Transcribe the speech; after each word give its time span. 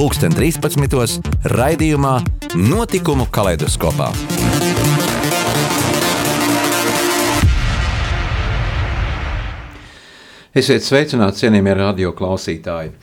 pulksten 0.00 0.32
13. 0.32 1.28
raidījumā 1.52 2.14
Notikumu 2.56 3.26
kaleidoskopā. 3.28 4.06
Esiet 10.56 10.86
sveicināti, 10.86 11.42
cienījamie 11.42 11.76
radio 11.76 12.14
klausītāji! 12.16 12.94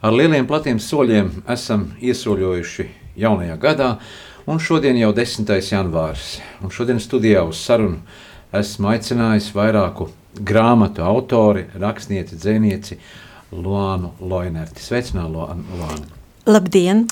Ar 0.00 0.16
lieliem 0.16 0.48
platiem 0.48 0.80
soļiem 0.80 1.28
esam 1.52 1.90
iesoļojuši 2.00 2.88
jaunajā 3.20 3.60
gadā, 3.60 3.92
un 4.48 4.56
šodien 4.56 4.96
jau 5.04 5.12
10. 5.12 5.52
janvārs. 5.68 6.38
Un 6.64 6.72
šodien 6.72 6.96
studijā 6.96 7.44
uz 7.44 7.60
sarunu 7.60 8.00
esmu 8.56 8.94
aicinājis 8.94 9.52
vairāku 9.52 10.08
grāmatu 10.40 11.04
autori, 11.04 11.68
rakstnieci, 11.76 12.40
dzēnieci 12.40 12.96
Luānu 13.52 14.16
Loinerti. 14.24 14.80
Sveicināt, 14.80 15.28
Luānu! 15.28 16.17
Labdien! 16.46 17.06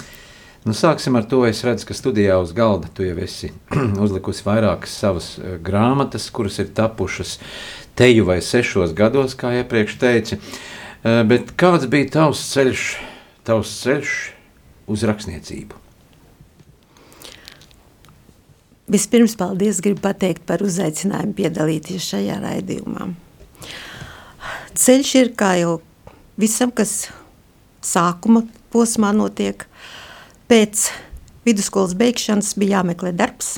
Nu, 0.66 0.75
sāksim 0.75 1.15
ar 1.15 1.27
to. 1.30 1.45
Es 1.47 1.62
redzu, 1.62 1.87
ka 1.87 1.95
studijā 1.95 2.41
uz 2.43 2.51
galda 2.55 2.91
tu 2.91 3.05
jau 3.07 3.15
esi 3.23 3.52
uzlikusi 4.05 4.43
vairākas 4.47 4.97
savas 4.99 5.29
uh, 5.39 5.57
grāmatas, 5.62 6.27
kuras 6.35 6.59
ir 6.59 6.73
tapušas 6.74 7.37
teju 7.99 8.27
vai 8.27 8.41
sešos 8.43 8.95
gados, 8.99 9.37
kā 9.38 9.52
iepriekš 9.60 9.99
teici. 10.02 10.41
Uh, 10.41 11.23
bet 11.29 11.55
kāds 11.59 11.87
bija 11.91 12.10
tavs 12.18 12.43
ceļš, 12.51 12.87
tavs 13.46 13.77
ceļš 13.85 14.15
uz 14.91 15.07
rakstniecību? 15.07 15.83
Vispirms, 18.90 19.35
paldies, 19.38 19.80
gribu 19.83 20.02
pateikt 20.05 20.45
par 20.46 20.63
uzaicinājumu 20.63 21.35
piedalīties 21.35 22.11
šajā 22.11 22.37
raidījumā. 22.43 23.09
Ceļš 24.79 25.15
ir 25.18 25.33
kā 25.38 25.57
jau 25.59 25.80
visam, 26.38 26.71
kas 26.74 27.09
sākuma 27.87 28.45
posmā 28.77 29.13
notiek. 29.16 29.65
Pēc 30.51 30.91
vidusskolas 31.46 31.96
beigšanas 31.96 32.55
bija 32.60 32.80
jāmeklē 32.80 33.15
darbs. 33.16 33.57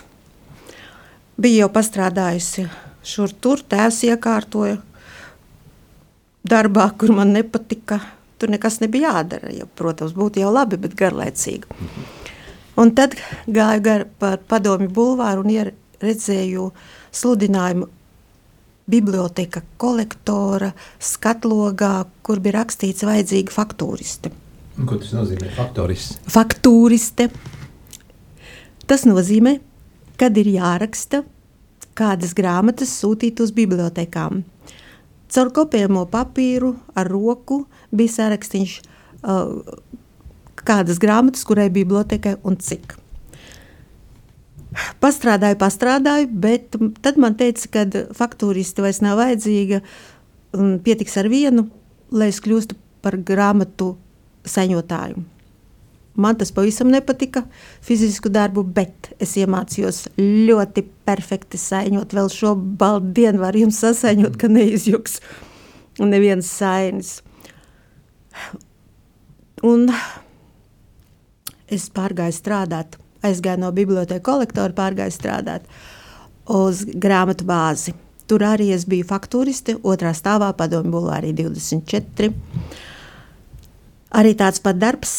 Bija 1.38 1.64
jau 1.64 1.72
pastrādājusi 1.74 2.68
šur 3.08 3.34
tur, 3.42 3.62
tēvs 3.62 4.04
iekārtoja 4.08 4.78
darbā, 6.48 6.88
kur 6.98 7.14
man 7.16 7.34
nepatika. 7.36 8.00
Tur 8.38 8.52
nekas 8.54 8.78
nebija 8.82 9.16
jādara. 9.16 9.50
Ja, 9.50 9.66
protams, 9.66 10.14
būtu 10.14 10.42
jau 10.44 10.52
labi, 10.54 10.78
bet 10.78 10.94
garlaicīgi. 10.98 11.66
Un 12.78 12.92
tad 12.94 13.16
gāju 13.50 13.82
gar 13.82 14.04
pa 14.20 14.36
padomju 14.38 14.92
bulvāru 14.94 15.42
un 15.42 15.72
redzēju 15.98 16.68
sludinājumu 17.10 17.88
biblioteka 18.88 19.64
kolektora 19.82 20.70
skatlogā, 21.02 22.06
kur 22.22 22.40
bija 22.44 22.60
rakstīts 22.60 23.04
vajadzīga 23.08 23.52
faktūriste. 23.52 24.30
Ko 24.86 24.98
tas 24.98 25.10
nozīmē? 25.16 25.50
Faktoriste. 25.56 26.20
Faktūriste. 26.30 27.28
Tas 28.88 29.02
nozīmē, 29.08 29.56
kad 30.20 30.36
ir 30.38 30.52
jāraksta 30.54 31.24
kādas 31.98 32.34
grāmatas 32.38 32.92
sūtīt 33.00 33.42
uz 33.42 33.50
bibliotekām. 33.56 34.44
Caur 35.28 35.50
kopējamo 35.52 36.06
papīru 36.08 36.72
ar 36.96 37.10
roku 37.10 37.64
bija 37.90 38.14
sarakstīns 38.14 38.78
uh, 38.78 39.58
kādas 40.62 41.00
grāmatas, 41.02 41.44
kurai 41.48 41.68
bibliotekai 41.74 42.38
un 42.46 42.56
cik. 42.62 42.94
Pastrādāju, 45.02 45.58
pastrādāju, 45.58 46.28
bet 46.30 46.76
tad 47.02 47.18
man 47.20 47.34
teica, 47.40 47.66
ka 47.72 48.04
faktūristi 48.16 48.84
vairs 48.84 49.02
nav 49.02 49.18
vajadzīga. 49.18 49.80
Pietiks 50.84 51.16
ar 51.20 51.28
vienu, 51.32 51.66
lai 52.14 52.30
es 52.32 52.38
kļūstu 52.44 52.76
par 53.02 53.18
grāmatu 53.26 53.96
saņotāju. 54.50 55.24
Man 56.18 56.34
tas 56.34 56.50
pavisam 56.50 56.88
nepatika, 56.90 57.44
fizisku 57.84 58.30
darbu, 58.34 58.64
bet 58.74 59.12
es 59.22 59.36
iemācījos 59.38 60.08
ļoti 60.18 60.82
perfekti 61.06 61.60
saņot. 61.62 62.14
Vēl 62.18 62.30
šo 62.34 62.56
baldu 62.58 63.12
dienu 63.20 63.44
var 63.44 63.54
jums 63.54 63.78
sasaņot, 63.84 64.34
ka 64.40 64.50
neizjuks 64.50 65.20
neviens 66.02 66.50
sainis. 66.50 67.20
Un 69.62 69.86
es 71.70 71.86
pārgāju 71.94 72.34
strādāt 72.34 72.98
aizgāju 73.22 73.62
no 73.62 73.70
bibliotēkas 73.74 74.26
kolektora, 74.26 74.74
pārgāju 74.74 75.14
strādāt 75.14 75.70
uz 76.50 76.84
grāmatu 76.98 77.46
bāzi. 77.46 77.94
Tur 78.28 78.44
arī 78.44 78.72
es 78.74 78.84
biju 78.88 79.06
faktūriste, 79.08 79.78
otrā 79.86 80.12
stāvā 80.16 80.50
padomju 80.56 80.92
bulvārī 80.92 81.32
24. 81.36 82.32
Arī 84.08 84.32
tāds 84.38 84.62
pat 84.64 84.78
darbs, 84.80 85.18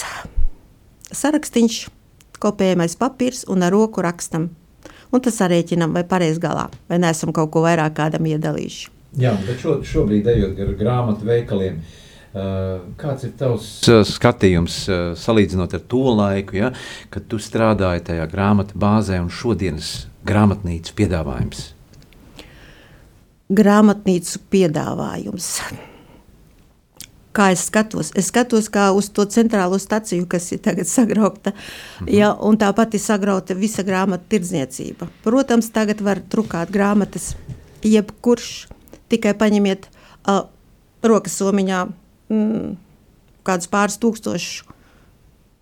sarakstīns, 1.14 1.84
kopējamais 2.42 2.96
papīrs 2.98 3.44
un 3.52 3.62
ar 3.66 3.74
roku 3.76 4.02
rakstam. 4.02 4.50
Un 5.10 5.22
tas 5.26 5.38
arēķinam, 5.42 5.94
vai 5.94 6.04
pareizi 6.06 6.42
galā, 6.42 6.68
vai 6.90 7.00
neesam 7.02 7.34
kaut 7.34 7.50
ko 7.54 7.64
vairāk 7.66 7.96
kādam 7.98 8.28
iedalījuši. 8.30 8.90
Jā, 9.18 9.34
bet 9.46 9.62
šo, 9.62 9.80
šobrīd 9.86 10.28
ejot 10.30 10.60
ar 10.62 10.76
grāmatu 10.78 11.26
veikaliem, 11.26 11.80
kāds 13.02 13.26
ir 13.26 13.34
tavs 13.40 13.72
skatījums 14.06 14.84
salīdzinot 15.18 15.74
ar 15.74 15.84
to 15.90 16.04
laiku, 16.14 16.60
ja, 16.62 16.70
kad 17.10 17.26
tu 17.30 17.42
strādāji 17.42 18.06
tajā 18.12 18.30
grāmatu 18.30 18.78
bāzē 18.78 19.18
un 19.22 19.34
šodienas 19.34 20.08
grāmatnīcas 20.30 20.94
piedāvājums? 20.98 21.68
Grāmatnīcu 23.50 24.44
piedāvājums. 24.54 25.54
Kā 27.36 27.52
es 27.54 27.68
skatos? 27.70 28.10
Es 28.18 28.32
skatos 28.32 28.72
kā 28.74 28.88
uz 28.96 29.12
to 29.14 29.26
centrālo 29.30 29.78
staciju, 29.80 30.26
kas 30.30 30.50
ir 30.56 30.64
tagad 30.66 30.90
sagraukta. 30.96 31.54
Mhm. 31.54 32.10
Ja, 32.14 32.34
un 32.34 32.58
tāpat 32.62 32.98
ir 32.98 33.04
sagrauta 33.04 33.58
visa 33.58 33.86
grāmatu 33.86 34.30
tirdzniecība. 34.34 35.10
Protams, 35.26 35.70
tagad 35.76 36.02
var 36.06 36.24
trukāt 36.26 36.74
grāmatas 36.74 37.34
jebkurš. 37.86 38.68
Tikai 39.10 39.34
paņemiet 39.38 39.88
uh, 40.30 40.44
rokas 41.06 41.38
somiņā 41.40 41.86
mm, 42.30 42.76
kādus 43.48 43.70
pāris 43.72 43.98
tūkstošus 44.02 44.68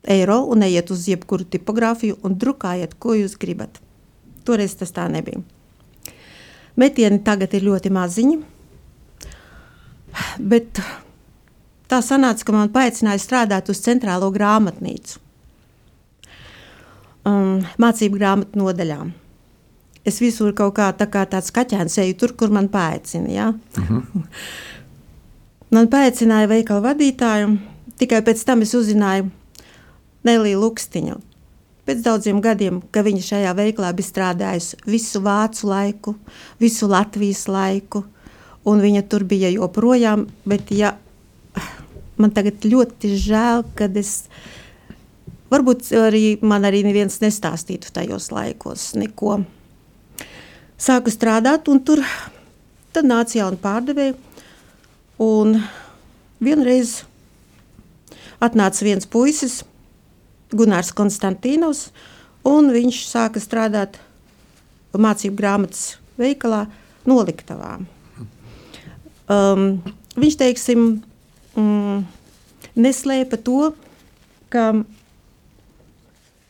eiro 0.07 0.41
un 0.47 0.63
ejiet 0.63 0.91
uz 0.91 1.05
jebkuru 1.07 1.45
tipogrāfiju 1.51 2.17
un 2.23 2.35
drukājiet, 2.39 2.95
ko 2.99 3.15
jūs 3.17 3.35
gribat. 3.39 3.81
Toreiz 4.47 4.75
tas 4.79 4.93
tā 4.95 5.07
nebija. 5.11 5.41
Metieni 6.77 7.19
tagad 7.25 7.55
ir 7.57 7.65
ļoti 7.65 7.91
maziņi, 7.91 8.37
bet 10.39 10.79
tā 11.91 12.01
sanāca, 12.03 12.45
ka 12.45 12.55
man 12.55 12.73
paaicināja 12.73 13.21
strādāt 13.23 13.71
uz 13.71 13.81
centrālo 13.83 14.29
grāmatnīcu. 14.33 15.19
Um, 17.27 17.65
mācību 17.81 18.19
grāmatu 18.19 18.59
nodaļām. 18.61 19.11
Es 20.07 20.21
visur 20.23 20.53
kaut 20.55 20.77
kā, 20.77 20.87
tā 20.95 21.09
kā 21.11 21.25
tāds 21.27 21.51
kaķēns 21.51 21.97
eju 22.05 22.15
tur, 22.21 22.33
kur 22.39 22.53
man 22.55 22.69
paaicina. 22.71 23.29
Ja? 23.31 23.47
Uh 23.77 23.83
mhm. 23.83 24.01
-huh. 24.13 24.27
Man 25.67 25.89
paaicināja 25.91 26.47
veikalu 26.47 26.79
vadītāju, 26.85 27.57
tikai 27.99 28.21
pēc 28.23 28.45
tam 28.47 28.61
es 28.63 28.71
uzzināju 28.77 29.25
Neliju 30.23 30.61
Lukstiņu. 30.61 31.17
Pēc 31.87 32.03
daudziem 32.05 32.39
gadiem, 32.43 32.81
ka 32.91 33.03
viņa 33.03 33.23
šajā 33.23 33.51
veiklā 33.55 33.89
bija 33.95 34.07
strādājusi 34.07 34.79
visu 34.85 35.19
vācu 35.23 35.67
laiku, 35.67 36.15
visu 36.59 36.87
Latvijas 36.87 37.45
laiku, 37.47 38.05
un 38.63 38.79
viņa 38.79 39.03
tur 39.11 39.23
bija 39.27 39.51
joprojām, 39.51 40.25
bet 40.45 40.71
ja, 40.71 40.93
man 42.21 42.33
tagad 42.35 42.65
ļoti 42.65 43.13
žēl, 43.21 43.65
kad 43.77 43.97
es, 43.99 44.27
varbūt 45.53 45.91
arī 45.97 46.37
man 46.41 46.67
arī 46.67 46.83
neviens 46.87 47.19
nestāstītu 47.23 47.93
tajos 47.95 48.31
laikos 48.35 48.91
neko. 48.97 49.41
Sāku 50.77 51.09
strādāt, 51.13 51.69
un 51.71 51.81
tur 51.85 52.03
nāca 52.97 53.37
jauna 53.37 53.57
pārdevēja, 53.61 54.15
Un 55.17 55.55
vienreiz 56.37 57.01
atnāca 58.37 58.85
viens 58.85 59.07
puisis, 59.09 59.63
Gunārs 60.53 60.93
Konstantīnos, 60.93 61.87
un 62.45 62.69
viņš 62.71 62.99
sāka 63.09 63.41
strādāt 63.41 63.97
mācību 64.93 65.35
grāmatas 65.37 65.97
veikalā 66.21 66.67
noliktavā. 67.09 67.79
Um, 69.27 69.81
viņš, 70.15 70.37
teiksim, 70.37 70.85
mm, 71.57 72.01
neslēpa 72.77 73.39
to, 73.43 73.71
ka, 74.53 74.71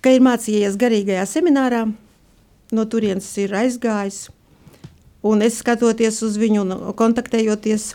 ka 0.04 0.14
ir 0.14 0.26
mācījies 0.26 0.78
garīgajā 0.80 1.26
seminārā, 1.30 1.86
no 2.76 2.88
turienes 2.92 3.30
ir 3.42 3.56
aizgājis. 3.58 4.28
Un 5.28 5.42
es 5.44 5.60
skatoties 5.64 6.22
uz 6.24 6.38
viņu 6.40 6.64
un 6.64 6.76
kontaktējoties, 6.98 7.88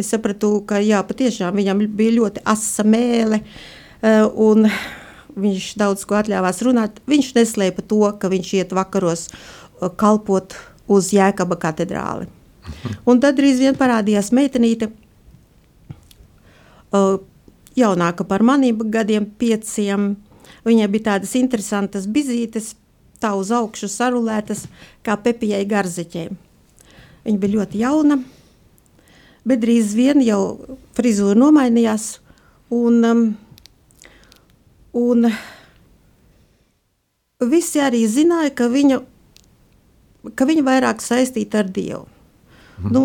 es 0.00 0.10
sapratu, 0.10 0.56
ka 0.68 0.78
jā, 0.82 1.02
patiešām 1.06 1.56
viņam 1.58 1.82
bija 1.96 2.18
ļoti 2.20 2.44
asa 2.48 2.84
mēle. 2.86 3.42
Uh, 4.04 4.28
un 4.52 4.68
viņš 5.34 5.74
daudz 5.80 6.04
ko 6.06 6.18
atļāvās 6.18 6.60
runāt. 6.66 7.00
Viņš 7.10 7.32
neslēpa 7.38 7.84
to, 7.88 8.02
ka 8.20 8.30
viņš 8.30 8.50
iet 8.60 8.74
vakaros 8.76 9.26
uh, 9.30 9.88
kalpot 9.88 10.56
uz 10.90 11.10
Jēkaba 11.14 11.58
katedrāli. 11.60 12.28
Un 13.08 13.20
tad 13.20 13.38
drīz 13.38 13.60
vien 13.60 13.76
parādījās 13.76 14.30
meitenīte, 14.36 14.90
jaunāka 17.78 18.26
par 18.28 18.44
maniem 18.46 18.78
gadiem, 18.90 19.26
pieciem. 19.26 20.14
Viņai 20.64 20.88
bija 20.92 21.10
tādas 21.12 21.34
interesantas 21.36 22.06
bizītes, 22.08 22.74
tā 23.20 23.34
uz 23.36 23.50
augšu 23.54 23.88
sarulētas, 23.90 24.66
kā 25.04 25.16
pepijai 25.20 25.64
garzeķei. 25.68 26.30
Viņa 27.24 27.40
bija 27.40 27.56
ļoti 27.58 27.80
jauna, 27.80 28.18
bet 29.48 29.62
drīz 29.64 29.94
vien 29.96 30.20
jau 30.24 30.42
frizūra 30.96 31.36
nomainījās. 31.40 32.18
Un, 32.74 33.00
um, 33.04 33.24
un 34.96 35.28
visi 37.52 37.82
arī 37.84 38.04
zināja, 38.08 38.52
ka 38.56 38.68
viņa, 38.72 39.00
ka 40.36 40.48
viņa 40.48 40.64
vairāk 40.66 41.04
saistīta 41.04 41.62
ar 41.62 41.70
Dievu. 41.72 42.06
Mhm. 42.78 42.92
Nu, 42.92 43.04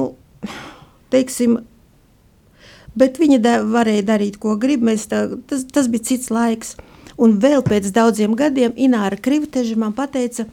teiksim, 1.13 1.59
bet 2.99 3.19
viņa 3.21 3.39
da, 3.43 3.57
varēja 3.63 4.05
darīt, 4.13 4.39
ko 4.41 4.55
grib. 4.59 4.83
Mēs 4.85 5.07
tā, 5.11 5.25
tas, 5.49 5.65
tas 5.71 5.89
bija 5.91 6.11
cits 6.11 6.31
laiks. 6.33 6.75
Un 7.19 7.35
vēl 7.43 7.63
pēc 7.65 7.89
daudziem 7.95 8.35
gadiem 8.39 8.75
Ināra 8.79 9.19
Krivteža 9.19 9.75
man 9.79 9.95
teica, 9.95 10.45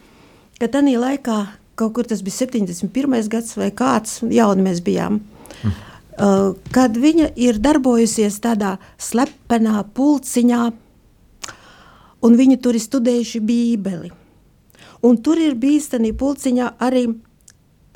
ka 0.58 0.68
tajā 0.70 0.98
laikā, 0.98 1.36
kaut 1.78 1.92
kur 1.94 2.08
tas 2.08 2.24
bija 2.26 2.46
71. 2.46 3.28
gads 3.30 3.54
vai 3.58 3.70
kāds, 3.70 4.18
jauni 4.22 4.64
mēs 4.66 4.80
bijām, 4.82 5.20
mm. 5.20 5.76
uh, 6.18 6.56
kad 6.74 6.96
viņa 6.98 7.30
ir 7.38 7.60
darbojusies 7.62 8.40
tādā 8.42 8.76
slepenā 8.98 9.84
pulciņā, 9.94 10.62
un 12.26 12.40
viņi 12.40 12.58
tur 12.64 12.74
ir 12.74 12.82
studējuši 12.82 13.44
Bībeli. 13.46 14.10
Un 15.06 15.20
tur 15.22 15.38
ir 15.38 15.54
bijis 15.54 15.92
tādā 15.92 16.10
pulciņā 16.18 16.72
arī 16.82 17.06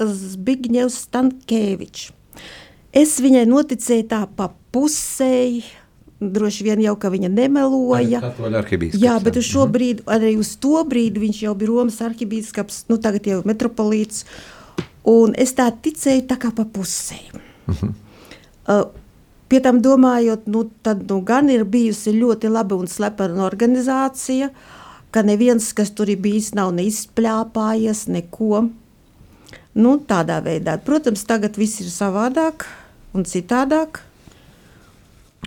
Zbigņevs 0.00 1.02
Stankēvičs. 1.08 2.20
Es 2.97 3.21
viņai 3.23 3.45
noticēju 3.47 4.07
tā 4.11 4.25
pa 4.37 4.49
pusēji, 4.75 5.63
droši 6.21 6.65
vien 6.67 6.81
jau, 6.85 6.97
ka 7.01 7.11
viņa 7.13 7.31
nemeloja. 7.33 8.21
Jā, 8.99 9.17
bet 9.23 9.39
uz 9.41 9.47
šo 9.47 9.65
mhm. 9.65 9.75
brīdi, 9.77 10.07
arī 10.11 10.35
uz 10.41 10.55
to 10.61 10.83
brīdi 10.89 11.23
viņš 11.23 11.43
jau 11.47 11.55
bija 11.59 11.71
Romas 11.71 12.01
arhibīskaps, 12.05 12.85
nu 12.91 12.99
tagad 13.03 13.29
jau 13.31 13.43
metropolīts, 13.49 14.25
un 15.09 15.37
es 15.39 15.55
tā 15.57 15.71
ticēju 15.71 16.27
tā 16.31 16.39
kā 16.41 16.51
pa 16.57 16.67
pusēji. 16.67 17.31
Uh 17.71 17.77
-huh. 17.81 17.95
uh, 18.67 18.85
pie 19.49 19.61
tam 19.61 19.81
domājot, 19.83 20.47
nu 20.47 20.71
tad 20.83 21.07
nu 21.09 21.21
gan 21.21 21.51
ir 21.51 21.65
bijusi 21.65 22.13
ļoti 22.13 22.51
laba 22.51 22.75
un 22.75 22.87
slepena 22.87 23.45
organizācija, 23.47 24.51
ka 25.11 25.23
neviens, 25.23 25.73
kas 25.73 25.91
tur 25.91 26.09
ir 26.09 26.19
bijis, 26.19 26.55
nav 26.55 26.75
neizpļāpājies, 26.75 28.09
neko. 28.09 28.69
Nu, 29.75 29.99
tādā 29.99 30.43
veidā. 30.43 30.79
Protams, 30.79 31.25
tagad 31.25 31.57
viss 31.57 31.81
ir 31.81 31.87
savādāk 31.87 32.67
un 33.17 33.27
citādāk. 33.27 34.03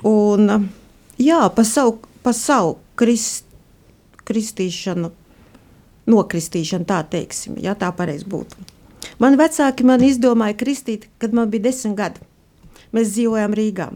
Un, 0.07 0.69
jā, 1.21 1.41
pa 1.55 1.63
savu, 1.67 1.99
pa 2.25 2.33
savu 2.35 2.77
krist, 2.99 3.45
kristīšanu, 4.27 5.11
nokristīšanu, 6.11 6.87
tā 6.89 6.99
teiksim, 7.07 7.57
ja 7.63 7.75
tā 7.79 7.91
pareizi 7.95 8.27
būtu. 8.27 8.69
Mani 9.23 9.39
vecāki 9.39 9.85
man 9.87 10.03
izdomāja 10.03 10.57
kristīt, 10.59 11.07
kad 11.21 11.35
man 11.35 11.51
bija 11.51 11.69
desmit 11.69 11.95
gadi. 11.99 12.23
Mēs 12.93 13.13
dzīvojām 13.15 13.55
Rīgā. 13.57 13.89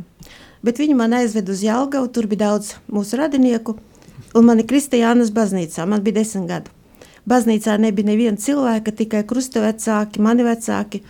Bet 0.66 0.80
viņi 0.82 0.96
man 0.98 1.14
aizveda 1.14 1.54
uz 1.54 1.62
Jālgavu, 1.64 2.10
tur 2.12 2.28
bija 2.30 2.48
daudz 2.48 2.74
mūsu 2.92 3.20
radinieku, 3.20 3.78
un 4.36 4.48
mani 4.48 4.66
kristīja 4.68 5.12
Jānas 5.12 5.32
baznīcā. 5.36 5.86
Man 5.86 6.04
bija 6.06 6.20
desmit 6.22 6.48
gadi. 6.50 6.74
Baznīcā 7.28 7.76
nebija 7.82 8.08
neviena 8.08 8.40
cilvēka, 8.40 8.94
tikai 8.96 9.24
krustvecāki, 9.28 10.22
mani 10.24 10.46
vecāki. 10.48 11.04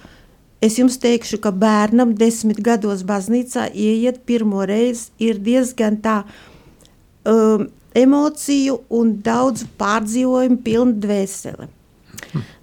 Es 0.62 0.80
jums 0.80 0.98
teikšu, 0.98 1.38
ka 1.42 1.52
bērnam 1.54 2.16
desmit 2.18 2.60
gados 2.66 3.04
baznīcā 3.06 3.68
ieiet 3.74 4.24
pirmo 4.26 4.66
reizi 4.66 5.12
ir 5.22 5.38
diezgan 5.44 6.00
tā 6.02 6.24
um, 7.30 7.68
emociju 7.98 8.80
un 8.90 9.18
daudz 9.26 9.68
pārdzīvojumu 9.78 10.62
pilna 10.66 10.98
dvēsele. 11.04 11.70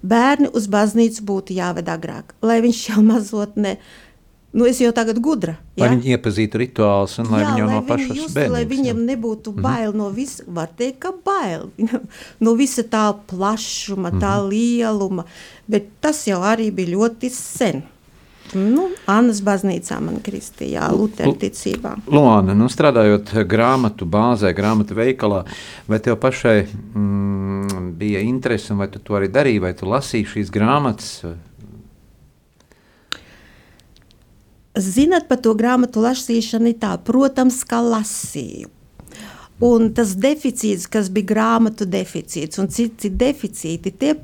Bērni 0.05 0.51
uz 0.53 0.67
baznīcu 0.71 1.23
būtu 1.25 1.55
jāved 1.55 1.87
agrāk, 1.89 2.35
lai 2.43 2.59
viņš 2.63 2.81
jau 2.89 3.03
mazot 3.05 3.55
ne, 3.55 3.77
uh, 3.79 4.04
Nu, 4.55 4.63
es 4.63 4.79
jau 4.79 4.93
tagad 4.95 5.17
gudra. 5.19 5.57
Ja? 5.75 5.83
Lai 5.83 5.95
viņi 5.97 6.13
iepazītu 6.15 6.61
rituālus 6.61 7.17
un 7.19 7.27
lai 7.33 7.41
jā, 7.41 7.47
viņi 7.49 7.59
jau 7.59 7.71
no 7.73 7.81
pašas 7.89 8.13
just, 8.15 8.35
bērnības. 8.37 8.53
Lai 8.53 8.61
viņiem 8.69 9.01
jā. 9.01 9.07
nebūtu 9.09 9.51
mhm. 9.51 9.65
bail 9.65 9.89
mm 9.89 9.95
-hmm. 9.95 10.03
no 10.03 10.09
visa, 10.15 10.43
var 10.47 10.69
teikt, 10.77 10.99
ka 11.03 11.11
bail 11.25 11.69
no 12.45 12.53
visa 12.55 12.83
tā 12.83 13.03
plašuma, 13.27 14.11
tā 14.11 14.15
mm 14.15 14.45
-hmm. 14.45 14.49
lieluma, 14.49 15.25
bet 15.67 15.89
tas 15.99 16.27
jau 16.27 16.39
arī 16.39 16.71
bija 16.71 16.95
ļoti 16.95 17.29
sen. 17.29 17.83
Nu, 18.53 18.89
Annas 19.09 19.41
baznīcā 19.41 19.97
man 19.99 20.19
kristījā, 20.23 20.91
Lutera 20.93 21.33
ticībā. 21.33 21.95
Luāna, 22.07 22.53
nu 22.53 22.69
strādājot 22.69 23.33
grāmatu 23.49 24.05
bāzē, 24.05 24.53
grāmatu 24.53 24.95
veikalā, 24.95 25.43
vai 25.87 25.99
tev 25.99 26.15
pašai 26.21 26.67
mm, 26.93 27.91
bija 27.97 28.19
interese, 28.19 28.73
vai 28.73 28.87
tu 28.87 28.99
to 28.99 29.17
arī 29.17 29.31
darīji, 29.33 29.61
vai 29.61 29.73
tu 29.73 29.89
lasīji 29.89 30.25
šīs 30.25 30.53
grāmatas, 30.53 31.25
Zinat, 34.75 35.29
par 35.29 35.39
to 35.39 35.53
grāmatu 35.55 36.03
lasīšanu 36.03 36.73
ir 36.73 36.79
tā, 36.81 36.95
protams, 36.99 37.61
ka 37.67 37.79
lasīju. 37.83 38.71
Un 39.63 39.93
tas 39.95 40.11
deficīts, 40.19 40.89
kas 40.91 41.07
bija 41.15 41.29
grāmatu 41.31 41.87
deficīts 41.87 42.59
un 42.59 42.67
citi 42.67 43.07
deficīti, 43.07 43.93
tie 43.95 44.17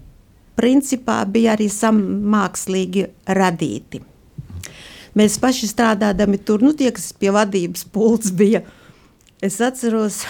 principā 0.60 1.22
bija 1.24 1.56
arī 1.56 1.70
mākslīgi 1.72 3.08
radīti. 3.28 4.02
Mēs 5.16 5.40
paši 5.40 5.68
strādājām 5.72 6.36
tur, 6.44 6.62
nu, 6.64 6.74
tie, 6.76 6.92
kas 6.92 7.12
pie 7.14 7.32
vadības 7.32 7.86
pults 7.92 8.32
bija. 8.32 8.64
Es 9.42 9.60
atceros, 9.64 10.22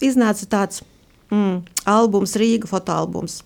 iznāca 0.00 0.48
tāds 0.48 0.82
mm, 1.30 1.62
albums, 1.84 2.36
Rīga 2.36 2.68
fotoalbums. 2.68 3.42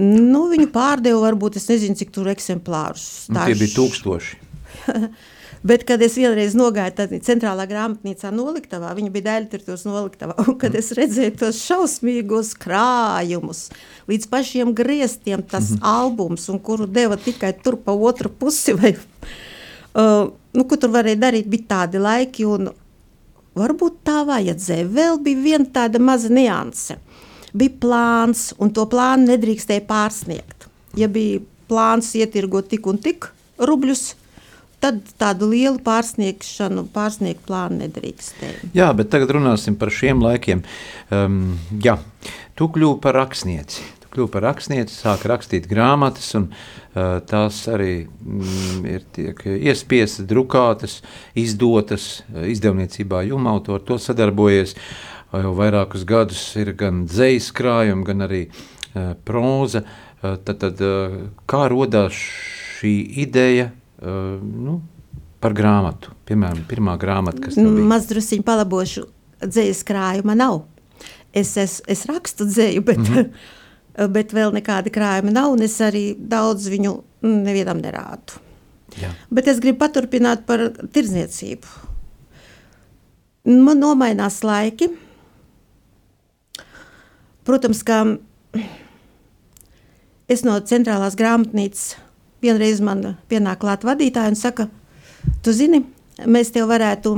Nu, 0.00 0.46
viņu 0.50 0.70
pārdeva 0.72 1.26
varbūt, 1.26 1.58
es 1.60 1.66
nezinu, 1.68 1.98
cik 1.98 2.12
tur 2.14 2.30
eksemplārus. 2.32 3.26
Nu, 3.28 3.42
tie 3.44 3.58
bija 3.58 3.74
tūkstoši. 3.76 4.49
Bet, 5.68 5.84
kad 5.84 6.00
es 6.00 6.14
vienreiz 6.16 6.54
nogāju 6.56 6.94
tādā 6.96 7.18
centrālā 7.24 7.66
grāmatnīcā, 7.68 8.30
noliktavā, 8.32 8.94
viņa 8.96 9.10
bija 9.12 9.26
daļa 9.26 9.48
tur 9.52 9.82
noliktavā, 9.90 10.36
un 10.46 10.56
kad 10.60 10.76
es 10.78 10.88
redzēju 10.96 11.34
tos 11.42 11.60
šausmīgos 11.66 12.54
krājumus, 12.62 13.66
līdz 14.08 14.30
pašiem 14.32 14.72
griestiem, 14.76 15.42
tas 15.42 15.70
mm 15.70 15.76
-hmm. 15.76 16.00
albums, 16.00 16.48
un 16.48 16.58
kuru 16.58 16.86
deva 16.86 17.16
tikai 17.16 17.52
tur 17.62 17.76
pa 17.76 17.92
otru 17.92 18.30
pusi, 18.30 18.72
vai, 18.72 18.94
uh, 18.96 20.32
nu, 20.52 20.64
ko 20.64 20.76
tur 20.76 20.90
varēja 20.96 21.20
darīt, 21.28 21.46
bija 21.46 21.68
tādi 21.68 21.98
laiki, 22.00 22.44
un 22.44 22.70
varbūt 23.54 24.00
tā 24.04 24.24
vajadzēja. 24.24 24.88
Vēl 24.88 25.20
bija 25.20 25.42
viena 25.42 25.64
tāda 25.64 25.98
maza 25.98 26.28
nianse 26.28 26.96
bija 27.52 27.76
plāns, 27.82 28.50
un 28.58 28.72
to 28.74 28.86
plānu 28.90 29.30
nedrīkstēja 29.32 29.84
pārsniegt. 29.88 30.68
Ja 30.98 31.08
bija 31.10 31.40
plāns 31.70 32.12
ietirgot 32.18 32.70
tik 32.70 32.86
un 32.90 32.98
tik 33.02 33.30
rubļus, 33.58 34.14
tad 34.80 35.00
tādu 35.20 35.50
lielu 35.50 35.78
pārsniegšanu, 35.84 36.86
pārsniegt 36.94 37.44
plānu 37.48 37.82
nedrīkstēja. 37.84 38.72
Jā, 38.76 38.90
bet 38.96 39.12
tagad 39.12 39.34
runāsim 39.36 39.76
par 39.80 39.92
šiem 39.94 40.22
laikiem. 40.24 40.64
Um, 41.12 41.58
jā, 41.84 41.98
tu 42.58 42.70
kļuvi 42.72 43.00
par 43.04 43.18
rakstnieci. 43.20 43.84
Tu 44.00 44.10
kļuvi 44.14 44.32
par 44.32 44.46
rakstnieci, 44.48 44.96
sāka 44.96 45.30
rakstīt 45.34 45.68
grāmatas, 45.70 46.32
un 46.38 46.48
uh, 46.50 47.20
tās 47.28 47.60
arī 47.70 47.92
mm, 48.08 48.90
ir 48.90 49.06
tiek 49.16 49.44
iespiestas, 49.58 50.28
drukātas, 50.30 51.00
izdotas 51.38 52.10
uh, 52.30 52.46
izdevniecībā 52.50 53.24
Juma 53.28 53.54
autori, 53.54 53.84
to 53.86 54.00
sadarbojies. 54.00 54.76
Jau 55.30 55.52
vairākus 55.54 56.02
gadus 56.08 56.40
ir 56.58 56.72
gan 56.74 57.04
dzīslis 57.06 57.52
krājumi, 57.54 58.06
gan 58.08 58.26
arī 58.26 58.46
uh, 58.48 59.12
proza. 59.28 59.84
Uh, 60.20 60.34
tad, 60.42 60.56
tad, 60.64 60.80
uh, 60.82 61.20
kā 61.48 61.68
radās 61.70 62.16
šī 62.80 62.96
ideja 63.22 63.68
nu, 64.00 64.80
par 65.40 65.54
grāmatu? 65.56 66.14
Piemēram, 66.28 66.64
pirmā 66.68 66.96
grāmata, 67.00 67.42
kas 67.46 67.58
bija. 67.58 67.86
Mazdrusiņu 67.92 68.44
palabošu 68.46 69.06
dzīslis 69.44 69.84
krājuma 69.88 70.36
nav. 70.36 70.62
Es, 71.32 71.54
es, 71.60 71.78
es 71.88 72.06
rakstu 72.10 72.46
dzēju, 72.48 72.84
bet, 72.84 72.98
mm 72.98 73.14
-hmm. 73.14 74.08
bet 74.16 74.32
vēl 74.32 74.52
nekāda 74.56 74.90
krājuma 74.90 75.32
nav, 75.32 75.52
un 75.52 75.62
es 75.62 75.80
arī 75.80 76.14
daudz 76.18 76.68
viņu 76.68 76.96
nevienam 77.22 77.80
nerādu. 77.80 78.40
Jā. 78.98 79.12
Bet 79.30 79.48
es 79.48 79.60
gribu 79.60 79.78
paturpināt 79.78 80.46
par 80.46 80.72
tirdzniecību. 80.92 81.66
Man 83.44 83.78
nomainās 83.80 84.42
laiki. 84.42 84.90
Protams, 87.44 87.82
ka 87.82 88.04
es 90.28 90.44
no 90.44 90.58
centrālās 90.60 91.16
grāmatnīcas 91.16 91.96
vienreiz 92.42 92.80
man 92.84 93.16
pienāk 93.30 93.60
klāt 93.62 93.84
vadītāji 93.86 94.34
un 94.34 94.38
saka, 94.38 94.68
tu 95.44 95.52
zini, 95.56 95.82
mēs 96.26 96.52
tev 96.54 96.68
varētu 96.70 97.14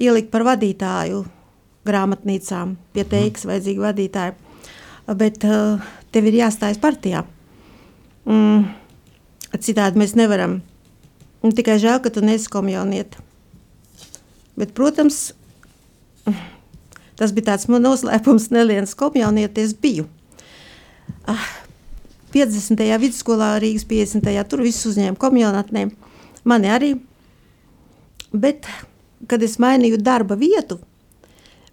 ielikt 0.00 0.32
par 0.32 0.44
vadītāju 0.48 1.24
grāmatnīcām, 1.84 2.76
pie 2.96 3.04
teiks 3.08 3.44
vajadzīgi 3.48 3.82
vadītāji, 3.82 4.36
bet 5.20 5.44
uh, 5.44 5.84
tev 6.12 6.30
ir 6.30 6.40
jāstājas 6.40 6.80
partijā. 6.80 7.24
Mm, 8.24 8.70
citādi 9.60 10.00
mēs 10.00 10.16
nevaram. 10.16 10.62
Un 11.44 11.52
tikai 11.52 11.76
žēl, 11.80 12.00
ka 12.00 12.12
tu 12.12 12.22
nesi 12.24 12.48
komjonieta. 12.48 13.20
Bet, 14.56 14.72
protams, 14.72 15.34
tas 17.18 17.34
bija 17.36 17.52
tāds 17.52 17.68
noslēpums, 17.68 18.48
neliels 18.54 18.94
komjonieta 18.96 19.60
es 19.60 19.74
biju. 19.76 20.06
Ah, 21.28 21.44
50. 22.34 22.82
vidusskolā 22.98 23.54
Rīgas 23.62 23.86
50. 23.86 24.48
tur 24.50 24.64
viss 24.64 24.86
uzņēma 24.90 25.18
komjonatnēm, 25.20 25.92
mani 26.50 26.72
arī. 26.74 26.90
Bet, 28.34 28.66
kad 29.30 29.42
es 29.46 29.60
mainīju 29.62 30.00
darba 30.02 30.34
vietu, 30.38 30.80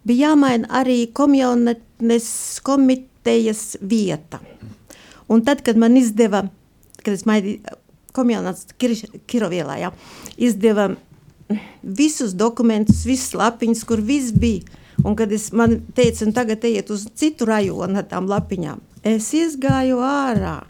bija 0.06 0.30
jāmaina 0.30 0.70
arī 0.82 1.08
komjonatnes 1.18 2.28
komitejas 2.66 3.80
vieta. 3.82 4.42
Un 5.32 5.42
tad, 5.48 5.64
kad 5.66 5.80
man 5.82 5.98
izdeva, 5.98 6.44
kad 7.02 7.16
es 7.16 7.26
mainīju 7.26 7.80
komjonāts 8.14 8.70
Kirovielā, 8.78 9.80
jā, 9.82 9.90
izdeva 10.38 10.92
visus 11.82 12.36
dokumentus, 12.38 13.02
visas 13.08 13.34
lapiņas, 13.40 13.84
kur 13.88 14.04
viss 14.06 14.36
bija. 14.36 14.78
Un 15.02 15.16
kad 15.18 15.32
es 15.34 15.50
man 15.56 15.80
teicu, 15.98 16.28
un 16.28 16.36
tagad 16.36 16.62
ejiet 16.68 16.92
uz 16.94 17.08
citu 17.18 17.48
rajonu 17.50 17.98
ar 17.98 18.06
tām 18.12 18.28
lapiņām, 18.30 18.82
es 19.04 19.32
izgāju 19.38 20.02
ārā 20.06 20.62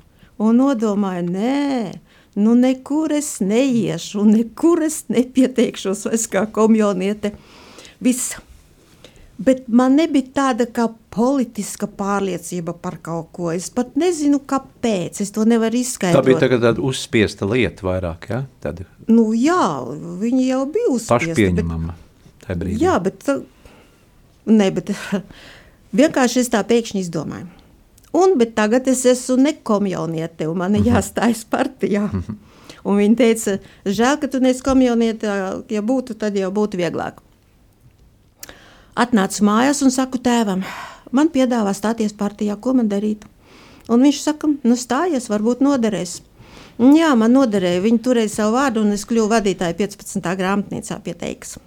un 0.42 0.62
nodomāju, 0.62 1.26
nē, 1.30 1.66
nu 2.42 2.56
nekur 2.58 3.14
es 3.16 3.40
neiešu, 3.44 4.24
un 4.24 4.36
nekur 4.38 4.86
es 4.88 5.04
nepieteikšos 5.12 6.08
vairs 6.08 6.30
kā 6.32 6.46
komjoniete. 6.54 7.36
Viss. 8.02 8.38
Bet 9.42 9.66
man 9.74 9.96
nebija 9.98 10.30
tāda 10.36 10.68
kā 10.70 10.86
politiska 11.14 11.88
pārliecība 11.98 12.76
par 12.78 13.00
kaut 13.02 13.32
ko. 13.34 13.50
Es 13.54 13.72
pat 13.74 13.96
nezinu, 13.98 14.38
kāpēc. 14.46 15.18
Es 15.24 15.34
to 15.34 15.48
nevaru 15.50 15.80
izskaidrot. 15.80 16.22
Tā 16.22 16.28
bija 16.28 16.60
tāda 16.62 16.84
uzspiesta 16.86 17.48
lieta 17.50 17.88
vairāk, 17.88 18.28
ja? 18.30 18.44
Tāda 18.62 18.86
nu, 19.10 19.32
jā, 19.34 19.64
viņi 20.22 20.46
jau 20.46 20.62
bija 20.70 20.92
uzspiesta. 20.94 21.34
Pašpieņemama 21.34 21.98
tajā 22.46 22.60
brīdī. 22.62 22.84
Jā, 22.86 23.00
bet, 23.02 23.26
ne, 24.46 24.70
bet 24.78 24.94
vienkārši 26.02 26.46
es 26.46 26.54
tā 26.54 26.62
pēkšņi 26.68 27.04
izdomāju. 27.08 27.50
Un, 28.12 28.36
bet 28.40 28.56
tagad 28.56 28.88
es 28.92 29.06
esmu 29.08 29.38
nekomjoniete, 29.40 30.48
un 30.52 30.58
man 30.60 30.76
ir 30.76 30.84
mhm. 30.84 30.96
jāstājas 30.96 31.46
partijā. 31.48 32.10
Un 32.82 32.98
viņa 32.98 33.18
teica, 33.18 33.58
žēl, 33.86 34.16
ka 34.18 34.28
tu 34.32 34.40
neesi 34.42 34.64
komjoniete, 34.66 35.30
ja 35.70 35.82
būtu, 35.86 36.16
tad 36.18 36.38
jau 36.38 36.50
būtu 36.54 36.80
vieglāk. 36.80 37.20
Atnācu 38.98 39.46
mājās 39.46 39.84
un 39.86 39.94
saku 39.94 40.18
tēvam, 40.18 40.66
man 41.14 41.30
piedāvā 41.30 41.76
stāties 41.78 42.16
partijā, 42.18 42.58
ko 42.58 42.74
man 42.80 42.90
darīt. 42.92 43.28
Un 43.92 44.02
viņš 44.02 44.20
saka, 44.24 44.50
nu 44.50 44.78
stājies, 44.78 45.30
varbūt 45.30 45.62
noderēs. 45.62 46.20
Un 46.82 46.96
jā, 46.98 47.12
man 47.18 47.36
noderēja. 47.36 47.84
Viņi 47.84 48.02
turēja 48.02 48.32
savu 48.34 48.56
vārdu, 48.58 48.82
un 48.86 48.96
es 48.96 49.06
kļuvu 49.06 49.30
vadītāja 49.32 49.78
15. 49.78 50.32
grāmatnīcā 50.40 50.98
pie 51.06 51.14
teiks. 51.14 51.58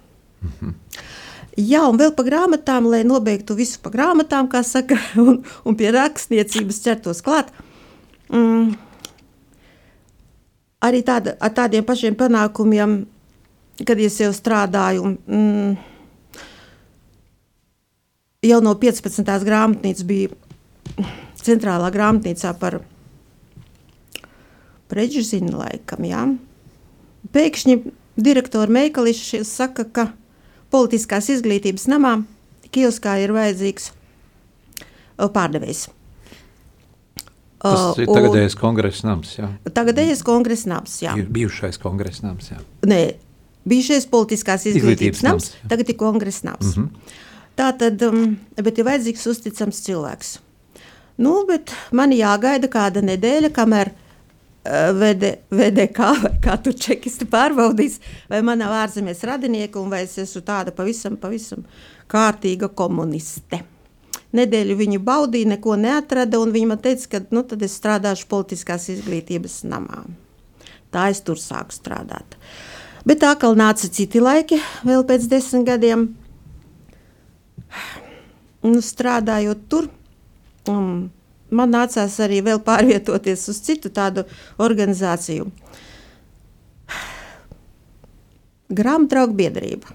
Mm 0.41 0.51
-hmm. 0.59 0.73
Jā, 1.55 1.85
un 1.87 1.95
vēl 1.95 2.11
par 2.15 2.27
grāmatām, 2.27 2.89
lai 2.91 3.05
nobeigtu 3.07 3.55
visu 3.55 3.79
par 3.83 3.93
grāmatām, 3.93 4.49
kā 4.51 4.59
saka, 4.67 4.97
un, 5.23 5.39
un 5.63 5.77
pie 5.79 5.91
rakstniecības 5.95 6.81
ķertos 6.83 7.23
klāt. 7.23 7.51
Mm. 8.27 8.73
Arī 10.85 11.01
tāda, 11.07 11.37
ar 11.39 11.53
tādiem 11.55 11.85
pašiem 11.87 12.17
panākumiem, 12.19 13.05
kad 13.87 14.01
es 14.03 14.19
jau 14.19 14.33
strādāju. 14.35 15.15
Mm, 15.25 15.77
jau 18.45 18.59
no 18.61 18.75
15. 18.81 19.23
grāmatnīcas 19.47 20.05
bija 20.05 21.07
centrālā 21.39 21.87
grāmatnīcā 21.95 22.51
par 22.59 22.81
preģizinu 24.91 25.55
laikam. 25.55 26.05
Jā. 26.05 26.27
Pēkšņi 27.33 27.79
direktora 28.19 28.71
Meikališa 28.71 29.41
saka, 29.47 29.87
ka 29.87 30.09
politiskās 30.73 31.29
izglītības 31.29 31.87
namā 31.91 32.17
Kielskā 32.75 33.19
ir 33.23 33.31
vajadzīgs 33.35 33.91
pārdevējs. 35.15 35.85
Tas 37.65 37.99
ir 38.01 38.09
tagadējais 38.09 38.55
kongresa 38.59 39.07
nams. 39.07 39.31
Jā. 39.39 39.49
Tagadējais 39.73 40.21
kongresa 40.25 40.69
nams, 40.73 40.97
jā. 41.01 41.15
Bijušais 41.37 41.79
kongresa 41.81 42.27
nams, 42.27 42.51
jā. 42.51 42.59
Nē, 42.85 42.99
bijušais 43.65 44.05
politiskās 44.11 44.67
izglītības, 44.67 44.91
izglītības 44.91 45.23
nams, 45.25 45.51
nams 45.53 45.71
tagad 45.71 45.93
ir 45.93 45.97
kongresa 45.99 46.51
nams. 46.51 46.75
Mm 46.75 46.83
-hmm. 46.83 47.21
Tā 47.55 47.69
tad, 47.79 48.01
um, 48.03 48.35
bet 48.59 48.77
ir 48.77 48.85
vajadzīgs 48.85 49.27
uzticams 49.31 49.79
cilvēks. 49.85 50.37
Nu, 51.17 51.45
bet 51.47 51.71
man 51.95 52.11
jāgaida 52.11 52.67
kāda 52.67 53.01
nedēļa, 53.01 53.53
kamēr 53.55 53.93
uh, 54.65 55.37
VDK 55.51 56.09
vai 56.23 56.33
kā 56.43 56.57
tur 56.63 56.75
čekisti 56.77 57.27
pārbaudīs, 57.29 57.99
vai 58.31 58.41
man 58.45 58.59
nav 58.63 58.73
ārzemēs 58.83 59.23
radinieki 59.29 59.79
un 59.81 59.93
vai 59.93 60.03
es 60.07 60.17
esmu 60.21 60.43
tāda 60.45 60.73
pavisam, 60.75 61.15
pavisam 61.21 61.63
kārtīga 62.11 62.71
komuniste. 62.73 63.63
Nedēļu 64.35 64.75
viņi 64.75 64.99
baudīja, 64.99 65.53
neko 65.53 65.77
neatrada, 65.79 66.41
un 66.43 66.51
viņi 66.51 66.67
man 66.67 66.81
teica, 66.83 67.07
ka 67.13 67.21
nu, 67.31 67.45
tad 67.47 67.61
es 67.63 67.77
strādāšu 67.79 68.27
politiskās 68.31 68.89
izglītības 68.91 69.61
namā. 69.69 70.03
Tā 70.91 71.09
es 71.13 71.21
tur 71.23 71.39
sāku 71.39 71.75
strādāt. 71.75 72.35
Bet 73.07 73.21
tā 73.23 73.31
kā 73.39 73.51
nāca 73.55 73.87
citi 73.91 74.19
laiki, 74.23 74.59
vēl 74.87 75.05
pēc 75.07 75.27
desmit 75.31 75.67
gadiem, 75.69 76.07
nu, 78.65 78.81
strādājot 78.81 79.67
tur, 79.71 79.87
um, 80.71 81.07
man 81.55 81.73
nācās 81.73 82.17
arī 82.23 82.41
vēl 82.45 82.61
pārvietoties 82.65 83.47
uz 83.51 83.61
citu 83.65 83.91
tādu 83.93 84.25
organizāciju. 84.61 85.47
Grāmatdraugu 88.75 89.37
biedrība. 89.37 89.93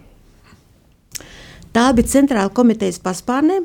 Tā 1.75 1.91
bija 1.95 2.11
centrāla 2.11 2.51
komitejas 2.55 2.99
paspārnē. 3.03 3.61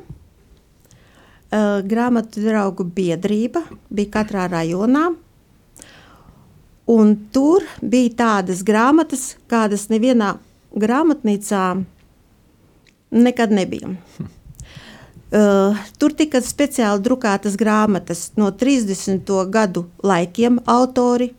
Grāmatu 1.89 2.41
draugu 2.43 2.85
biedrība 2.85 3.63
bija 3.89 4.11
katrā 4.17 4.47
rajonā. 4.51 5.07
Un 6.91 7.15
tur 7.33 7.65
bija 7.81 8.13
tādas 8.19 8.61
grāmatas, 8.65 9.31
kādas 9.49 9.87
nevienā 9.89 10.35
grāmatnīcā 10.77 11.65
nekad 13.25 13.55
nebija. 13.55 13.95
Uh, 15.35 15.75
tur 15.99 16.13
tika 16.15 16.39
speciāli 16.39 17.01
drukātas 17.03 17.57
grāmatas 17.59 18.29
no 18.39 18.53
30. 18.55 19.27
gadu 19.51 19.81
laikiem, 20.05 20.61
autori, 20.71 21.33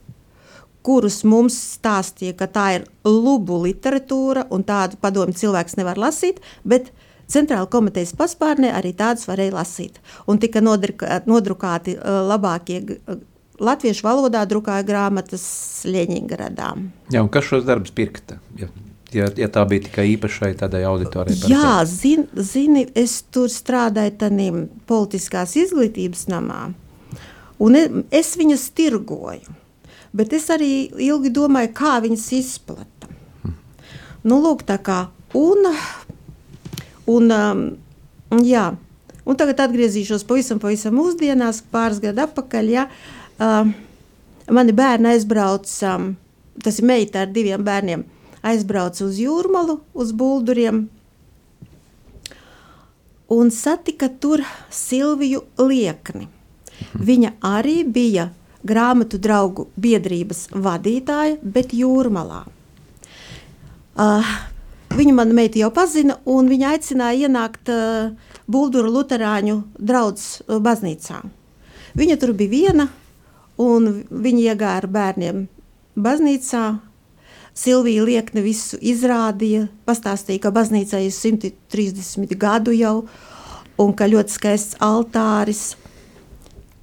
kurus 0.84 1.22
mums 1.24 1.56
stāstīja, 1.78 2.34
ka 2.36 2.48
tā 2.52 2.66
ir 2.76 2.84
lubu 3.08 3.62
literatūra 3.62 4.44
un 4.52 4.66
tādu 4.68 5.00
padomu 5.00 5.32
cilvēks 5.32 5.78
nevar 5.80 5.96
lasīt. 6.02 6.42
Bet 6.64 6.92
Centrāla 7.26 7.66
komitejas 7.66 8.12
paspārnē 8.14 8.68
arī 8.76 8.92
tādas 8.94 9.24
varēja 9.26 9.56
lasīt. 9.56 9.96
Un 10.30 10.38
tika 10.38 10.60
nodrukāti 10.60 11.96
uh, 11.96 12.20
labākie 12.28 12.82
uh, 12.84 13.16
latviešu 13.58 14.04
valodā 14.06 14.44
drukāja 14.46 14.84
grāmatas 14.86 15.46
Ļeņingradā. 15.88 16.74
Jā, 17.16 17.24
un 17.24 17.32
kas 17.32 17.48
šos 17.48 17.64
darbus 17.64 17.96
pirkta? 17.96 18.38
Ja 18.60 18.68
ja, 19.14 19.28
ja 19.36 19.48
tā 19.52 19.62
bija 19.68 19.86
tikai 19.86 20.06
īpašai 20.14 20.52
tādai 20.60 20.82
auditorijai? 20.88 21.50
Jā, 21.52 21.76
zin, 21.88 22.26
zini, 22.34 22.86
es 22.96 23.20
tur 23.32 23.50
strādāju 23.52 24.16
tādā 24.20 24.48
politiskās 24.88 25.56
izglītības 25.58 26.26
namā, 26.32 26.70
un 27.62 27.78
es 28.10 28.34
viņas 28.38 28.68
tirgoju. 28.76 29.56
Bet 30.16 30.32
es 30.32 30.48
arī 30.52 30.88
ilgi 31.02 31.28
domāju, 31.34 31.74
kā 31.76 31.98
viņas 32.00 32.24
izplata. 32.38 33.10
Hmm. 33.42 33.56
Nu, 34.24 34.38
lūk, 34.40 34.62
tā 34.64 34.78
kā. 34.80 35.02
Un, 35.36 35.68
un, 37.12 37.34
um, 37.36 37.64
jā, 38.46 38.70
un 39.26 39.36
tagad 39.36 39.60
atgriezīšos 39.66 40.24
pavisam, 40.24 40.62
pavisam 40.62 40.96
mūsdienās, 40.96 41.60
pāris 41.72 42.00
gadu 42.00 42.24
atpakaļ. 42.24 42.70
Ja, 42.72 42.86
uh, 42.88 43.68
mani 44.48 44.76
bērni 44.78 45.12
aizbrauca, 45.12 45.98
um, 45.98 46.14
tas 46.64 46.80
ir 46.80 46.88
meita 46.88 47.26
ar 47.26 47.34
diviem 47.34 47.66
bērniem 47.66 48.06
aizbrauca 48.46 49.04
uz 49.06 49.18
jūrmalu, 49.20 49.80
uz 49.94 50.12
bulduriem 50.16 50.86
un 53.28 53.50
satika 53.50 54.08
tur 54.08 54.42
Silviju 54.70 55.42
Liekni. 55.58 56.28
Viņa 56.94 57.32
arī 57.44 57.80
bija 57.84 58.30
grāmatu 58.66 59.18
draugu 59.22 59.68
biedrības 59.80 60.46
vadītāja, 60.52 61.38
bet 61.42 61.72
jūrmalā. 61.74 62.44
Uh, 63.96 64.28
viņu 64.92 65.14
mana 65.16 65.34
meita 65.36 65.60
jau 65.60 65.70
pazina, 65.74 66.18
un 66.28 66.50
viņa 66.50 66.74
aicināja 66.74 67.28
ienākt 67.28 67.72
uh, 67.72 68.12
Bulduru 68.46 68.92
Lutāņu 68.92 69.62
draugu 69.78 70.60
baznīcā. 70.62 71.22
Viņa 71.96 72.18
tur 72.20 72.34
bija 72.36 72.52
viena, 72.52 72.88
un 73.56 74.04
viņa 74.10 74.50
iegāja 74.52 74.82
ar 74.82 74.86
bērniem 74.92 75.46
baznīcā. 75.96 76.66
Silvija 77.56 78.04
Liekne 78.04 78.42
visu 78.44 78.76
izrādīja, 78.84 79.66
pastāstīja, 79.88 80.42
ka 80.44 80.52
baznīcā 80.52 81.00
ir 81.06 81.14
130 81.14 82.36
gadu 82.36 82.74
jau, 82.76 83.06
un 83.80 83.94
ka 83.96 84.08
ļoti 84.12 84.34
skaists 84.34 84.76
altāris. 84.84 85.70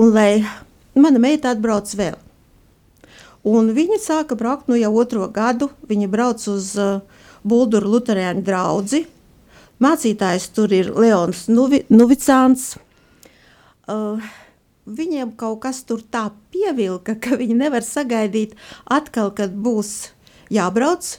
Un 0.02 0.10
lai 0.16 0.42
mana 0.98 1.22
meita 1.22 1.54
atbrauc 1.54 1.94
vēl. 1.94 2.18
Un 3.44 3.70
viņa 3.76 4.00
sāka 4.00 4.38
braukt 4.40 4.70
nu 4.72 4.78
jau 4.80 4.94
otro 4.98 5.28
gadu. 5.30 5.70
Viņa 5.90 6.08
brauc 6.10 6.46
uz 6.50 6.72
uh, 6.80 7.04
Bulduru 7.44 7.92
Lutāņu 7.94 8.42
draugu. 8.42 9.04
Mācītājs 9.84 10.48
tur 10.56 10.74
ir 10.74 10.90
Leons 10.96 11.46
Nuvi, 11.52 11.84
Nuvicāns. 11.92 12.78
Uh, 13.84 14.24
viņiem 14.88 15.36
kaut 15.36 15.60
kas 15.68 15.84
tur 15.84 16.02
tā 16.02 16.30
pievilka, 16.54 17.18
ka 17.20 17.38
viņi 17.38 17.60
nevar 17.62 17.84
sagaidīt 17.84 18.56
atkal, 18.88 19.34
kad 19.36 19.52
būs 19.54 20.14
jābrauc, 20.54 21.10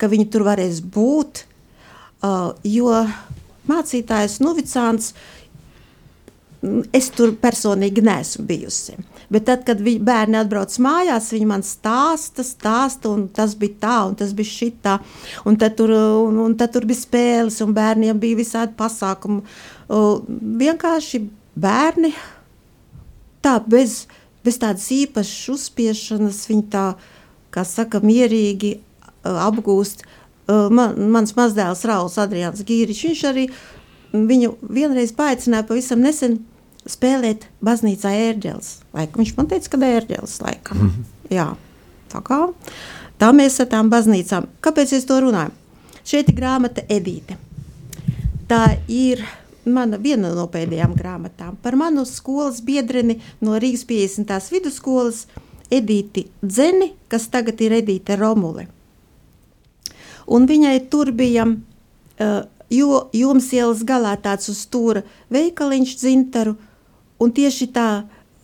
ka 0.00 0.10
viņi 0.10 0.28
tur 0.32 0.46
varēs 0.48 0.82
būt. 0.82 1.44
Uh, 2.24 2.54
jo 2.64 2.90
mācītājs 3.68 4.38
Nuvicāns, 4.40 5.12
es 6.96 7.10
tur 7.12 7.34
personīgi 7.40 8.02
neesmu 8.04 8.46
bijusi. 8.48 8.96
Bet 9.32 9.46
tad, 9.48 9.64
kad 9.66 9.80
viņi 9.84 10.00
bērni 10.04 10.38
atbrauc 10.40 10.72
mājās, 10.84 11.30
viņi 11.34 11.48
man 11.48 11.64
stāsta, 11.66 12.44
stāsta, 12.46 13.10
un 13.12 13.26
tas 13.34 13.54
bija 13.58 13.76
tā, 13.82 13.96
un 14.08 14.16
tas 14.20 14.32
bija 14.36 14.52
šitā. 14.52 14.98
Un 15.48 15.58
tad 15.60 15.76
tur, 15.78 15.92
un, 15.92 16.38
un 16.46 16.56
tad 16.60 16.74
tur 16.74 16.86
bija 16.88 17.02
spēles, 17.02 17.60
un 17.64 17.74
bērniem 17.76 18.20
bija 18.20 18.40
visādi 18.40 18.76
pasākumi. 18.78 19.42
Uh, 19.88 20.22
vienkārši 20.64 21.24
bērni 21.60 22.14
tā 23.44 23.58
bez, 23.68 24.04
bez 24.44 24.60
tādas 24.60 24.86
īpašas 24.94 25.52
uzspiešanas, 25.56 26.44
viņi 26.48 26.66
tā, 26.72 26.86
kā 27.54 27.64
saka, 27.68 28.02
mierīgi 28.04 28.76
apgūst. 29.24 30.04
Man, 30.48 30.98
mans 31.14 31.32
mazdēls 31.38 31.86
Rauls 31.88 32.18
Adrians 32.20 32.60
Gīriņš, 32.68 33.04
viņš 33.08 33.22
arī 33.30 33.46
viņu 34.12 34.50
vienreiz 34.68 35.14
paaicināja 35.16 35.64
pavisam 35.68 36.02
nesen 36.04 36.42
spēlēt 36.90 37.46
baznīcā 37.64 38.12
ērģeles. 38.28 38.70
Laikam 38.94 39.22
viņš 39.22 39.32
man 39.38 39.48
teica, 39.50 39.70
ka 39.72 39.80
ērģeles 39.88 40.34
laikam. 40.44 40.78
Mm 40.78 40.90
-hmm. 40.90 41.04
Jā, 41.32 41.48
tā 42.12 42.20
kā. 42.22 42.40
Tā 43.18 43.30
mēs 43.32 43.60
ar 43.60 43.70
tām 43.72 43.90
baznīcām. 43.90 44.46
Kāpēc 44.60 44.92
es 44.92 45.04
to 45.08 45.20
runāju? 45.20 45.50
Šeit 46.04 46.28
ir 46.28 46.34
grāmata 46.34 46.82
Edīte. 46.88 47.36
Tā 48.48 48.76
ir 48.88 49.24
mana 49.64 49.96
viena 49.96 50.34
no 50.34 50.44
pēdējām 50.46 50.94
grāmatām 50.94 51.56
par 51.62 51.76
manu 51.76 52.04
skolas 52.04 52.60
biedreni 52.60 53.20
no 53.40 53.56
Rīgas 53.56 53.86
50. 53.88 54.50
vidusskolas 54.52 55.26
Edīti 55.74 56.26
Dzeni, 56.42 56.92
kas 57.10 57.28
tagad 57.32 57.60
ir 57.64 57.78
Edīte 57.80 58.16
Romule. 58.20 58.66
Un 60.24 60.46
viņai 60.48 60.78
tur 60.88 61.10
bija 61.12 61.44
uh, 61.44 62.42
jo, 62.72 63.04
joms 63.12 63.50
ielas 63.54 63.84
galā 63.86 64.14
tāds 64.20 64.50
uz 64.52 64.62
stūra 64.64 65.04
veikaliņš 65.34 65.94
dzintaru, 66.00 66.56
un 67.20 67.32
tieši 67.34 67.70
tā 67.74 67.88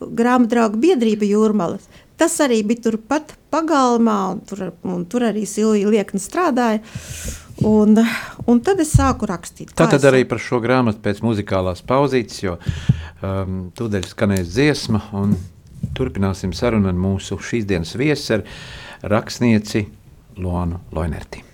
grāmatdrauga 0.00 0.80
biedrība 0.80 1.28
jūrmalas, 1.28 1.84
tas 2.20 2.36
arī 2.44 2.62
bija 2.66 2.88
turpat 2.88 3.34
pagalmā, 3.52 4.18
un 4.34 4.42
tur, 4.46 4.70
un 4.84 5.04
tur 5.08 5.26
arī 5.30 5.46
Silvija 5.48 5.90
Liekna 5.92 6.20
strādāja. 6.22 6.82
Un, 7.66 7.92
un 8.48 8.60
tad 8.64 8.78
es 8.80 8.94
sāku 8.96 9.26
rakstīt. 9.28 9.74
Tā 9.76 9.84
tad 9.92 10.04
arī 10.08 10.22
par 10.24 10.40
šo 10.40 10.62
grāmatu 10.64 11.02
pēc 11.04 11.18
muzikālās 11.20 11.82
pauzītes, 11.84 12.38
jo 12.40 12.54
um, 12.56 13.66
tūdaļ 13.76 14.06
skanēs 14.08 14.54
dziesma, 14.54 15.02
un 15.20 15.34
turpināsim 15.96 16.54
sarunu 16.56 16.90
ar 16.90 16.98
mūsu 16.98 17.38
šīs 17.40 17.68
dienas 17.68 17.96
viesi, 17.98 18.40
rakstnieci 19.02 19.86
Luanu 20.40 20.80
Loinerti. 20.92 21.49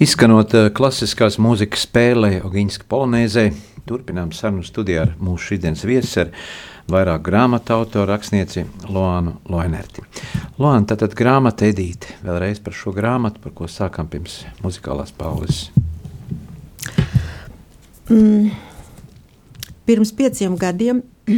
Izskanot 0.00 0.54
eh, 0.56 0.66
klasiskās 0.72 1.34
mūzikas 1.36 1.82
spēlē 1.84 2.38
Ogiņska 2.48 2.86
polonēzē, 2.88 3.42
turpinām 3.84 4.30
sarunu 4.32 4.62
studijā 4.64 5.02
ar 5.04 5.10
mūsu 5.20 5.50
šīdienas 5.50 5.82
viesi 5.84 6.22
ar 6.22 6.30
vairāk 6.88 7.20
grāmatu 7.26 7.74
autoru 7.74 8.06
rakstnieci 8.08 8.64
Loānu 8.88 9.34
Loinerti. 9.52 10.00
Loāna, 10.56 10.86
tātad 10.88 11.12
grāmata 11.18 11.68
Edīte, 11.68 12.14
vēlreiz 12.24 12.62
par 12.64 12.78
šo 12.78 12.94
grāmatu, 12.96 13.42
par 13.44 13.52
ko 13.58 13.68
sākam 13.68 14.08
pirms 14.08 14.38
muzikālās 14.64 15.12
paules. 15.12 15.66
Mm, 18.08 18.54
pirms 19.84 20.14
pieciem 20.16 20.56
gadiem 20.64 21.04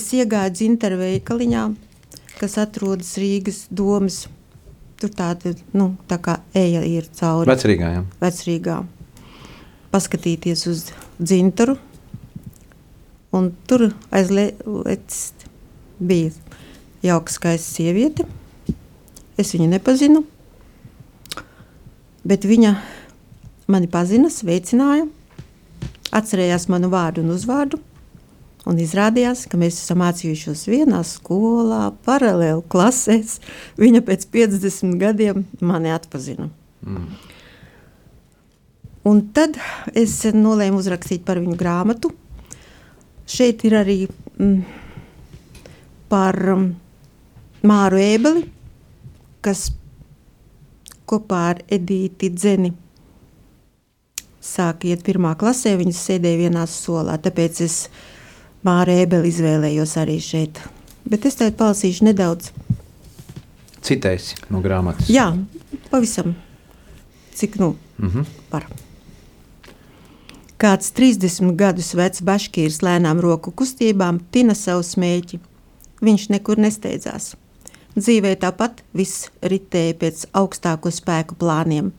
es 0.00 0.10
iegāju 0.18 0.56
dzintaru 0.58 0.98
veikaliņā, 1.04 1.64
kas 2.42 2.58
atrodas 2.66 3.14
Rīgas 3.22 3.68
domas 3.70 4.24
Tur 5.00 5.12
tāda 5.16 5.54
nu, 5.72 5.94
tā 6.10 6.18
kā 6.20 6.36
eja 6.56 6.82
ir 6.84 7.06
cauri. 7.16 7.48
Vecrīgā, 7.48 7.92
jā. 7.94 8.02
Vecrīgā. 8.20 8.80
Paskatīties 9.90 10.66
uz 10.68 10.82
dzintaru. 11.16 11.78
Un 13.32 13.52
tur 13.70 13.86
aizlēcis 14.12 15.46
bija 16.00 16.32
jauka, 17.06 17.32
skaista 17.32 17.78
sieviete. 17.78 18.26
Es 19.40 19.54
viņu 19.54 19.70
nepazinu, 19.70 20.24
bet 22.28 22.44
viņa 22.44 22.74
mani 23.70 23.88
pazina, 23.88 24.28
sveicināja, 24.28 25.06
atcerējās 26.12 26.68
manu 26.68 26.90
vārdu 26.92 27.24
un 27.24 27.32
uzvārdu. 27.32 27.80
Un 28.68 28.76
izrādījās, 28.80 29.46
ka 29.48 29.56
mēs 29.60 29.78
esam 29.80 30.02
mācījušies 30.02 30.66
vienā 30.68 31.00
skolā, 31.08 31.86
paralēli 32.04 32.60
klasēs. 32.70 33.38
Viņa 33.80 34.02
pēc 34.04 34.26
50 34.34 34.98
gadiem 35.00 35.46
mani 35.64 35.92
atpazina. 35.94 36.50
Mm. 36.84 37.06
Un 39.08 39.22
tad 39.32 39.56
es 39.96 40.18
nolēmu 40.36 40.82
uzrakstīt 40.82 41.24
par 41.24 41.40
viņu 41.40 41.56
grāmatu. 41.56 42.12
Šeit 43.30 43.64
ir 43.64 43.78
arī 43.78 43.96
mm, 44.10 44.58
par 46.12 46.36
mm, 46.36 46.68
Māru 47.64 48.00
Ēbeli, 48.02 48.44
kas 49.40 49.70
kopā 51.08 51.40
ar 51.54 51.64
Edīti 51.72 52.28
Dzeni 52.34 52.74
sāka 54.40 54.90
iet 54.90 55.04
pirmā 55.06 55.32
klasē. 55.38 55.74
Viņas 55.80 56.04
sēdēja 56.10 56.44
vienā 56.44 56.66
solā, 56.68 57.16
tāpēc 57.22 57.64
es 57.64 57.76
Māra 58.60 58.92
Ebeli 59.00 59.30
izvēlējos 59.32 59.94
arī 60.02 60.18
šeit. 60.20 60.58
Bet 61.08 61.24
es 61.24 61.38
tagad 61.40 61.56
palasīšu 61.56 62.04
nedaudz. 62.10 62.50
Citēs 63.80 64.34
no 64.52 64.60
grāmatas. 64.60 65.08
Jā, 65.08 65.30
pavisam. 65.88 66.34
Cik 67.34 67.56
nu 67.56 67.76
mm 67.98 68.08
-hmm. 68.08 68.26
par. 68.50 68.66
Kāds 70.58 70.92
30 70.92 71.56
gadus 71.56 71.94
vecs 71.94 72.20
baškīrs 72.20 72.82
lēnām 72.82 73.20
roku 73.20 73.50
kustībām 73.50 74.20
tina 74.30 74.54
savu 74.54 74.82
smēķi. 74.82 75.40
Viņš 76.02 76.28
nekur 76.28 76.58
nesteidzās. 76.58 77.36
Dzīvē 77.96 78.36
tāpat 78.36 78.82
viss 78.92 79.30
ritēja 79.42 79.94
pēc 79.94 80.26
augstāko 80.32 80.90
spēku 80.90 81.34
plāniem, 81.34 81.92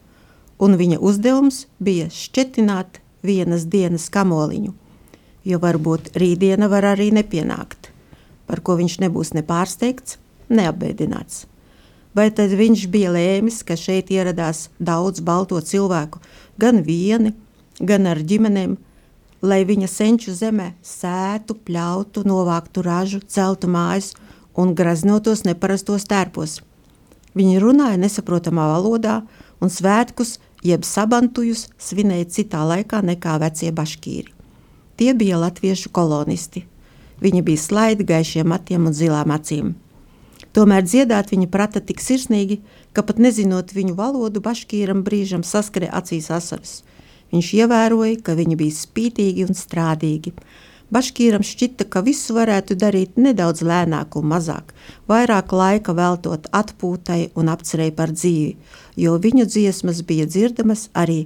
un 0.60 0.78
viņa 0.78 1.00
uzdevums 1.00 1.66
bija 1.80 2.06
šķetināt 2.06 3.02
vienas 3.24 3.66
dienas 3.66 4.10
kamoliņu 4.10 4.81
jo 5.48 5.60
varbūt 5.62 6.12
rītdiena 6.18 6.70
var 6.72 6.92
arī 6.94 7.10
nepienākt, 7.16 7.90
par 8.48 8.62
ko 8.66 8.78
viņš 8.80 9.00
nebūs 9.06 9.34
ne 9.38 9.44
pārsteigts, 9.46 10.18
ne 10.50 10.68
apbēdināts. 10.70 11.46
Vai 12.16 12.28
tad 12.36 12.52
viņš 12.60 12.88
bija 12.92 13.14
lēmis, 13.16 13.62
ka 13.64 13.78
šeit 13.80 14.12
ieradās 14.12 14.68
daudz 14.80 15.24
balto 15.24 15.60
cilvēku, 15.64 16.20
gan 16.60 16.82
vieni, 16.84 17.32
gan 17.80 18.10
ar 18.12 18.20
ģimenēm, 18.20 18.76
lai 19.42 19.62
viņa 19.66 19.88
senču 19.88 20.36
zemē 20.36 20.74
sētu, 20.86 21.56
pļautu, 21.66 22.26
novāktu 22.28 22.84
ražu, 22.86 23.22
celtu 23.24 23.72
mājas 23.72 24.12
un 24.60 24.76
graznotos 24.76 25.46
neparastos 25.48 26.06
tērpos. 26.10 26.60
Viņi 27.34 27.62
runāja 27.64 27.98
nesaprotamā 27.98 28.68
valodā 28.74 29.22
un 29.64 29.72
svētkus, 29.72 30.36
jeb 30.68 30.84
sabantujus, 30.86 31.70
svinēja 31.80 32.28
citā 32.28 32.66
laikā 32.68 33.00
nekā 33.08 33.40
vecie 33.42 33.72
baškīri. 33.72 34.41
Tie 35.02 35.16
bija 35.18 35.40
latviešu 35.42 35.90
kolonisti. 35.90 36.62
Viņi 37.26 37.40
bija 37.42 37.58
slaidi, 37.58 38.06
gaišiem 38.06 38.52
matiem 38.54 38.84
un 38.86 38.94
zilām 38.94 39.32
acīm. 39.34 39.72
Tomēr 40.54 40.84
dziedāt 40.86 41.32
viņa 41.34 41.48
prata 41.50 41.82
tik 41.82 42.04
sirsnīgi, 42.06 42.60
ka 42.94 43.02
pat 43.08 43.18
nezinot 43.18 43.74
viņu 43.74 43.96
valodu, 43.98 44.44
baškīram 44.46 45.02
brīžam 45.02 45.42
saskarēja 45.42 45.96
acīs 45.98 46.30
asaras. 46.38 46.76
Viņš 47.34 47.50
ievēroja, 47.64 48.20
ka 48.22 48.38
viņi 48.38 48.60
bija 48.62 48.78
spītīgi 48.78 49.48
un 49.50 49.58
strādīgi. 49.58 50.36
Baškīram 50.94 51.42
šķita, 51.50 51.90
ka 51.90 52.06
visu 52.06 52.38
varētu 52.38 52.78
darīt 52.78 53.18
nedaudz 53.18 53.66
lēnāk 53.66 54.22
un 54.22 54.30
mazāk, 54.36 54.70
vairāk 55.10 55.50
laika 55.50 55.98
veltot 55.98 56.46
atpūtai 56.54 57.32
un 57.34 57.50
apcerēji 57.50 57.98
par 57.98 58.14
dzīvi, 58.14 58.54
jo 59.02 59.18
viņu 59.18 59.50
dziesmas 59.50 60.06
bija 60.06 60.30
dzirdamas 60.30 60.92
arī 60.94 61.24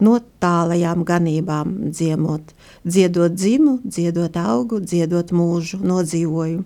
no 0.00 0.18
tālajām 0.42 1.04
ganībām 1.08 1.76
dziemot, 1.90 2.52
dziedot 2.84 3.36
dzimu, 3.36 3.78
dziedot 3.84 4.36
augu, 4.40 4.80
dziedot 4.80 5.32
mūžu, 5.32 5.80
nodzīvoju. 5.84 6.64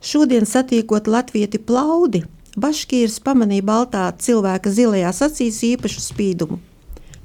Šodien 0.00 0.46
satiekot 0.48 1.08
latvieti 1.08 1.60
plaudi, 1.60 2.24
Baškīrs 2.58 3.20
pamanīja 3.22 3.62
baltā 3.62 4.04
cilvēka 4.18 4.72
zilajās 4.74 5.20
acīs 5.22 5.60
īpašu 5.68 6.00
spīdumu. 6.02 6.58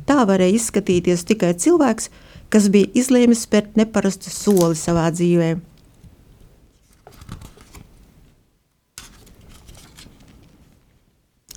Tā 0.05 0.21
varēja 0.29 0.59
izskatīties 0.59 1.25
tikai 1.25 1.55
cilvēks, 1.57 2.11
kas 2.53 2.67
bija 2.69 2.91
izlēmis 2.93 3.41
spērt 3.47 3.73
neparastu 3.79 4.29
soli 4.29 4.77
savā 4.77 5.07
dzīvēm. 5.15 5.63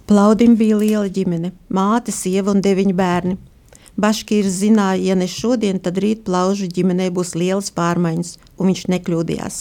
Plaudim 0.09 0.55
bija 0.57 0.77
liela 0.81 1.09
ģimene, 1.13 1.51
māte, 1.69 2.15
sieva 2.17 2.55
un 2.55 2.63
deviņi 2.65 2.95
bērni. 2.97 3.35
Baškīrs 4.01 4.55
zināja, 4.63 5.03
ja 5.11 5.17
ne 5.21 5.27
šodien, 5.29 5.83
tad 5.85 6.01
rīt 6.01 6.23
plaužu 6.25 6.65
ģimenē 6.73 7.11
būs 7.13 7.35
lielas 7.37 7.69
pārmaiņas, 7.77 8.31
un 8.57 8.71
viņš 8.71 8.87
nekļūdījās. 8.95 9.59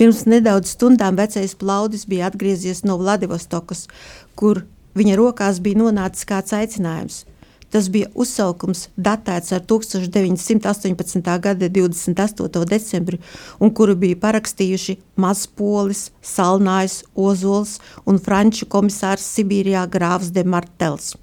Pirms 0.00 0.24
nedaudz 0.32 0.72
stundām 0.72 1.20
vecais 1.20 1.52
plaudis 1.60 2.06
bija 2.08 2.30
atgriezies 2.30 2.86
no 2.88 2.96
Vladivostokas, 3.02 3.84
kur 4.32 4.64
viņa 4.96 5.20
rokās 5.20 5.60
bija 5.60 5.84
nonācis 5.84 6.24
kāds 6.32 6.56
aicinājums– 6.56 7.24
Tas 7.70 7.88
bija 7.90 8.06
uzsaukums, 8.14 8.86
datēts 8.96 9.52
ar 9.56 9.64
1918. 9.66 11.20
gada 11.42 11.68
28. 11.68 12.64
decembri, 12.70 13.18
un 13.58 13.72
kuru 13.74 13.96
bija 13.98 14.18
parakstījuši 14.22 14.96
Mazpolis, 15.18 16.10
Salnājs, 16.22 17.02
Ozols 17.14 17.80
un 18.06 18.22
franču 18.22 18.68
komisārs 18.70 19.26
Sibīrijā 19.34 19.86
Grāvs 19.90 20.30
de 20.30 20.46
Martels. 20.46 21.16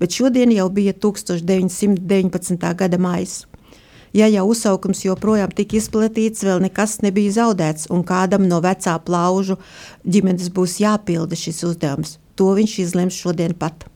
Bet 0.00 0.12
šodien 0.12 0.52
jau 0.52 0.68
bija 0.72 0.92
1919. 0.92 2.74
gada 2.76 2.98
maijs. 2.98 3.44
Ja 4.16 4.28
jau 4.32 4.46
uzsaukums 4.52 5.02
joprojām 5.04 5.50
tika 5.52 5.76
izplatīts, 5.76 6.44
vēl 6.46 6.62
nekas 6.64 7.00
nebija 7.04 7.34
zaudēts, 7.40 7.90
un 7.92 8.04
kādam 8.06 8.46
no 8.48 8.62
vecā 8.64 8.94
plaužu 9.04 9.58
ģimenes 10.04 10.52
būs 10.56 10.78
jāpilda 10.80 11.36
šis 11.36 11.64
uzdevums. 11.68 12.16
To 12.36 12.52
viņš 12.56 12.78
izlems 12.84 13.16
šodien 13.16 13.56
pat. 13.56 13.88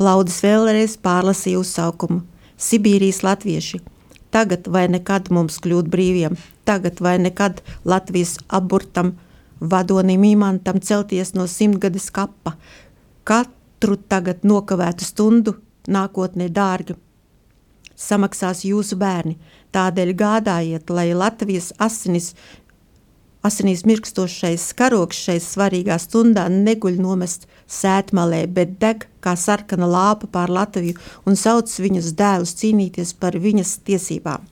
Plaudis 0.00 0.38
vēlreiz 0.40 0.94
pārlasīja 1.04 1.58
uzsaukumu 1.60 2.22
Sibīrijas 2.56 3.18
latvieši. 3.20 3.82
Tagad 4.32 4.70
vai 4.72 4.86
nekad 4.88 5.26
mums 5.28 5.58
kļūt 5.60 5.90
brīviem, 5.92 6.38
tagad 6.64 7.02
vai 7.04 7.18
nekad 7.20 7.60
Latvijas 7.84 8.38
aburtam 8.48 9.10
vadonim 9.60 10.24
imantam 10.24 10.80
celties 10.80 11.34
no 11.36 11.44
simtgades 11.44 12.08
kapa. 12.16 12.54
Katru 13.28 13.98
tagad 14.08 14.40
nokavētu 14.40 15.04
stundu 15.04 15.58
nākotnē 15.84 16.48
dārgi. 16.48 16.96
Samaksās 18.00 18.64
jūsu 18.64 18.96
bērni, 18.96 19.36
tādēļ 19.76 20.14
gādājiet, 20.16 20.88
lai 20.88 21.10
Latvijas 21.12 21.74
asinis 21.76 22.32
Asinīs 23.40 23.86
mirkstošais 23.88 24.66
karoks 24.76 25.22
šai 25.24 25.38
svarīgā 25.40 25.96
stundā 26.02 26.42
neguļ 26.52 26.98
nomest 27.00 27.46
sētmalē, 27.72 28.42
bet 28.52 28.74
deg 28.82 29.06
kā 29.24 29.32
sarkana 29.32 29.88
lāpa 29.88 30.28
pār 30.28 30.52
Latviju 30.52 30.98
un 31.24 31.40
sauc 31.40 31.72
viņas 31.72 32.12
dēlus 32.18 32.52
cīnīties 32.60 33.14
par 33.16 33.40
viņas 33.40 33.78
tiesībām. 33.88 34.44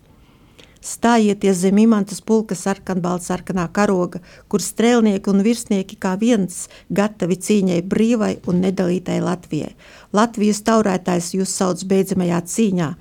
Stājieties 0.81 1.59
zem 1.67 1.83
imantas 1.83 2.23
pulka 2.25 2.57
sarkanbalta 2.57 3.27
sarkanā 3.35 3.67
karoga, 3.77 4.23
kur 4.49 4.63
strēlnieki 4.65 5.29
un 5.35 5.43
virsnieki 5.45 5.99
kā 6.01 6.15
viens 6.17 6.69
gatavi 6.89 7.37
cīņai 7.45 7.81
brīvai 7.93 8.37
un 8.49 8.63
nedalītai 8.65 9.19
Latvijai. 9.21 9.75
Latvijas 10.17 10.63
taurētājs 10.65 11.35
jūs 11.35 11.53
sauc 11.61 11.83
beidzamajā 11.91 12.41
cīņā, 12.55 12.93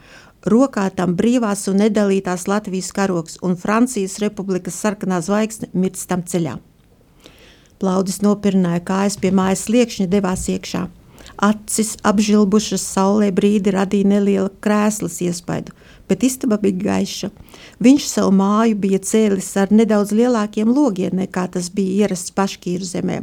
Rokā 0.46 0.86
tam 0.94 1.16
brīvās 1.18 1.66
un 1.72 1.82
nedalītās 1.82 2.46
Latvijas 2.48 2.92
karoks 2.94 3.40
un 3.42 3.58
Francijas 3.58 4.20
republikas 4.22 4.78
sarkanā 4.78 5.22
zvaigzne 5.26 5.72
mirdz 5.74 6.06
tam 6.08 6.22
ceļā. 6.22 6.58
Plaudis 7.82 8.22
nopirināja 8.22 8.82
kājas 8.86 9.18
pie 9.22 9.32
mājas 9.34 9.66
sliekšņa, 9.68 10.08
devās 10.10 10.48
iekšā. 10.50 10.88
Acis 11.44 11.96
apžilbušas 12.08 12.82
saulē 12.82 13.32
brīdi 13.36 13.74
radīja 13.76 14.10
neliela 14.14 14.50
krēslas 14.64 15.20
iespaidu, 15.22 15.74
bet 16.10 16.24
istaba 16.24 16.58
bija 16.62 16.80
gaiša. 16.86 17.30
Viņš 17.84 18.08
savu 18.10 18.32
māju 18.38 18.78
bija 18.82 19.02
cēlis 19.04 19.52
ar 19.62 19.74
nedaudz 19.74 20.16
lielākiem 20.18 20.70
logiem 20.74 21.18
nekā 21.20 21.48
tas 21.54 21.70
bija 21.74 22.06
ierasts 22.06 22.34
paškīru 22.34 22.88
zemē. 22.88 23.20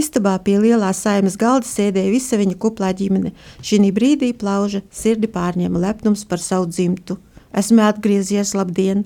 Istabā 0.00 0.38
pie 0.40 0.56
lielā 0.62 0.94
saimas 0.96 1.34
galda 1.36 1.68
sēdēja 1.68 2.12
visa 2.14 2.38
viņa 2.40 2.56
kuplā 2.62 2.92
ģimene. 2.96 3.34
Šī 3.60 3.90
brīdī 3.92 4.30
plauža 4.32 4.80
sirdi 4.88 5.28
pārņēma 5.28 5.82
lepnums 5.82 6.22
par 6.30 6.40
savu 6.40 6.70
dzimtu. 6.70 7.18
Esmu 7.52 7.82
atgriezies, 7.84 8.54
labdien! 8.56 9.04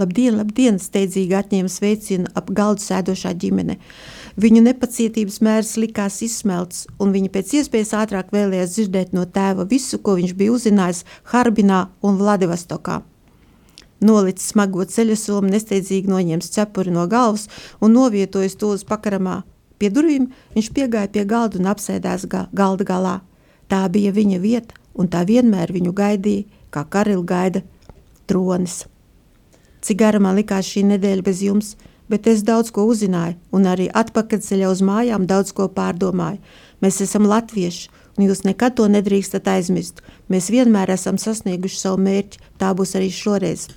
Labdien, 0.00 0.34
labdien! 0.40 0.80
steidzīgi 0.82 1.36
atņēma 1.38 1.70
sveicienu 1.70 2.32
ap 2.34 2.50
galdu 2.50 2.82
sēdošā 2.82 3.30
ģimene. 3.38 3.76
Viņu 4.40 4.64
nepacietības 4.64 5.38
mērs 5.44 5.76
likās 5.78 6.18
izsmelts, 6.26 6.88
un 6.98 7.14
viņa 7.14 7.30
pēc 7.36 7.54
iespējas 7.60 7.94
ātrāk 8.00 8.34
vēlējās 8.34 8.74
dzirdēt 8.74 9.14
no 9.14 9.28
tēva 9.30 9.68
visu, 9.70 10.02
ko 10.02 10.16
viņš 10.18 10.34
bija 10.34 10.56
uzzinājis 10.56 11.04
Harbinā 11.30 11.84
un 12.02 12.18
Vladivostokā. 12.18 13.04
Nolicis 14.02 14.50
smago 14.50 14.82
ceļa 14.82 15.14
somu, 15.20 15.54
nesteidzīgi 15.54 16.10
noņēmis 16.10 16.54
cepuri 16.58 16.90
no 16.92 17.06
galvas 17.06 17.46
un 17.78 17.94
novietojis 17.94 18.58
to 18.58 18.74
uz 18.74 18.82
pakaramā. 18.88 19.44
Pie 19.78 19.90
durvīm 19.90 20.28
viņš 20.54 20.70
piegāja 20.76 21.10
pie 21.12 21.24
galda 21.28 21.58
un 21.60 21.70
apsēdās 21.72 22.26
ga 22.30 22.46
galda 22.52 22.84
galā. 22.88 23.16
Tā 23.68 23.86
bija 23.88 24.12
viņa 24.14 24.38
vieta, 24.40 24.74
un 24.94 25.08
tā 25.08 25.24
vienmēr 25.26 25.72
viņu 25.72 25.94
gaidīja, 25.96 26.44
kā 26.70 26.84
karila 26.84 27.24
gaida 27.24 27.64
tronis. 28.26 28.84
Cik 29.84 29.98
gara 30.00 30.20
man 30.20 30.36
likās 30.38 30.68
šī 30.68 30.86
nedēļa 30.94 31.26
bez 31.26 31.42
jums– 31.44 31.74
bet 32.08 32.26
es 32.26 32.44
daudz 32.44 32.72
ko 32.74 32.84
uzzināju, 32.90 33.36
un 33.54 33.68
arī 33.68 33.88
atpakaļceļā 33.88 34.70
uz 34.70 34.82
mājām 34.84 35.26
daudz 35.28 35.54
ko 35.56 35.68
pārdomāju. 35.72 36.40
Mēs 36.84 37.00
esam 37.04 37.28
latvieši, 37.30 37.88
un 38.18 38.28
jūs 38.28 38.44
nekad 38.44 38.76
to 38.78 38.88
nedrīkstat 38.92 39.48
aizmirst. 39.48 40.02
Mēs 40.28 40.50
vienmēr 40.52 40.92
esam 40.94 41.18
sasnieguši 41.20 41.80
savu 41.80 42.02
mērķi, 42.04 42.42
tā 42.60 42.74
būs 42.76 42.94
arī 42.98 43.10
šoreiz. 43.14 43.68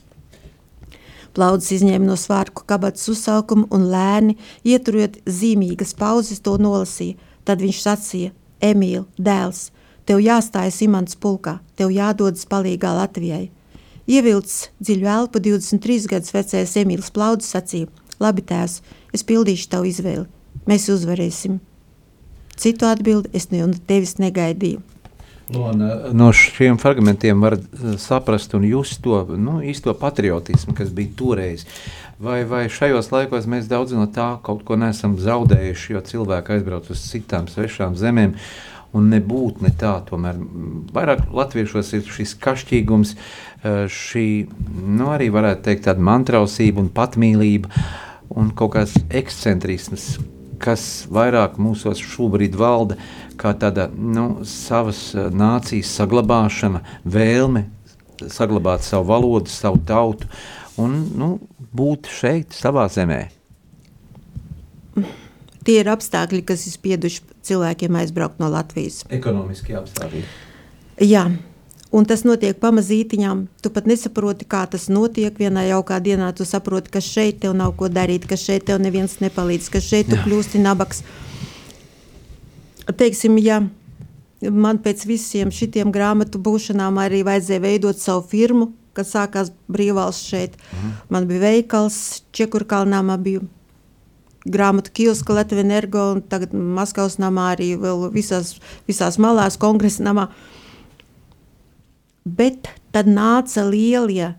Plaudzes 1.37 1.75
izņēma 1.77 2.07
no 2.09 2.15
svārku 2.17 2.65
kabatas 2.65 3.05
uzsaukumu 3.13 3.67
un 3.73 3.83
lēni, 3.91 4.37
ieturot 4.65 5.19
zīmīgas 5.29 5.93
pauzes, 5.97 6.41
to 6.41 6.55
nolasīja. 6.57 7.17
Tad 7.45 7.61
viņš 7.61 7.81
sacīja: 7.83 8.33
Emīl, 8.57 9.05
dēls, 9.21 9.67
tev 10.09 10.23
jāstājas 10.23 10.81
imants 10.81 11.19
pulkā, 11.21 11.59
tev 11.77 11.93
jādodas 11.93 12.49
palīgā 12.49 12.95
Latvijai. 12.97 13.51
Ievilcis 14.07 14.71
dziļu 14.81 15.07
elpu 15.13 15.43
23 15.43 16.09
gadus 16.09 16.33
vecais 16.33 16.75
Emīls 16.81 17.13
Plaudzes 17.13 17.53
sacīja: 17.53 17.91
Labi, 18.17 18.41
tēvs, 18.41 18.81
es 19.13 19.23
pildīšu 19.27 19.69
tavu 19.75 19.91
izvēli. 19.91 20.25
Mēs 20.67 20.89
uzvarēsim. 20.89 21.59
Citu 22.57 22.89
atbildi 22.89 23.29
es 23.37 23.51
no 23.53 23.69
tevis 23.85 24.17
negaidīju. 24.17 24.81
Un, 25.55 25.83
no 26.11 26.31
šiem 26.35 26.75
fragmentiem 26.77 27.39
var 27.39 27.55
saprast 27.97 28.51
un 28.57 28.65
just 28.67 28.99
to 29.03 29.21
nu, 29.39 29.61
īsto 29.63 29.93
patriotismu, 29.95 30.75
kas 30.75 30.91
bija 30.91 31.13
toreiz. 31.15 31.63
Vai, 32.19 32.41
vai 32.49 32.65
šajos 32.73 33.11
laikos 33.13 33.47
mēs 33.47 33.69
daudz 33.71 33.93
no 33.95 34.09
tā 34.11 34.33
kaut 34.43 34.65
ko 34.67 34.75
neesam 34.75 35.15
zaudējuši, 35.21 35.93
jo 35.93 36.01
cilvēki 36.11 36.57
aizbrauc 36.57 36.89
uz 36.91 37.03
citām 37.11 37.47
svešām 37.47 37.95
zemēm 37.95 38.35
un 38.97 39.09
nebūt 39.13 39.61
ne 39.63 39.71
tā. 39.71 39.93
Tomēr 40.07 40.39
vairāk 40.95 41.27
latviešos 41.31 41.93
ir 41.95 42.11
šis 42.11 42.35
kašķīgums, 42.43 43.15
šī, 43.93 44.27
nu, 44.83 45.11
arī 45.13 45.29
varētu 45.33 45.67
teikt, 45.69 45.87
tāda 45.87 46.03
mantrausība 46.03 46.83
un 46.83 46.91
patmīlība. 46.91 47.71
Un 48.37 48.49
kaut 48.51 48.73
kāds 48.73 48.97
ekscentrisms, 49.15 50.17
kas 50.61 51.05
vairāk 51.13 51.57
mūsos 51.61 52.01
šobrīd 52.01 52.57
valda, 52.57 52.97
kā 53.39 53.53
tāda 53.57 53.87
nu, 53.93 54.43
savas 54.47 55.09
eh, 55.15 55.29
nācijas 55.33 55.93
saglabāšana, 55.99 56.83
vēlme 57.05 57.67
saglabāt 58.33 58.85
savu 58.85 59.11
valodu, 59.11 59.51
savu 59.53 59.81
tautu 59.85 60.29
un 60.81 60.95
nu, 61.17 61.31
būt 61.77 62.09
šeit, 62.11 62.55
savā 62.57 62.87
zemē. 62.91 63.27
Tie 65.67 65.81
ir 65.81 65.89
apstākļi, 65.91 66.41
kas 66.47 66.63
ir 66.65 66.73
spieduši 66.77 67.23
cilvēkiem 67.47 67.97
aizbraukt 67.99 68.39
no 68.41 68.49
Latvijas. 68.51 69.01
Ekonomiskie 69.13 69.75
apstākļi. 69.77 70.23
Jā, 71.03 71.27
Un 71.95 72.03
tas 72.07 72.25
notiek 72.27 72.57
pamazītiņām. 72.59 73.45
Tu 73.63 73.71
pat 73.71 73.85
nesaproti, 73.87 74.47
kā 74.49 74.65
tas 74.67 74.89
notiek. 74.91 75.31
Vienā 75.39 75.63
jaukā 75.69 76.01
dienā 76.03 76.33
tu 76.35 76.43
saproti, 76.47 76.91
ka 76.91 76.99
šeit 77.03 77.39
tev 77.43 77.55
nav 77.55 77.77
ko 77.79 77.87
darīt, 77.87 78.27
ka 78.27 78.35
šeit 78.39 78.65
tev 78.67 78.81
neviens 78.83 79.19
nepalīdz, 79.23 79.69
ka 79.71 79.79
šeit 79.83 80.09
tu 80.11 80.17
Jā. 80.17 80.25
kļūsti 80.25 80.63
nabaks. 80.63 81.03
Teiksim, 82.87 83.37
ja 83.39 83.61
man 84.41 84.81
pēc 84.83 85.05
visiem 85.07 85.51
šitiem 85.51 85.93
grāmatu 85.95 86.41
būšanām 86.43 86.99
arī 86.99 87.23
vajadzēja 87.27 87.63
veidot 87.63 88.03
savu 88.03 88.25
firmu, 88.33 88.71
kad 88.97 89.07
sākās 89.07 89.53
brīvvalsts 89.71 90.27
šeit. 90.27 90.59
Mhm. 90.73 90.91
Man 91.09 91.29
bija 91.31 91.45
veikals, 91.45 92.21
Čekurkalnā 92.35 92.99
man 93.03 93.23
bija 93.23 93.45
grāmatu 94.43 94.91
kioska 94.91 95.39
Latvijas 95.39 95.63
energo 95.63 96.11
un 96.11 96.21
tagad 96.21 96.51
Maskavas 96.51 97.15
namā 97.19 97.53
arī 97.55 97.73
vēl 97.79 98.09
visās, 98.11 98.57
visās 98.87 99.17
malās 99.19 99.55
kongresa 99.59 100.03
namā. 100.03 100.27
Uh, 100.27 100.56
Bet 102.27 102.67
tad 102.91 103.07
nāca 103.07 103.63
lielie 103.67 104.33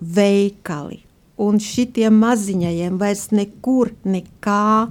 veikali, 0.00 1.04
un 1.40 1.60
šitiem 1.62 2.16
maziņajiem 2.18 2.96
vairs 2.98 3.28
nekur 3.34 3.92
nekā. 4.08 4.88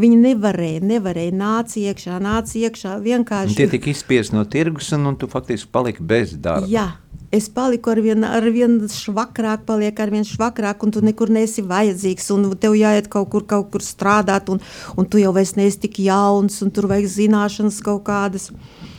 Viņi 0.00 0.16
nevarēja, 0.18 0.80
nevarēja 0.82 1.34
nāca 1.38 1.76
iekšā, 1.78 2.16
nāca 2.22 2.56
iekšā 2.58 2.96
vienkārši. 3.04 3.52
Un 3.52 3.58
tie 3.60 3.68
tika 3.70 3.92
izspiesti 3.92 4.34
no 4.34 4.42
tirgus, 4.50 4.88
un, 4.96 5.04
un 5.12 5.18
tu 5.20 5.28
faktiski 5.30 5.70
paliki 5.70 6.02
bez 6.02 6.32
darba. 6.42 6.66
Jā, 6.66 6.88
es 7.30 7.46
paliku 7.46 7.92
ar 7.92 8.00
vien, 8.02 8.26
ar 8.26 8.48
vien 8.50 8.80
švakrāk, 8.90 9.62
paliek 9.68 10.00
ar 10.02 10.10
vien 10.10 10.26
švakrāk, 10.26 10.82
un 10.82 10.96
tu 10.96 11.04
nekur 11.04 11.30
neesi 11.30 11.62
vajadzīgs, 11.62 12.26
un 12.34 12.48
tev 12.58 12.74
jāiet 12.74 13.06
kaut 13.12 13.30
kur, 13.36 13.46
kaut 13.46 13.70
kur 13.70 13.86
strādāt, 13.86 14.50
un, 14.50 14.58
un 14.98 15.06
tu 15.06 15.22
jau 15.22 15.30
vairs 15.36 15.54
neesi 15.60 15.84
tik 15.86 16.02
jauns, 16.08 16.58
un 16.66 16.74
tur 16.74 16.90
vajag 16.90 17.12
zināšanas 17.14 17.78
kaut 17.86 18.02
kādas. 18.08 18.50
Uh, 18.50 18.90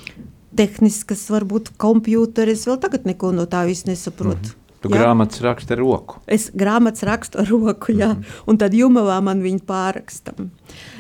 tehniskas, 0.58 1.26
varbūt 1.34 1.74
kompjūteris. 1.82 2.68
Vēl 2.70 2.80
tagad 2.82 3.06
neko 3.06 3.32
no 3.36 3.46
tā 3.50 3.66
viss 3.68 3.86
nesaprotu. 3.86 4.36
Mm 4.36 4.54
-hmm. 4.54 4.62
Tu 4.86 4.90
jā? 4.90 5.00
grāmatas 5.02 5.42
raksti 5.42 5.74
ar 5.74 5.80
roku. 5.82 6.20
Es 6.28 6.52
grāmatas 6.54 7.04
rakstu 7.04 7.40
ar 7.42 7.48
roku, 7.50 7.92
jā, 7.92 8.14
mm 8.14 8.22
-hmm. 8.22 8.44
un 8.48 8.58
tad 8.58 8.74
jumavā 8.74 9.22
man 9.22 9.42
viņa 9.42 9.60
pārrakstam. 9.66 10.50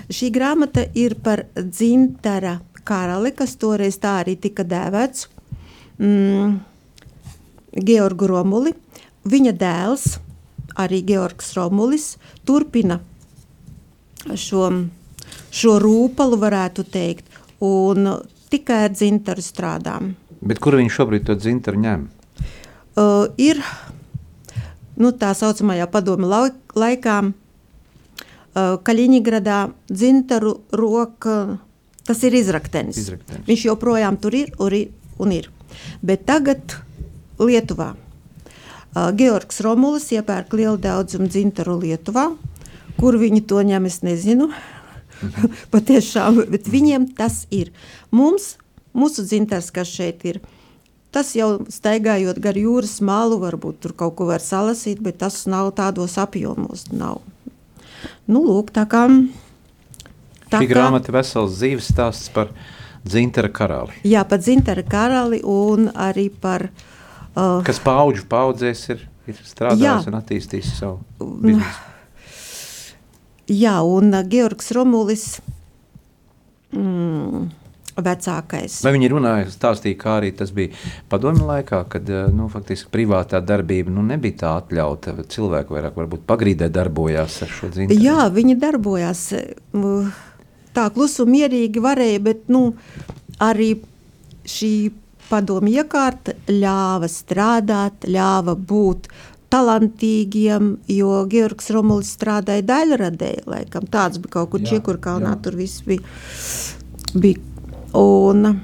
Šī 0.09 0.31
grāmata 0.31 0.87
ir 0.93 1.15
par 1.15 1.45
dzintara 1.55 2.59
karali, 2.83 3.31
kas 3.31 3.55
toreiz 3.55 3.99
tā 3.99 4.23
arī 4.23 4.35
tika 4.39 4.63
dēvēts, 4.63 5.27
mm, 5.99 6.59
Georgu 7.85 8.27
Romuli. 8.27 8.73
Viņa 9.25 9.51
dēls, 9.51 10.19
arī 10.75 11.03
Georgs 11.05 11.53
Romulis, 11.53 12.17
turpina 12.45 12.99
šo, 14.33 14.69
šo 15.51 15.79
rūpalu, 15.79 16.39
varētu 16.39 16.83
teikt, 16.83 17.25
un 17.59 18.07
tikai 18.55 18.85
ar 18.87 18.95
dzintaru 18.95 19.43
strādām. 19.43 20.15
Bet 20.45 20.63
kur 20.63 20.77
viņš 20.79 20.97
šobrīd 20.99 21.27
to 21.27 21.35
dzintaru 21.37 21.81
ņem? 21.83 22.07
Uh, 22.95 23.27
ir 23.41 23.59
nu, 24.95 25.11
tā 25.11 25.33
saucamajā 25.35 25.87
padomu 25.91 26.29
laikā, 26.31 27.17
uh, 27.25 28.77
Kaļiņgradā 28.87 29.59
dzintaru 29.91 30.55
roka, 30.79 31.57
tas 32.07 32.23
ir 32.23 32.37
izraktenis. 32.39 32.99
izraktenis. 33.03 33.47
Viņš 33.49 33.67
joprojām 33.67 34.19
tur 34.21 34.37
ir 34.37 34.55
un 34.59 34.79
ir. 34.79 34.93
Un 35.19 35.31
ir. 35.31 35.47
Bet 36.03 36.25
tagad 36.27 36.75
Lietuvā. 37.39 37.93
Uh, 38.95 39.11
Georgs 39.15 39.61
Romulis 39.63 40.09
iepērk 40.11 40.51
lielu 40.55 40.77
daudzumu 40.79 41.27
dzintaru 41.31 41.77
Lietuvā. 41.79 42.29
Kur 42.95 43.17
viņi 43.19 43.41
to 43.47 43.59
ņem, 43.63 43.87
es 43.87 44.01
nezinu. 44.07 44.49
Patiešām, 45.73 46.43
bet 46.51 46.69
viņiem 46.71 47.09
tas 47.17 47.43
ir. 47.53 47.71
Mums, 48.15 48.55
mūsu 48.95 49.25
dzintars, 49.27 49.71
kas 49.75 49.91
šeit 49.91 50.25
ir, 50.27 50.41
tas 51.15 51.31
jau 51.37 51.63
staigājot 51.71 52.41
gar 52.43 52.57
jūras 52.59 52.97
malu, 53.05 53.39
varbūt 53.43 53.79
tur 53.85 53.95
kaut 53.97 54.17
ko 54.19 54.29
var 54.29 54.43
salasīt, 54.43 55.01
bet 55.03 55.21
tas 55.23 55.45
nav 55.51 55.71
tādos 55.77 56.17
apjomos. 56.21 56.89
Nav. 56.91 57.21
Nu, 58.27 58.43
lūk, 58.43 58.73
tā 58.75 58.85
kā. 58.89 59.07
Tā 60.51 60.61
Šī 60.61 60.69
grāmata 60.69 61.09
ir 61.09 61.17
vesels 61.17 61.57
dzīves 61.57 61.89
stāsts 61.93 62.29
par 62.33 62.51
dzintara 63.05 63.49
karali. 63.53 63.95
Jā, 64.05 64.25
par 64.27 64.41
dzintara 64.43 64.83
karali 64.85 65.41
un 65.41 65.89
arī 65.93 66.29
par. 66.29 66.69
Uh, 67.35 67.59
kas 67.67 67.81
paudžu 67.83 68.23
paudzēs 68.31 68.85
ir, 68.93 69.01
ir 69.27 69.41
strādājis 69.43 69.83
jā. 69.83 69.97
un 70.11 70.19
attīstījis 70.21 70.71
savu 70.77 71.01
biznesu. 71.19 71.94
Jā, 73.51 73.75
un 73.85 74.13
uh, 74.13 74.23
Georgs 74.25 74.71
Romulis. 74.73 75.25
Mm, 76.75 77.45
vecākais. 77.95 78.79
Vai 78.83 78.91
viņi 78.97 79.09
runāja, 79.13 79.47
stāstīja, 79.53 79.97
kā 80.01 80.17
arī 80.19 80.31
tas 80.35 80.51
bija 80.55 80.73
padomju 81.11 81.45
laikā, 81.47 81.83
kad 81.91 82.09
uh, 82.11 82.25
nu, 82.33 82.49
faktiski 82.51 82.91
privātā 82.93 83.39
darbība 83.45 83.93
nu, 83.93 84.03
nebija 84.05 84.41
tā 84.41 84.55
atļauta. 84.63 85.15
Cilvēki 85.31 85.77
vairāk 85.77 86.01
varbūt 86.01 86.25
pagrīdē 86.27 86.71
darbojās 86.73 87.41
ar 87.45 87.53
šo 87.59 87.71
dzīvi. 87.75 87.99
Jā, 88.01 88.27
viņi 88.33 88.57
darbojās. 88.61 89.27
tā 90.75 90.89
klusi 90.91 91.21
un 91.23 91.33
mierīgi 91.37 91.83
varēja, 91.83 92.23
bet 92.25 92.49
nu, 92.51 92.67
arī 93.39 93.75
šī 94.45 94.73
padomu 95.29 95.71
iekārta 95.73 96.35
ļāva 96.49 97.09
strādāt, 97.09 98.05
ļāva 98.09 98.55
būt 98.55 99.09
talantīgiem, 99.55 100.75
jo 100.91 101.23
Georgs 101.31 101.71
Romulis 101.71 102.11
strādāja 102.17 102.65
daļradē, 102.67 103.31
laikam 103.47 103.87
tāds 103.91 104.19
bija 104.19 104.37
kaut 104.39 104.51
kur 104.53 104.63
Čiekurkalnā, 104.67 105.35
tur 105.43 105.55
viss 105.59 105.85
bija, 105.87 106.03
bija. 107.15 107.39
Un 107.95 108.59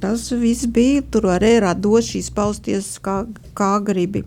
tas 0.00 0.28
viss 0.38 0.68
bija, 0.70 1.02
tur 1.10 1.26
varēja 1.32 1.64
radoši 1.66 2.22
izpausties 2.22 2.94
kā, 3.04 3.24
kā 3.58 3.72
gribi. 3.84 4.22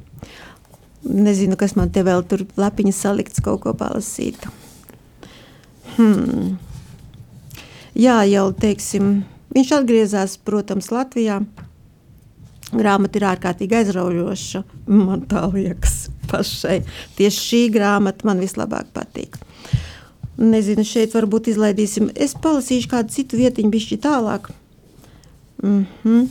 Nezinu, 1.07 1.55
kas 1.59 1.77
man 1.79 1.93
te 1.93 2.03
vēl 2.03 2.25
tur 2.27 2.43
lapiņa 2.59 2.93
salikts 2.95 3.43
kaut 3.43 3.61
ko 3.63 3.73
palasīt. 3.77 4.49
Hmm. 5.95 6.57
Jā, 7.97 8.19
jau 8.27 8.49
teiksim, 8.53 9.21
viņš 9.55 9.71
atgriezās, 9.79 10.35
protams, 10.45 10.91
Latvijā. 10.93 11.39
Grāmata 12.75 13.19
ir 13.19 13.25
ārkārtīgi 13.29 13.77
aizraujoša. 13.79 14.63
Man 14.91 15.23
tā 15.31 15.45
liekas, 15.53 16.09
pašai. 16.27 16.81
Tieši 17.15 17.43
šī 17.43 17.61
grāmata 17.77 18.27
man 18.27 18.41
vislabāk 18.43 18.89
patīk. 18.95 19.37
Nezinu, 20.37 20.83
šeit 20.85 21.15
varbūt 21.15 21.49
izlaidīsim. 21.53 22.11
Es 22.13 22.35
palasīšu 22.37 22.91
kādu 22.91 23.15
citu 23.15 23.39
vietiņu, 23.39 23.71
bišķi 23.73 23.97
tālāk. 24.03 24.51
Mm 25.63 25.85
-hmm. 26.03 26.27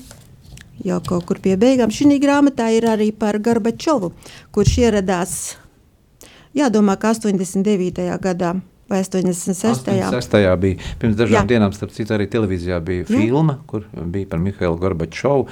Jau 0.84 1.00
kaut 1.00 1.24
kur 1.26 1.38
pie 1.40 1.56
beigām. 1.56 1.90
Šī 1.90 2.20
grāmatā 2.20 2.68
ir 2.76 2.84
arī 2.84 3.12
par 3.12 3.38
Gorbačovu, 3.38 4.12
kurš 4.52 4.78
ieradās, 4.78 5.56
jādomā, 6.54 6.96
ka 6.98 7.14
89. 7.14 8.18
gadā 8.20 8.60
vai 8.88 9.00
86. 9.02 9.86
86. 9.90 10.56
bija 10.62 10.90
pirms 11.00 11.16
dažām 11.18 11.42
Jā. 11.42 11.46
dienām, 11.50 11.72
starp 11.74 11.94
citu, 11.94 12.14
arī 12.14 12.28
televīzijā 12.30 12.78
bija 12.84 13.04
Jā. 13.04 13.18
filma, 13.18 13.58
kur 13.66 13.86
bija 13.94 14.30
par 14.30 14.42
Mihailu 14.42 14.78
Gorbačovu. 14.80 15.48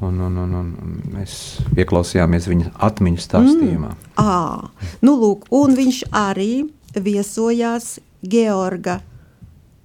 Un, 0.00 0.20
un, 0.26 0.38
un, 0.44 0.54
un 0.62 0.70
mēs 1.12 1.34
ieklausījāmies 1.76 2.48
viņa 2.48 2.72
atmiņu 2.88 3.24
stāstījumā. 3.26 3.90
Mm. 3.92 4.22
À, 4.22 4.70
nu 5.04 5.16
lūk, 5.20 5.48
un 5.54 5.76
viņš 5.76 6.04
arī 6.16 6.52
viesojās 6.96 7.98
Georga 8.24 9.00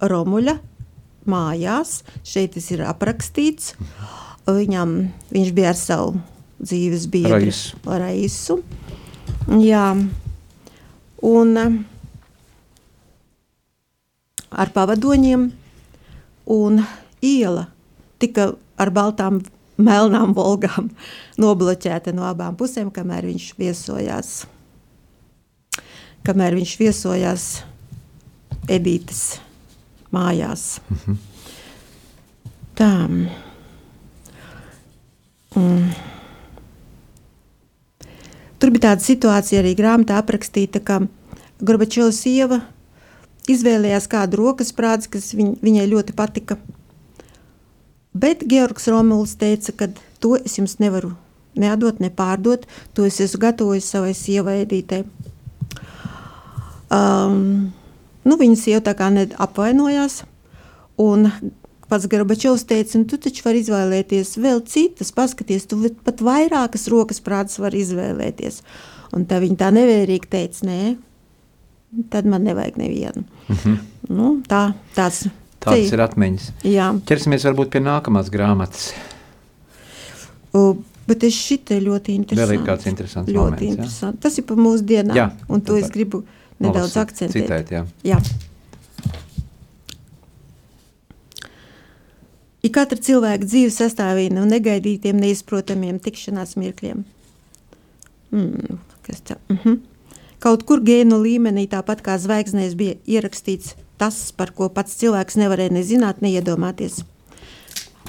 Romuļa 0.00 0.56
mājās. 1.28 2.00
Šeit 2.26 2.54
tas 2.56 2.70
ir 2.72 2.84
aprakstīts. 2.86 3.74
Viņam, 4.46 4.96
viņš 5.34 5.52
bija 5.56 5.72
ar 5.74 5.78
savu 5.78 6.16
dzīves 6.62 7.08
biedru 7.12 7.40
Raisu. 7.40 7.80
Raisu. 7.84 8.60
Jā. 9.60 9.90
Un, 11.26 11.52
ar 14.56 14.72
pavadoņiem, 14.72 15.50
un 16.46 16.82
iela 17.24 17.66
tika 18.22 18.54
ar 18.80 18.92
baltām, 18.94 19.42
melnām 19.76 20.32
volgām 20.36 20.90
nobloķēta 21.42 22.14
no 22.16 22.26
abām 22.30 22.56
pusēm, 22.56 22.90
kamēr 22.94 23.28
viņš 23.28 23.48
viesojās. 23.60 24.34
Kamēr 26.26 26.56
viņš 26.58 26.76
viesojās 26.80 27.48
Edītas 28.66 29.38
mājās. 30.10 30.80
-hmm. 30.90 31.18
Tā. 32.76 33.08
Mm. 35.56 35.92
Tur 38.58 38.72
bija 38.74 38.90
tāda 38.90 39.04
situācija 39.04 39.60
arī 39.62 39.74
grāmatā 39.78 40.18
aprakstīta, 40.20 40.80
ka 40.80 40.98
Gorbačovs 41.60 42.18
sieva 42.20 42.60
izvēlējās 43.52 44.08
kādu 44.10 44.40
rokas 44.40 44.72
prāts, 44.76 45.10
kas 45.10 45.32
viņ, 45.36 45.56
viņai 45.64 45.86
ļoti 45.90 46.16
patika. 46.16 46.58
Bet 48.16 48.46
Georgs 48.48 48.88
Romuls 48.88 49.36
teica, 49.36 49.74
ka 49.76 49.90
to 50.24 50.36
es 50.38 50.56
jums 50.56 50.78
nevaru 50.80 51.12
neatdot, 51.56 52.00
ne 52.00 52.10
pārdot. 52.12 52.64
To 52.96 53.04
es 53.08 53.20
esmu 53.20 53.42
gatavojis 53.44 53.88
savai 53.92 54.14
sievai 54.16 54.60
Edītei. 54.64 55.04
Um, 56.92 57.72
nu, 58.24 58.38
viņa 58.40 58.58
sieva 58.60 58.82
tā 58.86 58.96
kā 58.96 59.10
apvainojās. 59.46 60.22
Un 61.02 61.28
pats 61.90 62.08
Gorbačovs 62.10 62.64
teica, 62.64 62.98
nu, 62.98 63.04
tu 63.04 63.18
taču 63.20 63.44
vari 63.44 63.60
izvēlēties 63.62 64.36
vēl 64.40 64.62
citas, 64.66 65.12
paskaties, 65.14 65.68
tu 65.68 65.78
pat 66.06 66.22
vairākas 66.24 66.88
rokas 66.88 67.20
prātas 67.20 67.60
var 67.62 67.76
izvēlēties. 67.76 68.62
Un 69.14 69.26
tā 69.28 69.38
viņa 69.42 69.60
tā 69.60 69.70
nevērīgi 69.76 70.30
teica, 70.30 70.66
nē, 70.66 70.80
tad 72.10 72.26
man 72.26 72.44
nevajag 72.44 72.76
nevienu. 72.76 73.24
Mm 73.48 73.56
-hmm. 73.56 73.76
nu, 74.08 74.42
tā, 74.48 74.72
tās, 74.94 75.26
Tādas 75.66 75.92
ir 75.92 76.02
atmiņas. 76.04 76.50
Jā. 76.68 76.90
Ķersimies 77.08 77.46
varbūt 77.48 77.72
pie 77.74 77.80
nākamās 77.82 78.30
grāmatas. 78.30 78.90
O, 80.54 80.76
bet 81.08 81.24
es 81.26 81.34
šitai 81.34 81.80
ļoti 81.82 82.14
interesanti. 82.14 82.42
Vēl 82.42 82.60
ir 82.60 82.66
kāds 82.68 82.86
interesants 82.90 83.30
ļoti 83.30 83.42
moments, 83.42 83.62
interesanti. 83.62 84.18
Jā? 84.18 84.22
Tas 84.22 84.38
ir 84.38 84.46
par 84.48 84.60
mūsu 84.62 84.86
dienām, 84.86 85.16
jā, 85.18 85.30
un 85.48 85.64
to 85.66 85.78
es 85.80 85.90
gribu 85.90 86.22
nedaudz 86.58 86.94
nolasīt, 86.94 87.02
akcentēt. 87.02 87.42
Citēt, 87.42 87.72
jā. 87.74 87.82
jā. 88.06 88.20
Ir 92.66 92.72
katra 92.74 92.98
cilvēka 92.98 93.46
dzīve 93.46 93.74
sastāvīja 93.74 94.34
no 94.34 94.46
negaidītiem, 94.48 95.18
neizprotamiem 95.22 96.00
tikšanās 96.02 96.56
mirkļiem. 96.58 97.04
Mm, 98.34 98.80
kas 99.06 99.22
tā? 99.22 99.36
Mm 99.50 99.58
-hmm. 99.62 99.76
Kaut 100.46 100.62
kur 100.62 100.78
gēnu 100.78 101.16
līmenī, 101.24 101.64
tāpat 101.66 102.04
kā 102.06 102.14
zvaigznēs, 102.22 102.76
bija 102.78 102.94
ierakstīts 103.10 103.72
tas, 103.98 104.30
par 104.30 104.52
ko 104.54 104.68
pats 104.70 104.94
cilvēks 105.00 105.34
nevarēja 105.40 105.72
ne 105.74 105.80
zināt, 105.82 106.20
ne 106.22 106.30
iedomāties. 106.38 107.00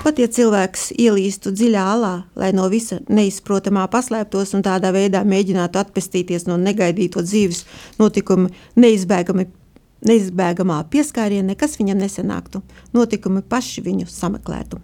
Pat 0.04 0.19
ja 0.21 0.28
cilvēks 0.30 0.91
ielīstu 0.93 1.50
dziļā 1.50 1.86
alā, 1.95 2.12
lai 2.38 2.52
no 2.54 2.67
visa 2.69 3.00
neizprotamā 3.10 3.88
paslēptos 3.89 4.54
un 4.54 4.62
tādā 4.67 4.91
veidā 4.93 5.23
mēģinātu 5.26 5.82
atpestīties 5.82 6.45
no 6.45 6.60
negaidīto 6.62 7.23
dzīves 7.26 7.63
notikuma 7.97 8.54
neizbēgami, 8.78 9.47
neizbēgamā 10.06 10.84
pieskārienē, 10.93 11.56
nekas 11.56 11.73
viņam 11.82 12.06
nesanāktu, 12.06 12.62
notikumi 12.93 13.41
paši 13.50 13.82
viņu 13.89 14.06
sameklētu. 14.13 14.84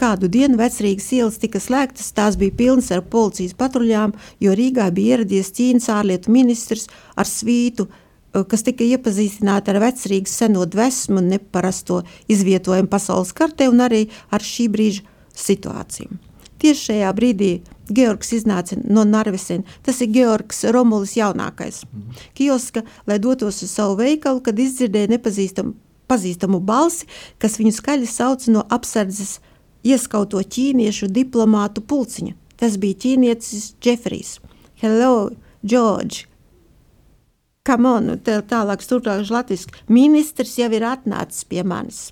Kādu 0.00 0.30
dienu 0.32 0.56
vecrīgas 0.56 1.10
ielas 1.12 1.34
tika 1.42 1.60
slēgtas, 1.60 2.14
tās 2.16 2.38
bija 2.40 2.54
pilnas 2.56 2.86
ar 2.94 3.02
policijas 3.12 3.52
patruļām, 3.58 4.14
jo 4.40 4.54
Rīgā 4.56 4.86
bija 4.96 5.18
ieradies 5.18 5.52
Ķīnas 5.58 5.90
ārlietu 5.92 6.32
ministrs 6.32 6.86
ar 7.20 7.28
svītu, 7.28 7.84
eh, 7.86 8.44
kas 8.48 8.64
tika 8.64 8.84
iepazīstināta 8.84 9.74
ar 9.74 9.80
vecrīgas 9.84 10.38
seno 10.40 10.64
dvēsmu 10.64 11.18
un 11.20 11.28
neparasto 11.34 12.00
izvietojumu 12.28 12.88
pasaules 12.88 13.34
kartē 13.36 13.68
un 13.68 13.84
arī 13.84 14.08
ar 14.30 14.40
šī 14.40 14.70
brīža 14.72 15.04
situāciju. 15.36 16.16
Tieši 16.60 16.92
šajā 16.92 17.12
brīdī 17.16 17.60
Georgs 17.90 18.32
iznāca 18.32 18.76
no 18.84 19.04
Narvesena. 19.04 19.64
Tas 19.82 20.00
ir 20.00 20.08
Georgs 20.12 20.64
Romulis 20.64 21.16
jaunākais. 21.16 21.84
Mm. 21.84 22.16
Kioska, 22.34 22.84
lai 23.06 23.18
dotos 23.18 23.62
uz 23.62 23.70
savu 23.70 23.96
veikalu, 23.96 24.40
kad 24.40 24.56
izdzirdēja 24.56 25.08
nepazīstamu 25.16 25.74
pazīstamu 26.10 26.58
balsi, 26.60 27.06
kas 27.38 27.58
viņu 27.60 27.76
skaļi 27.76 28.08
sauca 28.10 28.50
no 28.50 28.64
apsardzes 28.68 29.38
ieskauto 29.86 30.42
ķīniešu 30.42 31.10
diplomātu 31.12 31.82
pulciņa. 31.82 32.34
Tas 32.60 32.76
bija 32.80 32.98
ķīnietis 33.04 33.74
Jeffrijs. 33.84 34.38
Hello, 34.82 35.30
George! 35.64 36.26
Come 37.64 37.88
on, 37.88 38.06
nu, 38.08 38.16
tā, 38.16 38.38
tālāk, 38.48 38.82
turpināšu 38.88 39.34
latviešu. 39.34 39.74
Ministrs 39.92 40.56
jau 40.58 40.70
ir 40.72 40.86
atnācis 40.88 41.44
pie 41.48 41.60
manis. 41.62 42.08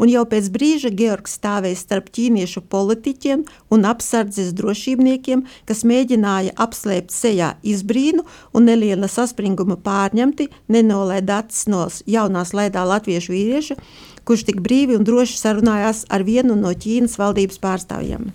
Un 0.00 0.08
jau 0.08 0.22
pēc 0.28 0.48
brīža 0.54 0.88
Georgs 0.96 1.34
stāvēja 1.36 1.76
starp 1.76 2.08
ķīniešu 2.16 2.62
politiķiem 2.72 3.44
un 3.74 3.84
apsardzes 3.84 4.54
drošībniekiem, 4.56 5.44
kas 5.68 5.84
mēģināja 5.84 6.54
apslēpt 6.56 7.12
sejā 7.12 7.52
izbrīnu 7.60 8.24
un 8.56 8.68
neliela 8.70 9.10
saspringuma 9.12 9.76
pārņemti, 9.84 10.48
nenolaida 10.72 11.42
acis 11.44 11.68
no 11.68 11.84
jaunās 12.08 12.54
laidā 12.56 12.86
latviešu 12.88 13.36
vīrieša, 13.36 13.76
kurš 14.24 14.46
tik 14.48 14.64
brīvi 14.64 14.96
un 14.96 15.04
droši 15.04 15.36
sarunājās 15.36 16.06
ar 16.08 16.24
vienu 16.24 16.56
no 16.56 16.72
Ķīnas 16.72 17.18
valdības 17.20 17.60
pārstāvjiem. 17.60 18.30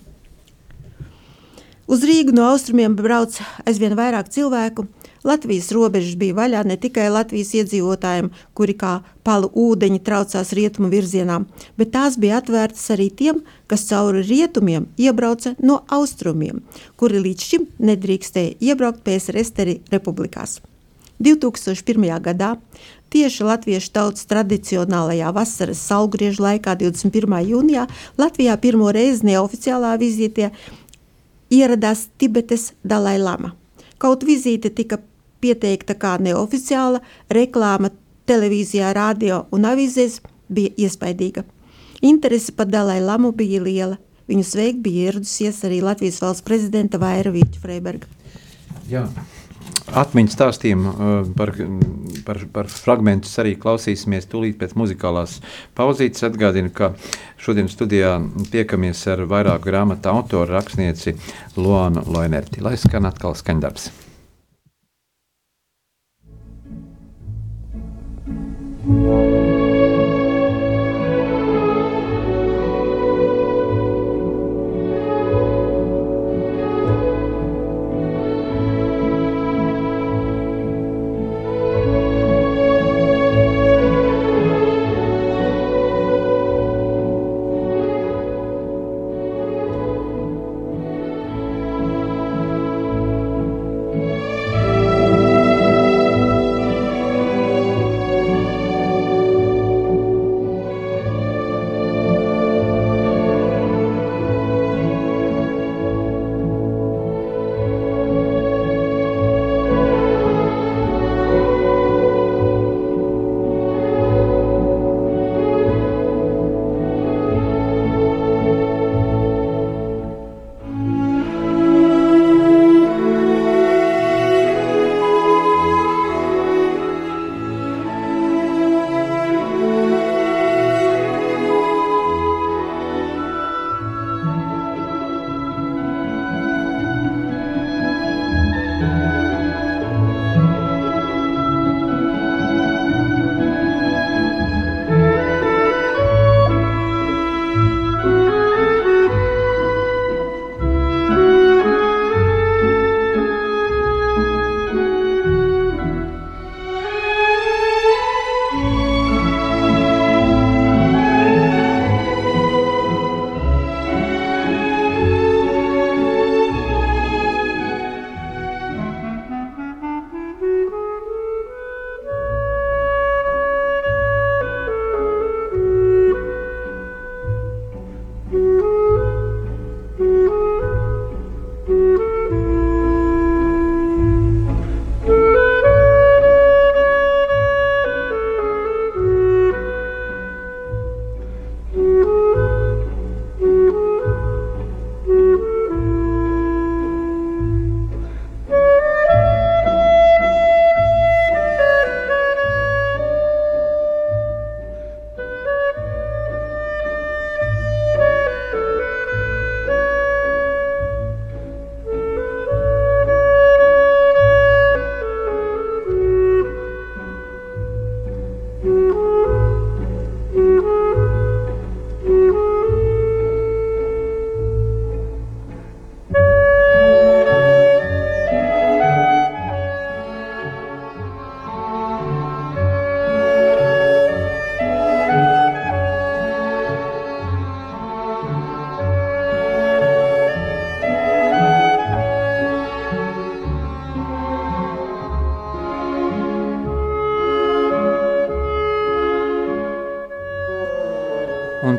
Uz 1.86 2.02
Rīgu 2.02 2.34
no 2.34 2.48
austrumiem 2.50 2.96
brauc 2.98 3.36
aizvien 3.66 3.94
vairāk 3.94 4.30
cilvēku. 4.34 4.88
Latvijas 5.24 5.70
robežas 5.74 6.16
bija 6.18 6.36
vaļā 6.36 6.64
ne 6.66 6.76
tikai 6.80 7.08
Latvijas 7.12 7.54
iedzīvotājiem, 7.56 8.30
kuri 8.54 8.76
kā 8.76 8.92
palu 9.26 9.50
ūdeņi 9.54 10.02
traucās 10.06 10.52
rietumu 10.56 10.90
virzienā, 10.92 11.40
bet 11.78 11.92
tās 11.96 12.18
bija 12.20 12.42
atvērtas 12.42 12.90
arī 12.94 13.08
tiem, 13.10 13.42
kas 13.66 13.88
cauri 13.88 14.22
rietumiem 14.26 14.88
iebrauca 15.00 15.56
no 15.62 15.82
austrumiem, 15.88 16.62
kuri 16.96 17.22
līdz 17.28 17.50
šim 17.50 17.68
nedrīkstēja 17.78 18.56
iebraukt 18.60 19.04
PSRS 19.06 19.54
republikās. 19.92 20.60
2001. 21.16 22.10
gadā 22.20 22.56
Tieši 23.06 23.44
latviešu 23.46 23.92
tautas 23.94 24.26
tradicionālajā 24.26 25.30
vasaras 25.34 25.78
saulgriežu 25.88 26.42
laikā, 26.42 26.74
21. 26.80 27.38
jūnijā, 27.52 27.86
Latvijā 28.18 28.56
pirmo 28.58 28.90
reizi 28.92 29.28
neoficiālā 29.28 29.94
vizītē 30.00 30.50
ieradās 31.54 32.08
Tibetes 32.18 32.72
Dalai 32.82 33.16
Lama. 33.22 33.54
Kaut 33.98 34.24
vizīte 34.28 34.70
tika 34.70 34.98
pieteikta 35.40 35.96
kā 35.98 36.16
neoficiāla 36.20 37.00
reklāma 37.32 37.90
televīzijā, 38.26 38.90
radio 38.96 39.44
un 39.54 39.68
avīzēs 39.68 40.20
bija 40.52 40.74
iespaidīga. 40.86 41.44
Interese 42.04 42.52
par 42.52 42.68
Dalai 42.68 43.00
Lamu 43.00 43.32
bija 43.32 43.62
liela. 43.62 43.96
Viņu 44.26 44.44
sveikt 44.44 44.82
bija 44.82 45.10
ieradusies 45.10 45.62
arī 45.64 45.80
Latvijas 45.84 46.18
valsts 46.22 46.44
prezidenta 46.44 46.98
Vaira 46.98 47.30
Vīķa 47.34 47.62
Freiberga. 47.62 48.10
Jā. 48.90 49.06
Atmiņas 49.86 50.34
stāstījumu 50.34 50.92
uh, 50.92 51.28
par, 51.38 51.52
par, 52.26 52.40
par 52.52 52.70
fragmentus 52.70 53.36
arī 53.38 53.54
klausīsimies 53.60 54.26
tūlīt 54.32 54.58
pēc 54.58 54.74
muzikālās 54.78 55.38
pauzītes. 55.78 56.24
Atgādinu, 56.26 56.72
ka 56.74 56.92
šodien 57.38 57.70
studijā 57.70 58.16
tiekamies 58.50 59.04
ar 59.12 59.22
vairāku 59.30 59.70
grāmatu 59.70 60.10
autoru 60.10 60.56
rakstnieci 60.56 61.14
Luānu 61.56 62.02
Loinerti. 62.10 62.64
Lai 62.64 62.74
skan 62.80 63.06
atkal 63.06 63.38
skaņdarbs. 63.38 63.92
thank 68.86 69.50
you 69.50 69.55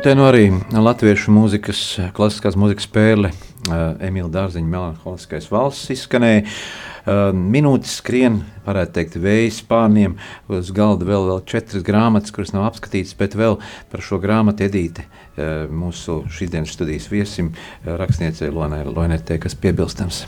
te 0.04 0.12
nu 0.14 0.26
arī 0.28 0.50
latviešu 0.74 1.32
mūzikas, 1.32 1.78
klasiskās 2.14 2.56
mūzikas 2.60 2.84
spēle, 2.86 3.30
uh, 3.32 3.96
Emīļa 4.04 4.28
Dārziņa 4.34 4.68
melanholiskais 4.70 5.48
valsts 5.50 5.90
izskanēja. 5.94 6.44
Uh, 6.44 7.30
minūtes 7.32 7.96
skrien, 8.02 8.36
varētu 8.66 8.94
teikt, 8.98 9.16
vējas 9.22 9.62
pārniem. 9.66 10.18
Uz 10.52 10.70
galda 10.76 11.08
vēl, 11.08 11.24
vēl 11.30 11.40
četras 11.48 11.86
grāmatas, 11.86 12.34
kuras 12.36 12.52
nav 12.54 12.68
apskatītas, 12.68 13.16
bet 13.18 13.34
vēl 13.38 13.56
par 13.88 14.04
šo 14.04 14.20
grāmatu 14.22 14.68
Edīte, 14.68 15.06
uh, 15.08 15.66
mūsu 15.72 16.20
šīsdienas 16.36 16.76
studijas 16.76 17.08
viesim, 17.10 17.50
rakstniecei 17.88 18.52
Loinētē, 18.52 19.40
kas 19.42 19.56
piebilstams. 19.58 20.22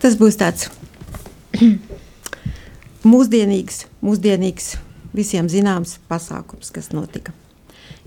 Tas 0.00 0.16
būs 0.20 0.40
tāds 0.40 0.70
mūsdienīgs, 3.16 3.86
mūsdienīgs 4.06 4.76
visiem 5.16 5.48
zināms 5.50 5.96
pasākums, 6.10 6.70
kas 6.74 6.92
notika. 6.92 7.34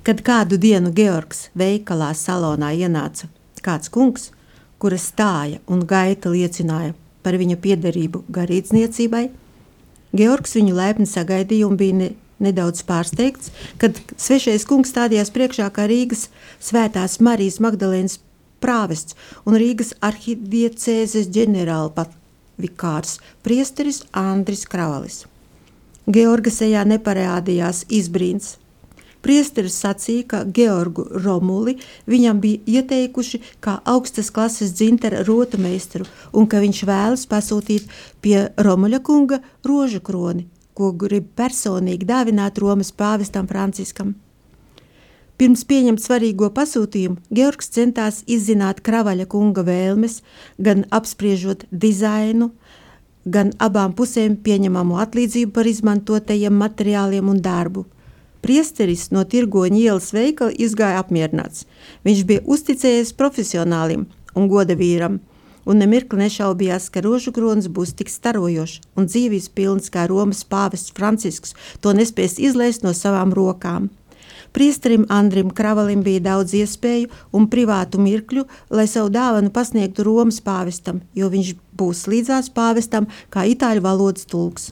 Kad 0.06 0.22
kādu 0.24 0.58
dienu 0.62 0.94
Georgs 0.96 1.50
veikalā 1.58 2.14
salonā 2.16 2.72
ienāca 2.78 3.28
kāds 3.66 3.92
kungs, 3.92 4.30
kura 4.80 4.98
stāja 4.98 5.60
un 5.68 5.84
gaita 5.88 6.32
liecināja 6.32 6.96
par 7.24 7.36
viņa 7.40 7.58
piederību 7.60 8.24
garīdzniecībai, 8.32 9.26
Georgs 10.16 10.56
viņu 10.58 10.74
laipni 10.78 11.06
sagaidīja 11.10 11.68
un 11.68 11.76
bija 11.78 11.98
ne, 11.98 12.10
nedaudz 12.42 12.82
pārsteigts, 12.88 13.52
kad 13.82 14.00
svešais 14.18 14.66
kungs 14.70 14.94
stādījās 14.94 15.30
priekšā 15.36 15.68
kā 15.76 15.86
Rīgas 15.92 16.30
svētās 16.64 17.20
Marijas 17.22 17.60
Magdalēnas 17.62 18.18
prāvests 18.64 19.18
un 19.46 19.60
Rīgas 19.60 19.94
arhidiecēzes 20.06 21.30
ģenerālpatvikārs 21.36 23.20
priesteris 23.46 24.04
Andris 24.16 24.66
Kravalis. 24.70 25.26
Georga 26.10 26.50
sejā 26.50 26.82
neparādījās 26.90 27.84
izbrīns. 27.94 28.56
Priesteris 29.22 29.76
sacīja, 29.84 30.24
ka 30.32 30.40
Georgu 30.58 31.04
Romuli 31.22 31.76
viņam 32.10 32.40
bija 32.42 32.80
ieteikuši 32.80 33.40
kā 33.62 33.76
augstas 33.94 34.32
klases 34.34 34.72
dzintara 34.74 35.22
rota 35.28 35.60
meistaru 35.62 36.08
un 36.34 36.48
ka 36.50 36.64
viņš 36.64 36.80
vēlas 36.90 37.28
pasūtīt 37.30 37.92
pie 38.26 38.48
Romuļa 38.58 39.02
kunga 39.06 39.38
rožu 39.70 40.02
kroni, 40.02 40.48
ko 40.74 40.90
grib 40.98 41.28
personīgi 41.38 42.10
dāvināt 42.10 42.58
Romas 42.64 42.90
pāvestam 42.90 43.46
Franciskam. 43.52 44.16
Pirms 45.40 45.62
pieņemt 45.64 46.02
svarīgo 46.04 46.50
pasūtījumu, 46.52 47.22
Georgs 47.32 47.70
centās 47.76 48.24
izzināt 48.28 48.82
kravaļa 48.84 49.30
kunga 49.30 49.62
vēlmes, 49.68 50.18
gan 50.58 50.88
apspriežot 50.92 51.68
dizainu, 51.72 52.50
gan 53.26 53.52
abām 53.60 53.94
pusēm 53.94 54.38
pieņemamu 54.44 55.00
atlīdzību 55.04 55.54
par 55.56 55.68
izmantotajiem 55.68 56.56
materiāliem 56.56 57.30
un 57.30 57.42
darbu. 57.42 57.86
Priesteris 58.40 59.10
no 59.12 59.26
tirgoņa 59.28 59.80
ielas 59.80 60.14
veikala 60.16 60.56
izgāja 60.56 61.02
apmierināts. 61.04 61.66
Viņš 62.08 62.24
bija 62.30 62.46
uzticējies 62.46 63.12
profesionālim 63.20 64.08
un 64.36 64.48
goda 64.48 64.78
vīram, 64.80 65.20
un 65.68 65.82
nemirkli 65.84 66.24
nešaubījās, 66.24 66.88
ka 66.94 67.04
rožu 67.04 67.34
kronis 67.36 67.68
būs 67.68 67.94
tik 68.00 68.10
starojošs 68.10 68.80
un 68.96 69.10
dzīvības 69.12 69.50
pilns 69.56 69.92
kā 69.94 70.08
Romas 70.08 70.46
pāvests 70.48 70.96
Francisks 70.96 71.56
to 71.84 71.94
nespēs 71.94 72.40
izlaist 72.40 72.88
no 72.88 72.96
savām 72.96 73.36
rokām. 73.36 73.90
Priesterim 74.52 75.06
Andrim 75.10 75.50
Kravalim 75.54 76.02
bija 76.04 76.20
daudz 76.32 76.56
iespēju 76.58 77.10
un 77.36 77.48
privātu 77.52 78.02
mirkļu, 78.02 78.46
lai 78.74 78.88
savu 78.90 79.10
dāvanu 79.14 79.52
pasniegtu 79.54 80.04
Romas 80.08 80.42
pāvestam, 80.46 81.02
jo 81.14 81.30
viņš 81.30 81.54
būs 81.78 82.08
līdzās 82.10 82.50
pāvestam 82.56 83.08
kā 83.30 83.46
itāļu 83.54 83.82
valodas 83.86 84.26
tulks. 84.30 84.72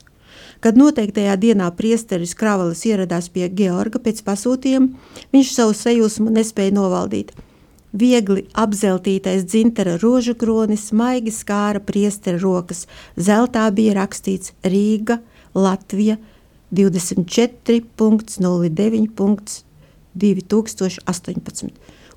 Kad 0.60 0.76
noteiktajā 0.78 1.36
dienā 1.38 1.70
priesteris 1.78 2.34
Kravalis 2.34 2.84
ieradās 2.86 3.28
pie 3.30 3.48
Georga 3.48 3.98
pēc 4.02 4.22
pasūtījuma, 4.26 4.88
viņš 5.34 5.52
savu 5.54 5.72
sajūsmu 5.78 6.30
nespēja 6.34 6.72
novaldīt. 6.74 7.32
Viegli 7.98 8.46
apzeltītais 8.52 9.44
dzintara 9.48 9.98
rožu 10.02 10.34
kronis 10.36 10.92
maigi 10.92 11.30
skāra 11.32 11.80
priestera 11.80 12.38
rokas. 12.42 12.86
Zeltā 13.16 13.70
bija 13.72 13.94
rakstīts 14.02 14.52
Rīga, 14.66 15.18
Latvija 15.54 16.16
24.09. 16.74 19.67
2018. 20.18 21.70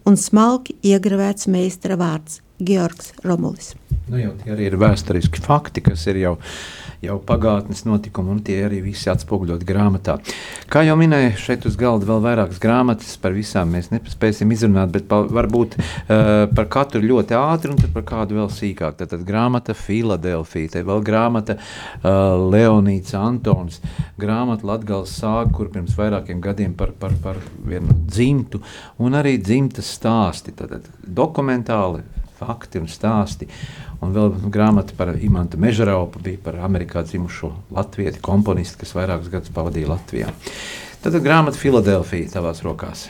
un 0.05 0.17
smalki 0.17 0.75
iegravēts 0.83 1.47
meistara 1.51 1.97
vārds 1.99 2.41
Georgs 2.61 3.13
Romulis. 3.25 3.75
Nu, 4.09 4.17
jau 4.19 4.33
tie 4.41 4.53
arī 4.55 4.69
ir 4.69 4.77
vēsturiski 4.81 5.41
fakti, 5.43 5.83
kas 5.85 6.07
ir 6.09 6.21
jau 6.21 6.35
jau 7.01 7.17
pagātnes 7.25 7.81
notikumi, 7.87 8.35
un 8.35 8.41
tie 8.45 8.59
arī 8.67 8.81
visi 8.85 9.09
atspoguļot 9.09 9.63
grāmatā. 9.65 10.19
Kā 10.71 10.83
jau 10.85 10.93
minēju, 10.99 11.33
šeit 11.41 11.65
uz 11.65 11.77
galda 11.79 12.05
vēl 12.05 12.21
vairākas 12.21 12.61
grāmatas, 12.61 13.15
par 13.21 13.33
visām 13.33 13.73
mēs 13.73 13.89
nespēsim 13.93 14.53
izrunāt, 14.53 14.93
bet 14.93 15.07
pa, 15.09 15.23
varbūt 15.25 15.79
uh, 15.79 16.45
par 16.53 16.69
katru 16.71 17.01
ļoti 17.01 17.37
ātri 17.37 17.73
un 17.73 17.81
par 17.95 18.05
kādu 18.07 18.37
vēl 18.37 18.51
sīkāk. 18.53 18.99
Tad, 19.01 19.13
tad 19.15 19.25
grāmata 19.25 19.73
Filadelfija, 19.77 20.75
te 20.77 20.85
vēl 20.85 21.01
grāmata 21.05 21.57
uh, 21.57 22.37
Leonīts 22.53 23.17
Antons, 23.17 23.81
grāmata 24.21 24.69
Latgals 24.69 25.17
sāga, 25.17 25.49
kur 25.57 25.73
pirms 25.73 25.97
vairākiem 25.97 26.41
gadiem 26.43 26.77
par, 26.77 26.93
par, 27.01 27.17
par 27.23 27.41
vienu 27.65 27.97
dzimtu, 28.05 28.61
un 29.01 29.17
arī 29.17 29.39
dzimtas 29.41 29.89
stāsti, 29.97 30.53
tad 30.53 30.85
dokumentāli 31.01 32.05
fakti 32.41 32.81
un 32.81 32.89
stāsti. 32.89 33.47
Un 34.01 34.13
vēl 34.15 34.33
grāmata 34.53 34.97
par 34.97 35.13
Imantu 35.13 35.61
Mežraupu 35.61 36.21
bija 36.25 36.41
par 36.41 36.57
Amerikā 36.65 37.05
dzimušo 37.05 37.51
latviešu 37.77 38.21
komponistu, 38.25 38.81
kas 38.81 38.95
vairākus 38.97 39.29
gadus 39.33 39.53
pavadīja 39.53 39.93
Latvijā. 39.93 40.33
Tad 41.01 41.17
grāmata 41.21 41.57
Filadelfija 41.57 42.33
tavās 42.33 42.63
rokās. 42.65 43.07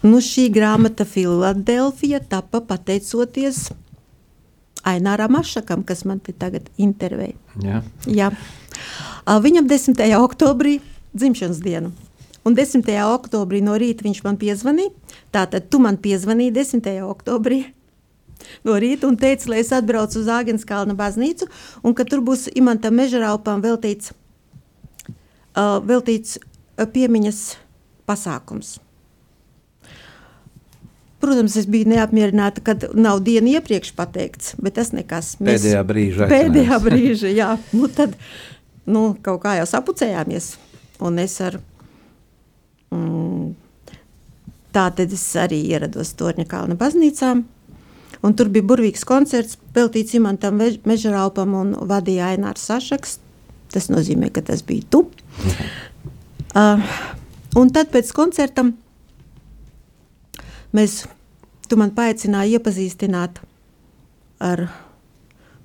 Nu, 0.00 0.22
šī 0.24 0.48
grāmata 0.52 1.04
Filadelfija 1.04 2.22
tapa 2.24 2.62
pateicoties 2.64 3.68
Aināram 4.88 5.36
Ašakam, 5.36 5.82
kas 5.84 6.06
man 6.08 6.22
te 6.24 6.32
tagad 6.32 6.70
intervēja. 6.80 7.36
Jā. 7.60 7.82
Jā. 8.08 8.30
Viņam 9.28 9.68
10. 9.68 10.00
oktobrī 10.16 10.78
dzimšanas 11.12 11.60
dienu. 11.60 11.92
Un 12.48 12.56
10. 12.56 12.88
oktobrī 13.04 13.60
no 13.60 13.74
rīta 13.76 14.06
viņš 14.06 14.22
man 14.24 14.40
piezvanīja. 14.40 14.94
Tātad 15.34 15.68
tu 15.70 15.78
man 15.82 15.98
piezvanīji 16.02 16.54
10. 16.56 16.90
oktobrī 17.06 17.62
no 18.66 18.76
rīta 18.80 19.06
un 19.08 19.18
teica, 19.20 19.50
lai 19.52 19.62
es 19.62 19.72
atbraucu 19.74 20.20
uz 20.22 20.28
Āgenskalna 20.32 20.96
baznīcu 20.98 21.48
un 21.86 21.94
ka 21.94 22.06
tur 22.08 22.24
būs 22.26 22.48
Imantam 22.58 22.96
Mežaraupam 22.98 23.62
veltīts, 23.62 24.14
uh, 25.10 25.78
veltīts 25.86 26.38
piemiņas 26.80 27.42
pasākums. 28.08 28.78
Protams, 31.20 31.52
es 31.60 31.66
biju 31.68 31.90
neapmierināta, 31.92 32.62
kad 32.64 32.86
nav 32.96 33.20
diena 33.26 33.58
iepriekš 33.58 33.92
pateikts, 33.92 34.54
bet 34.56 34.78
tas 34.78 34.94
nekas. 34.96 35.34
Mēs 35.36 35.60
pēdējā 35.60 35.82
brīža. 35.90 36.28
Pēdējā 36.30 36.78
brīža, 36.80 37.32
jā. 37.36 37.50
Nu 37.76 37.90
tad 37.92 38.14
nu, 38.88 39.10
kaut 39.20 39.42
kā 39.44 39.58
jau 39.58 39.66
sapucējāmies. 39.68 40.54
Un 41.04 41.20
es 41.20 41.34
ar 41.44 41.58
mm, 42.88 43.52
tā 44.74 44.88
tad 44.96 45.12
es 45.14 45.24
arī 45.38 45.60
ierados 45.70 46.12
Torņa 46.18 46.46
kalna 46.50 46.76
baznīcā. 46.80 47.34
Un 48.20 48.36
tur 48.36 48.50
bija 48.52 48.66
burvīgs 48.68 49.06
koncerts, 49.08 49.56
veltīts 49.74 50.14
Imantam 50.18 50.60
Mežaraupam 50.88 51.54
un 51.56 51.72
vadīja 51.88 52.34
Ainārs 52.34 52.66
Sašaks. 52.68 53.18
Tas 53.72 53.88
nozīmē, 53.88 54.28
ka 54.34 54.42
tas 54.44 54.64
bija 54.66 54.84
tu. 54.90 55.04
Uh, 56.50 56.82
un 57.56 57.70
tad 57.70 57.92
pēc 57.94 58.10
koncertam 58.12 58.74
mēs, 60.76 61.04
tu 61.70 61.78
man 61.78 61.94
paaicināji 61.94 62.58
iepazīstināt 62.58 63.38
ar, 64.42 64.66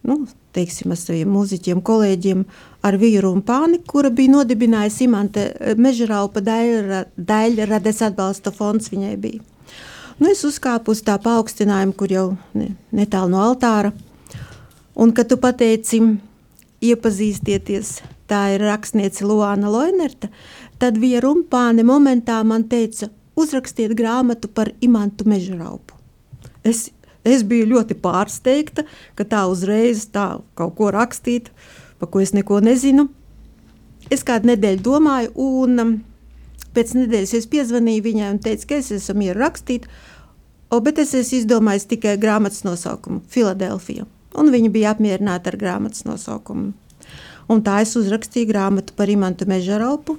nu, 0.06 0.20
teiksim, 0.56 0.94
ar 0.96 1.00
saviem 1.00 1.32
mūziķiem, 1.36 1.82
kolēģiem, 1.86 2.46
ar 2.88 2.98
Vīru 3.02 3.34
un 3.36 3.44
Pāni, 3.46 3.82
kura 3.88 4.12
bija 4.14 4.38
nodibinājusi 4.38 5.06
Imante 5.08 5.46
Mežaraupa 5.78 6.44
daļrades 6.46 8.02
atbalsta 8.08 8.54
fonds 8.56 8.92
viņai 8.94 9.16
bija. 9.22 9.44
Nu, 10.16 10.30
es 10.32 10.46
uzkāpu 10.48 10.94
uz 10.96 11.02
tā 11.04 11.18
paaugstinājumu, 11.20 11.96
kur 12.00 12.12
jau 12.12 12.28
ne, 12.56 12.70
netālu 12.96 13.34
no 13.34 13.42
altāra. 13.44 13.92
Un, 14.96 15.12
kad 15.12 15.28
tu 15.28 15.36
pateici, 15.42 16.00
iepazīstieties, 16.86 17.98
tā 18.32 18.46
ir 18.56 18.64
rakstniece 18.64 19.28
Luāna 19.28 19.72
Loinerta, 19.72 20.30
tad 20.80 21.02
Vija 21.02 21.20
Rumpāne 21.26 21.84
momentā 21.84 22.40
man 22.48 22.64
teica, 22.72 23.10
uzrakstiet 23.36 23.92
grāmatu 24.00 24.48
par 24.48 24.72
Imantu 24.80 25.28
Mežraupu. 25.28 26.00
Es, 26.66 26.88
es 27.26 27.44
biju 27.44 27.68
ļoti 27.74 27.98
pārsteigta, 28.00 28.86
ka 29.16 29.28
tā 29.28 29.46
uzreiz 29.52 30.08
tā 30.14 30.40
kaut 30.56 30.76
ko 30.78 30.92
rakstīt, 30.94 31.52
pa 32.00 32.08
ko 32.08 32.22
es 32.22 32.34
neko 32.38 32.62
nezinu. 32.64 33.10
Es 34.14 34.22
kādu 34.24 34.52
nedēļu 34.52 34.84
domāju, 34.86 35.32
un 35.42 35.82
um, 35.82 35.96
Pēc 36.76 36.92
nedēļas 36.98 37.32
es 37.38 37.48
piezvanīju 37.48 38.04
viņai 38.04 38.30
un 38.34 38.42
teicu, 38.44 38.68
ka 38.68 38.80
es 38.82 38.92
esmu 38.92 39.22
mieru 39.22 39.40
rakstīt, 39.40 39.88
bet 40.84 40.98
es 41.00 41.14
esmu 41.16 41.40
izdomājis 41.40 41.88
tikai 41.88 42.18
grāmatas 42.20 42.66
nosaukumu- 42.68 43.22
Filadelfija. 43.34 44.04
Un 44.36 44.52
viņa 44.52 44.72
bija 44.72 44.92
apmierināta 44.92 45.54
ar 45.54 45.58
grāmatas 45.62 46.04
nosaukumu. 46.04 46.74
Un 47.48 47.62
tā 47.64 47.80
es 47.82 47.96
uzrakstīju 47.96 48.50
grāmatu 48.50 48.92
par 48.96 49.08
Imantu 49.08 49.46
Mežaraupu, 49.48 50.18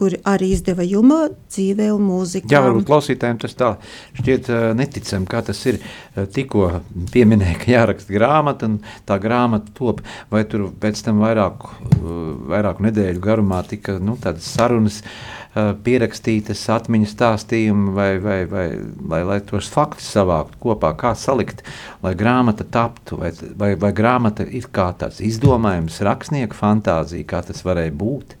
kuri 0.00 0.20
arī 0.28 0.50
izdeva 0.54 0.84
Juma 0.86 1.26
dzīvē 1.30 1.90
un 1.94 2.06
mūzikā. 2.08 2.48
Jā, 2.52 2.62
varbūt 2.64 2.88
klausītājiem 2.88 3.40
tas 3.42 3.56
tā 3.58 3.74
šķiet 4.20 4.48
uh, 4.52 4.68
neticami, 4.78 5.28
kā 5.30 5.42
tas 5.46 5.60
ir. 5.68 5.80
Uh, 6.14 6.24
tikko 6.30 6.70
pieminēja, 7.12 7.58
ka 7.60 7.74
jāraksta 7.74 8.16
grāmata, 8.16 8.70
un 8.70 8.78
tā 9.08 9.20
grāmata 9.22 9.74
top, 9.76 10.00
vai 10.32 10.46
tur 10.48 10.70
pēc 10.80 11.04
tam 11.06 11.20
vairāku, 11.24 11.74
uh, 12.00 12.22
vairāku 12.54 12.88
nedēļu 12.88 13.24
garumā 13.28 13.60
tika 13.68 13.98
nu, 14.00 14.16
tādas 14.20 14.48
sarunas, 14.48 15.02
pierakstītas 15.50 16.60
atmiņas 16.70 17.10
stāstījumi, 17.10 17.90
vai, 17.96 18.10
vai, 18.22 18.36
vai 18.46 18.66
lai, 19.10 19.20
lai 19.26 19.38
tos 19.42 19.66
faktus 19.72 20.06
savāktu 20.14 20.60
kopā, 20.62 20.92
kā 20.98 21.10
salikt, 21.18 21.64
lai 22.04 22.14
grāmata 22.18 22.62
taptu, 22.62 23.18
vai, 23.18 23.32
vai, 23.58 23.72
vai 23.74 23.90
grāmata 23.96 24.46
ir 24.46 24.68
kā 24.70 24.90
tāds 24.98 25.18
izdomājums, 25.26 25.98
rakstnieka 26.06 26.54
fantāzija, 26.54 27.26
kā 27.34 27.42
tas 27.48 27.64
varēja 27.66 27.96
būt. 27.98 28.36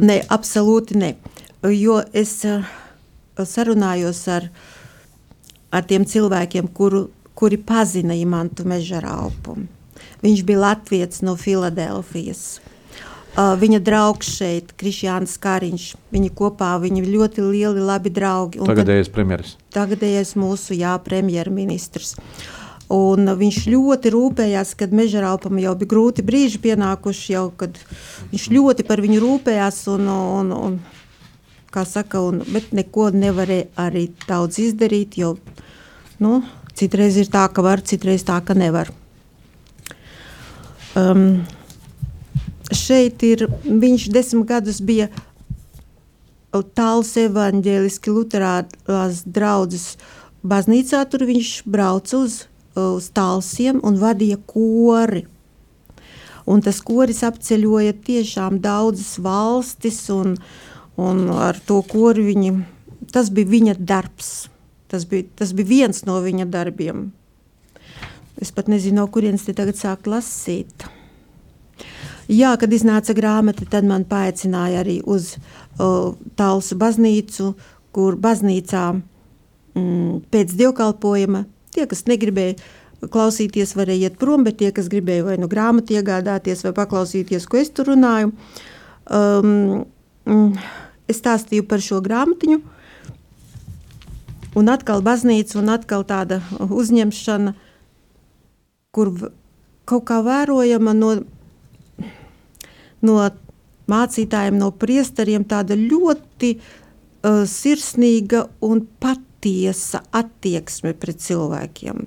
Ne, 0.00 0.20
absolūti 0.32 0.98
ne. 1.00 1.14
Jo 1.68 2.00
es 2.16 2.38
uh, 2.48 2.64
sarunājos 3.36 4.22
ar, 4.32 4.48
ar 5.72 5.86
tiem 5.88 6.06
cilvēkiem, 6.08 6.70
kuru, 6.76 7.08
kuri 7.36 7.60
pazina 7.60 8.16
Imantu 8.16 8.66
Mežaraupu. 8.68 9.58
Viņš 10.24 10.42
bija 10.48 10.64
Latvijas 10.64 11.22
no 11.24 11.36
Filadelfijas. 11.40 12.60
Uh, 13.30 13.54
viņa 13.60 13.78
draugs 13.86 14.32
šeit, 14.40 14.72
Krišjāns 14.80 15.36
Kariņš, 15.40 15.84
viņi 16.10 16.32
kopā, 16.34 16.72
viņi 16.82 17.04
ļoti 17.06 17.44
lieli, 17.46 17.84
labi 17.86 18.10
draugi. 18.10 18.58
Tagadējais 18.66 19.12
premjeras. 19.14 19.54
Tagadējais 19.70 20.34
mūsu, 20.40 20.74
jā, 20.74 20.96
premjerministrs. 21.04 22.16
Uh, 22.16 22.59
Un 22.90 23.30
viņš 23.38 23.58
ļoti 23.70 24.10
rūpējās, 24.10 24.72
kad 24.78 24.94
mežaraupam 24.96 25.60
jau 25.62 25.76
bija 25.78 25.90
grūti 25.92 26.24
brīži 26.26 26.58
pienākuši, 26.64 27.26
jau, 27.36 27.44
kad 27.54 27.78
viņš 28.32 28.48
ļoti 28.50 28.86
par 28.88 29.02
viņu 29.04 29.20
rūpējās. 29.22 29.84
Un, 29.94 30.08
un, 30.10 30.50
un, 30.56 30.80
kā 31.70 31.84
saka, 31.86 32.22
un, 32.26 32.42
bet 32.50 32.72
neko 32.74 33.12
nevarēja 33.14 33.68
arī 33.78 34.08
daudz 34.26 34.58
izdarīt, 34.58 35.20
jo 35.22 35.36
nu, 36.18 36.40
citreiz 36.74 37.20
ir 37.20 37.30
tā, 37.30 37.46
ka 37.54 37.62
var, 37.62 37.84
citreiz 37.86 38.26
tā, 38.26 38.40
ka 38.42 38.58
nevar. 38.58 38.90
Um, 40.98 41.44
šeit 42.74 43.22
ir, 43.22 43.46
viņš 43.64 44.10
desmit 44.10 44.50
gadus 44.50 44.82
bija 44.82 45.06
tāls 46.74 47.14
evaņģēliski 47.22 48.10
luterālās 48.10 49.22
draudzes 49.22 49.92
baznīcā, 50.42 51.04
tur 51.06 51.28
viņš 51.28 51.60
brauca 51.70 52.24
uz 52.24 52.40
uz 52.78 53.10
tālsiem 53.14 53.80
un 53.86 53.98
vadīja 54.00 54.38
kori. 54.46 55.24
Un 56.50 56.62
tas 56.64 56.80
koris 56.82 57.22
apceļoja 57.26 57.94
tiešām 58.06 58.58
daudzas 58.62 59.18
valstis, 59.22 60.02
un, 60.10 60.34
un 60.98 61.26
ar 61.36 61.58
to 61.66 61.80
kori 61.86 62.24
viņi, 62.30 62.54
tas 63.14 63.30
bija 63.30 63.50
viņa 63.50 63.76
darbs. 63.78 64.48
Tas 64.90 65.04
bija, 65.06 65.28
tas 65.38 65.52
bija 65.54 65.68
viens 65.68 66.02
no 66.06 66.18
viņa 66.22 66.48
darbiem. 66.50 67.10
Es 68.40 68.50
pat 68.50 68.70
nezinu, 68.72 69.02
no 69.02 69.06
kurienes 69.12 69.44
te 69.46 69.54
tagad 69.54 69.78
sākt 69.78 70.08
lasīt. 70.10 70.88
Jā, 72.30 72.54
kad 72.58 72.72
iznāca 72.72 73.14
grāmata, 73.14 73.66
tad 73.66 73.86
man 73.86 74.06
paaicināja 74.08 74.82
arī 74.82 75.00
uz 75.02 75.34
uh, 75.36 76.16
Talsu 76.38 76.78
baznīcu, 76.78 77.52
kur 77.94 78.16
baznīcā 78.18 78.84
mm, 78.94 80.20
pēc 80.30 80.54
dievkalpojuma 80.58 81.44
tie, 81.74 81.86
kas 81.90 82.06
negribēja 82.10 82.58
klausīties, 83.08 83.72
varēja 83.78 84.10
iet 84.10 84.18
prom, 84.20 84.44
bet 84.44 84.58
tie, 84.60 84.70
kas 84.76 84.90
gribēja 84.92 85.24
vai 85.30 85.38
nu 85.40 85.48
grāmatu 85.48 85.96
iegādāties, 85.96 86.64
vai 86.66 86.74
paklausīties, 86.76 87.48
ko 87.48 87.60
es 87.60 87.72
tur 87.72 87.88
runāju, 87.94 88.34
um, 89.08 90.60
es 91.08 91.20
stāstīju 91.22 91.66
par 91.70 91.82
šo 91.84 92.02
grāmatiņu. 92.04 92.60
Un 94.58 94.68
atkal 94.68 95.02
baznīca, 95.06 95.60
un 95.60 95.70
atkal 95.70 96.02
tāda 96.04 96.40
uzņemšana, 96.58 97.54
kur 98.90 99.12
kaut 99.86 100.04
kā 100.08 100.18
vērojama 100.26 100.94
no, 100.98 101.12
no 103.06 103.16
mācītājiem, 103.90 104.58
no 104.58 104.72
priesteriem, 104.74 105.46
tāda 105.46 105.78
ļoti 105.78 106.56
uh, 106.58 107.44
sirsnīga 107.46 108.48
un 108.66 108.82
patiesa 109.40 110.02
attieksme 110.12 110.92
pret 111.00 111.20
cilvēkiem 111.24 112.06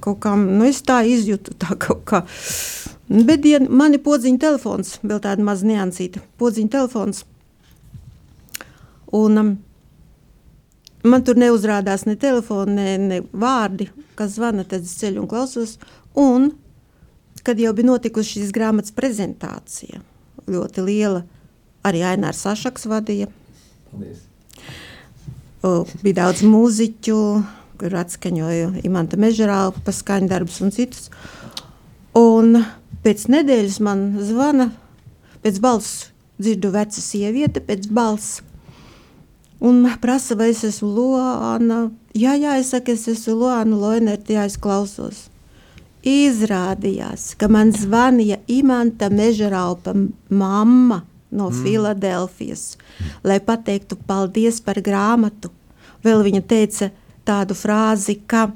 kaut 0.00 0.20
kā, 0.24 0.34
nu, 0.36 0.64
es 0.64 0.80
tā 0.80 1.02
izjūtu, 1.08 1.54
tā 1.60 1.76
kaut 1.80 2.04
kā. 2.08 2.22
Bet 3.10 3.44
ja 3.44 3.60
man 3.60 3.96
ir 3.96 4.02
podziņa 4.04 4.40
telefons, 4.40 4.94
vēl 5.04 5.20
tāda 5.22 5.44
maza 5.44 5.66
niansīta, 5.68 6.22
podziņa 6.40 6.72
telefons. 6.72 7.24
Un 9.16 9.42
um, 9.42 9.50
man 11.04 11.26
tur 11.26 11.40
neuzrādās 11.40 12.06
ne 12.08 12.16
telefona, 12.20 12.76
ne, 12.78 12.96
ne 12.98 13.20
vārdi, 13.32 13.90
kas 14.18 14.36
zvana, 14.38 14.64
tad 14.64 14.86
es 14.86 14.94
ceļu 15.00 15.24
un 15.24 15.30
klausos. 15.30 15.76
Un, 16.18 16.52
kad 17.44 17.60
jau 17.60 17.74
bija 17.76 17.90
notikusi 17.90 18.38
šīs 18.38 18.54
grāmatas 18.54 18.94
prezentācija, 18.96 20.00
ļoti 20.50 20.86
liela, 20.86 21.24
arī 21.86 22.04
Ainārs 22.06 22.44
Sašaks 22.46 22.88
vadīja. 22.90 23.28
Paldies. 23.90 24.24
Bija 25.60 26.16
daudz 26.22 26.40
mūziķu, 26.48 27.16
kur 27.80 27.96
atskaņoju 28.00 28.80
Imanta 28.88 29.18
Mežerālu 29.20 29.74
pa 29.84 29.92
skaņdarbus 29.92 30.60
un 30.64 30.72
citus. 30.72 31.10
Un 32.16 32.62
pēc 33.04 33.26
nedēļas 33.28 33.76
man 33.84 34.06
zvana, 34.24 34.70
pēc 35.44 35.60
balss 35.60 36.06
dzirdu 36.40 36.72
veca 36.72 37.04
sieviete, 37.04 37.60
pēc 37.60 37.90
balss. 37.92 38.40
Un 39.60 39.84
prasa, 40.00 40.38
vai 40.40 40.48
es 40.54 40.64
esmu 40.64 40.88
Loāna. 40.96 41.82
Jā, 42.16 42.38
jā, 42.40 42.56
es 42.56 42.72
saku, 42.72 42.96
es 42.96 43.04
esmu 43.12 43.36
Loāna 43.42 43.76
Loinerti, 43.76 44.38
jā, 44.38 44.46
es 44.48 44.56
klausos. 44.56 45.26
Izrādījās, 46.00 47.34
ka 47.36 47.50
man 47.52 47.74
zvanīja 47.76 48.40
Imanta 48.48 49.10
Mežeraupa 49.12 49.92
mamma 50.32 51.02
no 51.30 51.50
mm. 51.50 51.62
Filadelfijas, 51.62 52.64
lai 53.24 53.40
pateiktu 53.44 53.98
paldies 54.06 54.60
par 54.64 54.80
grāmatu. 54.84 55.52
Vēl 56.04 56.24
viņa 56.24 56.42
teica, 56.48 56.90
tādu 57.28 57.56
frāzi, 57.58 58.18
ka 58.26 58.48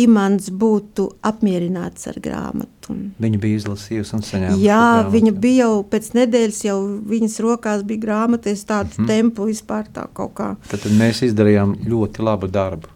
Imants 0.00 0.48
būtu 0.48 1.04
apmierināts 1.28 2.06
ar 2.08 2.16
grāmatu. 2.24 2.94
Viņa 3.20 3.40
bija 3.40 3.58
izlasījusi 3.60 4.14
un 4.16 4.22
saņēmusi. 4.24 4.64
Jā, 4.64 5.02
viņa 5.12 5.32
bija 5.36 5.66
jau 5.66 5.82
pēc 5.92 6.08
nedēļas, 6.16 6.60
jau 6.64 6.76
viņas 7.10 7.36
rokās 7.44 7.84
bija 7.84 8.00
grāmata, 8.06 8.54
es 8.56 8.64
tādu 8.68 9.02
mm. 9.02 9.10
tempu 9.10 9.50
vispār 9.50 9.90
tā 9.92 10.06
kaut 10.16 10.32
kā. 10.38 10.48
Tad, 10.70 10.86
tad 10.86 10.96
mēs 10.96 11.20
izdarījām 11.28 11.76
ļoti 11.84 12.24
labu 12.24 12.48
darbu. 12.52 12.88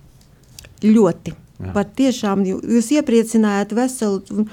Ļoti. 0.87 1.37
Jā. 1.57 1.73
Pat 1.77 1.93
tiešām 1.97 2.45
jūs 2.49 2.91
iepriecinājāt 2.97 3.77
veselu 3.77 4.47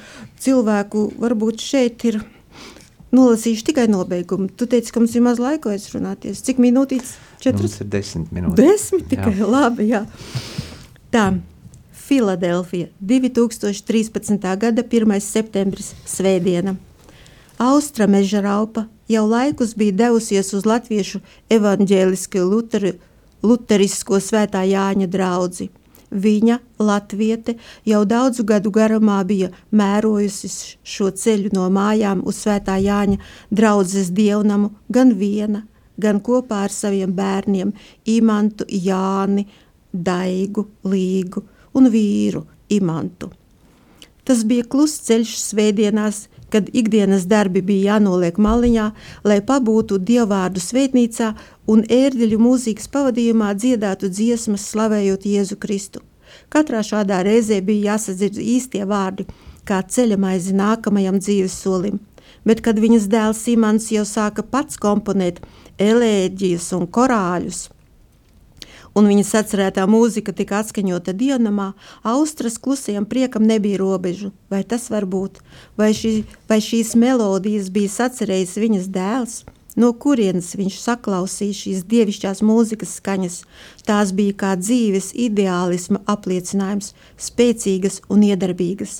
cilvēku, 0.43 1.09
varbūt 1.23 1.63
šeit 1.63 2.03
ir 2.11 2.19
nolasīšu 3.13 3.67
tikai 3.69 3.87
nobeigumu. 3.91 4.49
Tu 4.57 4.67
teici, 4.69 4.91
ka 4.93 5.01
mums 5.01 5.15
ir 5.15 5.23
maz 5.25 5.41
laika 5.41 5.73
aizrunāties. 5.73 6.41
Cik 6.45 6.61
minūtītes? 6.63 7.15
Četras? 7.43 7.77
Mums 7.77 7.81
ir 7.83 7.89
desmit 7.93 8.31
minūtes. 8.35 8.59
Desmit 8.61 9.09
tikai, 9.11 9.35
jā. 9.37 9.49
labi, 9.49 9.89
jā. 9.91 10.03
Tā, 11.13 11.27
Filadelfija, 12.03 12.89
2013. 12.99 14.49
gada 14.59 14.83
1. 14.83 15.13
septembris, 15.23 15.93
svētdiena. 16.09 16.75
Austra 17.61 18.09
meža 18.09 18.41
raupa 18.43 18.87
jau 19.07 19.23
laikus 19.29 19.75
bija 19.77 19.95
devusies 20.07 20.49
uz 20.57 20.65
latviešu 20.67 21.21
evaņģēlisku 21.53 22.41
luteri, 22.43 22.95
luterisko 23.45 24.19
svētā 24.23 24.65
Jāņa 24.67 25.07
draudzi. 25.11 25.69
Viņa, 26.13 26.59
latviete, 26.77 27.55
jau 27.89 28.03
daudzu 28.05 28.43
gadu 28.45 28.69
garumā 28.73 29.17
bija 29.25 29.49
mērojusi 29.73 30.49
šo 30.85 31.09
ceļu 31.09 31.49
no 31.55 31.65
mājām 31.73 32.21
uz 32.29 32.43
svētā 32.43 32.77
Jāņa 32.77 33.17
draudzes 33.49 34.11
dievnamu 34.13 34.69
gan 34.93 35.15
viena, 35.17 35.63
gan 35.97 36.21
kopā 36.21 36.63
ar 36.67 36.73
saviem 36.73 37.13
bērniem 37.17 37.73
Imantu, 38.05 38.67
Jāni, 38.69 39.47
Daigu, 39.93 40.67
Līgu 40.85 41.43
un 41.73 41.89
vīru 41.89 42.45
Imantu. 42.69 43.31
Tas 44.23 44.45
bija 44.47 44.63
kluss 44.69 45.01
ceļš 45.07 45.33
svētdienās, 45.49 46.27
kad 46.53 46.69
ikdienas 46.69 47.25
darbi 47.29 47.63
bija 47.65 47.95
jānoliek 47.95 48.37
maliņā, 48.37 48.87
lai 49.25 49.39
pabūtu 49.41 49.97
dievvvārdu 50.09 50.61
svētnīcā 50.61 51.33
un 51.73 51.83
ērģeļu 51.89 52.39
mūzikas 52.45 52.89
pavadījumā 52.93 53.53
dziedātu 53.57 54.11
dziesmas 54.13 54.67
slavējot 54.69 55.25
Jēzu 55.33 55.57
Kristu. 55.57 56.03
Katrā 56.53 56.81
šādā 56.85 57.23
reizē 57.25 57.59
bija 57.65 57.93
jāsadzird 57.93 58.37
īstie 58.37 58.85
vārdi, 58.89 59.25
kā 59.65 59.81
ceļamaizi 59.95 60.55
nākamajam 60.57 61.19
dzīves 61.21 61.55
solim. 61.65 61.99
Bet, 62.43 62.61
kad 62.65 62.79
viņas 62.79 63.07
dēls 63.11 63.43
Simons 63.45 63.89
jau 63.93 64.03
sāka 64.07 64.43
pats 64.43 64.79
komponēt 64.81 65.39
elēģijas 65.81 66.73
un 66.77 66.89
korāļus. 66.91 67.69
Un 68.93 69.07
viņas 69.09 69.31
atcerētā 69.39 69.87
mūzika 69.89 70.35
tika 70.37 70.59
atskaņota 70.61 71.15
diennamā, 71.17 71.71
Austras 72.05 72.59
klusajam 72.61 73.07
priekam 73.09 73.45
nebija 73.49 73.79
robežu. 73.81 74.29
Vai 74.53 74.61
tas 74.63 74.85
var 74.93 75.07
būt? 75.09 75.39
Vai, 75.79 75.89
šī, 75.97 76.19
vai 76.49 76.59
šīs 76.61 76.93
melodijas 77.01 77.71
bija 77.73 77.89
sacerējis 77.89 78.59
viņas 78.61 78.91
dēls? 78.93 79.39
No 79.73 79.89
kurienes 79.97 80.51
viņš 80.53 80.75
saklausīja 80.83 81.57
šīs 81.57 81.79
dievišķās 81.89 82.43
mūzikas 82.45 82.99
skaņas? 82.99 83.39
Tās 83.87 84.11
bija 84.13 84.35
kā 84.43 84.51
dzīves 84.59 85.09
ideālisma 85.17 86.03
apliecinājums, 86.05 86.91
spēcīgas 87.17 88.03
un 88.13 88.27
iedarbīgas. 88.29 88.99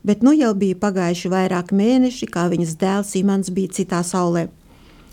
Bet 0.00 0.24
nu 0.24 0.32
jau 0.32 0.54
bija 0.56 0.80
pagājuši 0.80 1.28
vairāk 1.28 1.76
mēneši, 1.76 2.30
kā 2.32 2.46
viņas 2.48 2.78
dēls 2.80 3.12
Imants 3.20 3.52
bija 3.52 3.76
citā 3.76 4.00
saulē 4.00 4.48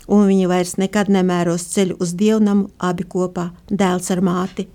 un 0.08 0.26
viņi 0.28 0.48
vairs 0.50 0.76
nekad 0.80 1.10
nemēros 1.12 1.68
ceļu 1.74 1.98
uz 2.02 2.14
dievnamu 2.18 2.68
abi 2.78 3.04
kopā, 3.04 3.50
dēls 3.68 4.10
ar 4.14 4.24
māti. 4.24 4.66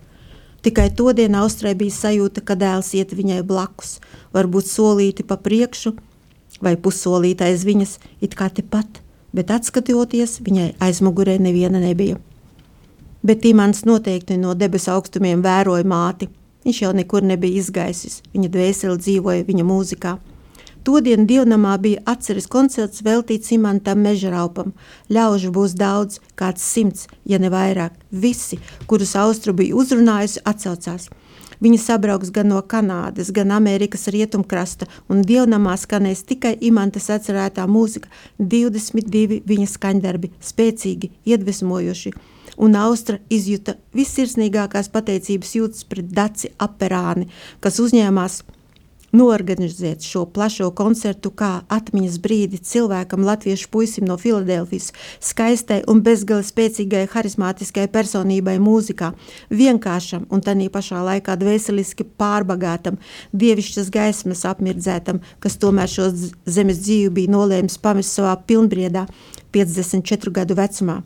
Tikai 0.63 0.87
to 0.95 1.11
dienu 1.11 1.41
Austrai 1.41 1.73
bija 1.75 1.91
sajūta, 1.91 2.45
ka 2.45 2.55
dēls 2.55 2.93
iet 2.95 3.11
viņai 3.17 3.41
blakus, 3.43 3.97
varbūt 4.31 4.69
solīti 4.69 5.25
pa 5.27 5.35
priekšu 5.35 5.95
vai 6.63 6.77
pussolīti 6.79 7.43
aiz 7.43 7.65
viņas, 7.67 7.97
it 8.23 8.37
kā 8.39 8.47
tepat, 8.53 9.01
bet 9.35 9.51
atskatoties, 9.51 10.37
viņai 10.45 10.73
aizmugurē 10.83 11.35
neviena 11.41 11.81
nebija. 11.81 12.19
Bet 13.23 13.45
Imants 13.47 13.83
noteikti 13.87 14.37
no 14.39 14.53
debesu 14.55 14.91
augstumiem 14.93 15.43
vēroja 15.43 15.87
māti. 15.87 16.29
Viņš 16.63 16.79
jau 16.85 16.91
nekur 16.95 17.23
nebija 17.27 17.59
izgaisis, 17.59 18.21
viņa 18.31 18.49
dvēseli 18.51 18.99
dzīvoja 18.99 19.47
viņa 19.47 19.65
mūzikā. 19.67 20.13
Todien 20.83 21.23
dievnamā 21.23 21.77
bija 21.79 22.01
atceres 22.11 22.49
koncerts 22.51 23.05
veltīts 23.05 23.53
Imantam 23.55 24.01
Mežraupam. 24.03 24.73
Ļaužu 25.07 25.51
būs 25.55 25.77
daudz, 25.79 26.17
kāds 26.35 26.63
simts, 26.67 27.05
ja 27.23 27.37
ne 27.39 27.47
vairāk. 27.53 27.93
Visi, 28.11 28.59
kurus 28.87 29.13
Austru 29.15 29.53
bija 29.55 29.77
uzrunājusi, 29.79 30.41
atsaucās. 30.43 31.07
Viņi 31.63 31.77
sabrauks 31.79 32.33
gan 32.35 32.49
no 32.51 32.57
Kanādas, 32.59 33.29
gan 33.31 33.53
Amerikas 33.55 34.09
rietumkrasta, 34.11 34.89
un 35.07 35.21
dievnamā 35.23 35.77
skanēs 35.79 36.25
tikai 36.27 36.57
imantas 36.67 37.07
atcerētā 37.15 37.63
mūzika, 37.63 38.11
22 38.39 39.39
viņa 39.47 39.67
skaņdarbi, 39.71 40.33
spēcīgi, 40.43 41.11
iedvesmojoši. 41.31 42.11
Un 42.59 42.75
Austra 42.75 43.21
izjuta 43.31 43.77
vissirsnīgākās 43.95 44.91
pateicības 44.91 45.55
jūtas 45.55 45.87
pret 45.87 46.11
Daci 46.11 46.51
Aperāni, 46.59 47.29
kas 47.63 47.79
uzņēmās 47.79 48.41
norganizēt 49.13 50.03
šo 50.05 50.25
plašo 50.33 50.71
koncertu 50.75 51.29
kā 51.37 51.51
atmiņas 51.71 52.17
brīdi 52.23 52.59
cilvēkam, 52.65 53.23
latviešu 53.27 53.69
puisim 53.73 54.07
no 54.09 54.17
Filadelfijas, 54.17 54.89
skaistai 55.21 55.81
un 55.89 56.01
bezgali 56.05 56.45
spēcīgai, 56.45 57.05
harizmātiskai 57.13 57.85
personībai 57.93 58.57
mūzikā, 58.63 59.11
vienkāršam 59.53 60.25
un 60.33 60.41
tādā 60.45 60.69
pašā 60.73 61.03
laikā 61.05 61.37
dvēseliski 61.39 62.07
pārbagātam, 62.19 62.97
dievišķas 63.33 63.91
gaismas 63.93 64.43
apmirdzētam, 64.49 65.21
kas 65.43 65.59
tomēr 65.61 65.91
šo 65.91 66.09
zemes 66.49 66.81
dzīvi 66.81 67.13
bija 67.21 67.35
nolēmis 67.35 67.77
pamest 67.83 68.17
savā 68.17 68.33
pilnbriedā 68.47 69.05
54 69.53 70.33
gadu 70.33 70.57
vecumā. 70.57 71.01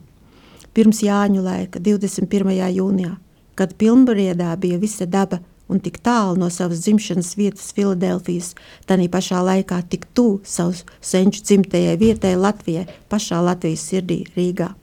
Pirms 0.78 1.02
Jāņu 1.04 1.44
laika, 1.44 1.82
21. 1.84 2.56
jūnijā, 2.78 3.16
kad 3.58 3.76
pilnbriedā 3.76 4.56
bija 4.62 4.80
visa 4.80 5.10
daba– 5.10 5.44
un 5.68 5.82
tik 5.84 6.00
tālu 6.04 6.38
no 6.40 6.50
savas 6.54 6.82
dzimšanas 6.86 7.36
vietas 7.40 7.72
Filadelfijas, 7.76 8.54
tādā 8.88 9.08
pašā 9.12 9.44
laikā 9.44 9.82
tik 9.92 10.08
tuvu 10.16 10.42
savus 10.48 10.84
senču 11.02 11.44
dzimtajai 11.44 11.98
vietai 12.00 12.36
Latvijai, 12.40 12.88
pašā 13.12 13.42
Latvijas 13.44 13.86
sirdī 13.90 14.24
Rīgā. 14.36 14.74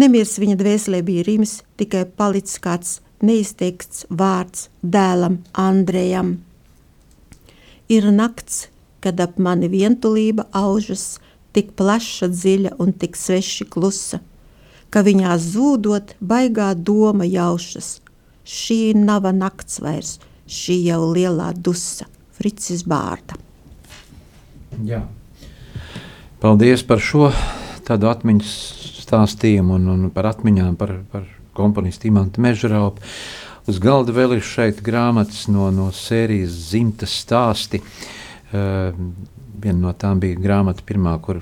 Nemirs 0.00 0.38
viņa 0.40 0.56
dvēselē 0.56 1.02
bija 1.04 1.24
Rims, 1.26 1.60
tikai 1.76 2.06
palicis 2.16 2.60
kāds 2.64 3.00
neizteikts 3.22 4.06
vārds 4.08 4.68
dēlam 4.82 5.42
Andrejam. 5.52 6.38
Ir 7.92 8.08
nakts, 8.12 8.68
kad 9.04 9.20
ap 9.20 9.38
mani 9.38 9.68
vientulība 9.68 10.46
aužas, 10.56 11.20
tik 11.52 11.74
plaša, 11.76 12.30
dziļa 12.32 12.76
un 12.80 12.94
tik 12.96 13.18
sveši 13.18 13.66
klusa, 13.68 14.22
ka 14.92 15.02
viņā 15.04 15.36
zūdot 15.40 16.16
baigā 16.20 16.72
doma 16.74 17.28
jaušas, 17.28 18.01
Šī 18.42 18.94
nav 18.98 19.28
nakts 19.36 19.78
vairs, 19.82 20.16
šī 20.50 20.78
jau 20.88 21.02
lielā 21.14 21.52
dusa, 21.54 22.08
Fricis 22.34 22.82
Bārta. 22.88 23.38
Jā. 24.86 25.04
Paldies 26.42 26.82
par 26.82 26.98
šo 26.98 27.28
tādu 27.86 28.08
atmiņas 28.10 28.52
stāstījumu 29.04 29.76
un, 29.78 29.88
un 29.92 30.10
par 30.14 30.32
atmiņām 30.32 30.74
par, 30.80 30.96
par 31.12 31.28
komponistu 31.54 32.08
Imantu 32.10 32.42
Mežraupu. 32.42 33.04
Uz 33.70 33.78
galda 33.78 34.14
vēl 34.16 34.38
ir 34.38 34.42
šeit 34.42 34.80
grāmatas 34.82 35.44
no, 35.52 35.68
no 35.70 35.92
sērijas 35.94 36.54
Zimtas 36.72 37.14
stāsti. 37.22 37.78
Uh, 38.52 38.90
viena 39.62 39.78
no 39.86 39.92
tām 39.94 40.18
bija 40.22 40.40
grāmata 40.40 40.82
pirmā, 40.86 41.14
kur 41.22 41.38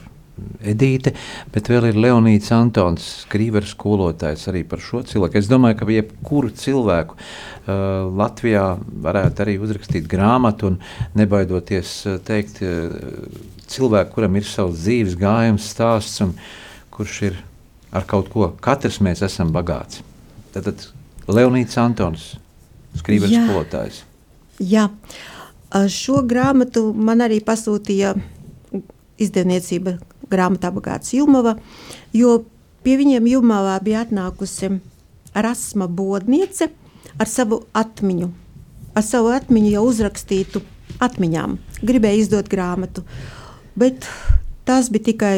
Edīte, 0.61 1.15
bet 1.55 1.69
vēl 1.73 1.91
ir 1.91 1.99
Leonīds 2.01 2.51
Antons, 2.53 3.07
skrīveru 3.25 3.69
skolotājs 3.69 4.47
arī 4.51 4.63
par 4.69 4.83
šo 4.85 5.01
cilvēku. 5.09 5.39
Es 5.41 5.49
domāju, 5.51 5.79
ka 5.81 5.89
jebkuru 5.95 6.51
cilvēku 6.57 7.17
uh, 7.17 8.11
Latvijā 8.21 8.65
varētu 9.07 9.45
arī 9.45 9.57
uzrakstīt 9.63 10.09
grāmatu 10.11 10.73
un 10.73 10.81
nebaidoties 11.17 11.95
uh, 12.11 12.19
teikt 12.25 12.61
uh, 12.67 12.93
cilvēku, 13.71 14.15
kuram 14.19 14.37
ir 14.37 14.49
savs 14.49 14.83
dzīves 14.85 15.17
gājums, 15.21 15.71
stāsts 15.73 16.21
un 16.27 16.35
kurš 16.93 17.23
ir 17.31 17.41
ar 17.97 18.07
kaut 18.09 18.29
ko. 18.33 18.53
Katrs 18.61 19.01
mēs 19.05 19.25
esam 19.27 19.55
bagāts. 19.55 20.05
Tad, 20.55 20.69
tad 20.69 20.87
Leonīds 21.31 21.79
Antons, 21.81 22.35
skrīveru 23.01 23.33
Jā. 23.33 23.47
skolotājs. 23.47 24.05
Jā, 24.61 24.89
šo 25.89 26.21
grāmatu 26.29 26.91
man 26.93 27.23
arī 27.25 27.41
pasūtīja 27.45 28.13
izdevniecība 29.21 29.97
grāmatā 30.31 30.71
Bagāts 30.75 31.15
Jumava, 31.17 31.57
jo 32.17 32.41
pie 32.85 32.97
viņiem 33.01 33.29
Jumavā 33.35 33.79
bija 33.85 34.05
atnākusi 34.07 34.79
Rasma 35.35 35.89
Bodniece 35.89 36.71
ar 37.21 37.31
savu 37.31 37.63
atmiņu, 37.77 38.31
ar 38.97 39.07
savu 39.07 39.33
atmiņu 39.35 39.75
jau 39.75 39.85
uzrakstītu 39.89 40.63
atmiņām. 41.03 41.59
Gribēja 41.87 42.25
izdot 42.25 42.51
grāmatu, 42.53 43.05
bet 43.79 44.09
tas 44.69 44.91
bija 44.93 45.11
tikai 45.11 45.35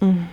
mm, 0.00 0.24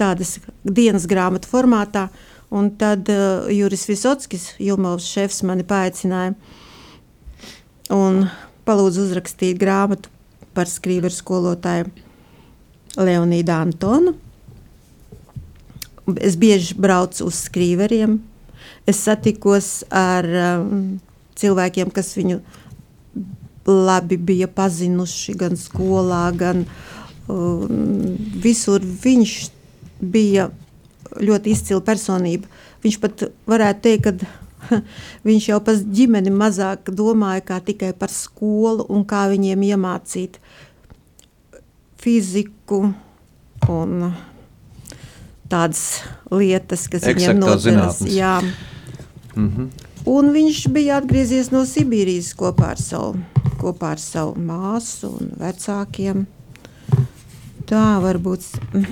tādas 0.00 0.38
dienas 0.64 1.08
grāmatu 1.10 1.50
formātā, 1.50 2.08
un 2.54 2.70
tad 2.80 3.08
uh, 3.12 3.48
Juris 3.52 3.86
Visotskis, 3.88 4.52
Jumavas 4.62 5.08
šefs, 5.08 5.42
mani 5.44 5.66
paaicināja 5.68 6.36
un 7.92 8.26
palūdza 8.68 9.04
uzrakstīt 9.06 9.58
grāmatu 9.60 10.12
par 10.56 10.68
skrīveru 10.68 11.14
skolotāju 11.14 12.07
Leonīdu 12.98 13.54
Antonu. 13.54 14.14
Es 16.24 16.38
bieži 16.40 16.76
braucu 16.78 17.28
uz 17.28 17.42
skrīveriem. 17.46 18.18
Es 18.88 19.02
satikos 19.04 19.82
ar 19.92 20.26
um, 20.26 20.96
cilvēkiem, 21.38 21.92
kas 21.94 22.14
viņu 22.16 22.40
labi 23.68 24.16
bija 24.16 24.48
pazinuši 24.48 25.34
gan 25.36 25.58
skolā, 25.60 26.24
gan 26.36 26.64
um, 27.28 28.16
visur. 28.40 28.80
Viņš 28.80 29.34
bija 30.00 30.48
ļoti 31.20 31.52
izcila 31.52 31.84
personība. 31.84 32.48
Viņš 32.84 33.00
pat 33.02 33.26
varētu 33.48 33.84
teikt, 33.84 34.08
ka 34.08 34.80
viņš 35.28 35.50
jau 35.50 35.60
par 35.64 35.80
ģimeni 36.00 36.32
mazāk 36.34 36.90
domāja 36.94 37.60
tikai 37.64 37.92
par 37.96 38.12
skolu 38.12 38.86
un 38.88 39.04
kā 39.08 39.26
viņiem 39.32 39.68
iemācīt 39.72 40.40
fiziku 42.08 42.94
un 43.68 44.12
tādas 45.48 45.82
lietas, 46.32 46.86
kas 46.88 47.04
Eksaktā 47.04 47.34
viņam 47.34 47.42
noderas. 47.42 48.00
Jā. 48.08 48.38
Mm 49.34 49.50
-hmm. 49.50 49.68
Un 50.08 50.32
viņš 50.32 50.62
bija 50.72 50.96
atgriezies 51.02 51.50
no 51.52 51.66
Sibīrijas 51.68 52.32
kopā 52.36 52.70
ar 52.72 52.80
savu, 52.80 53.20
kopā 53.60 53.92
ar 53.92 54.00
savu 54.00 54.34
māsu 54.40 55.12
un 55.20 55.32
vecākiem. 55.40 56.26
Tā 57.68 58.00
var 58.00 58.18
būt. 58.18 58.40
Mm. 58.72 58.86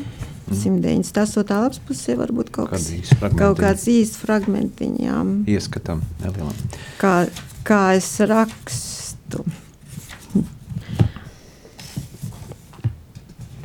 198. 0.46 1.50
lapas 1.50 1.80
pusē 1.88 2.14
var 2.16 2.30
būt 2.30 2.50
kaut, 2.50 2.70
kas, 2.70 2.90
kaut 3.36 3.58
kāds 3.58 3.88
īsts 3.90 4.16
fragmentiņš. 4.16 5.48
Ieskatām, 5.50 6.02
nelielam. 6.22 6.54
Kā, 7.00 7.26
kā 7.64 7.96
es 7.96 8.20
rakstu. 8.20 9.42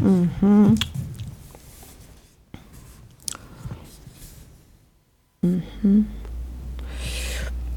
Mm 0.01 0.29
-hmm. 0.41 0.77
Mm 5.43 5.61
-hmm. 5.83 6.03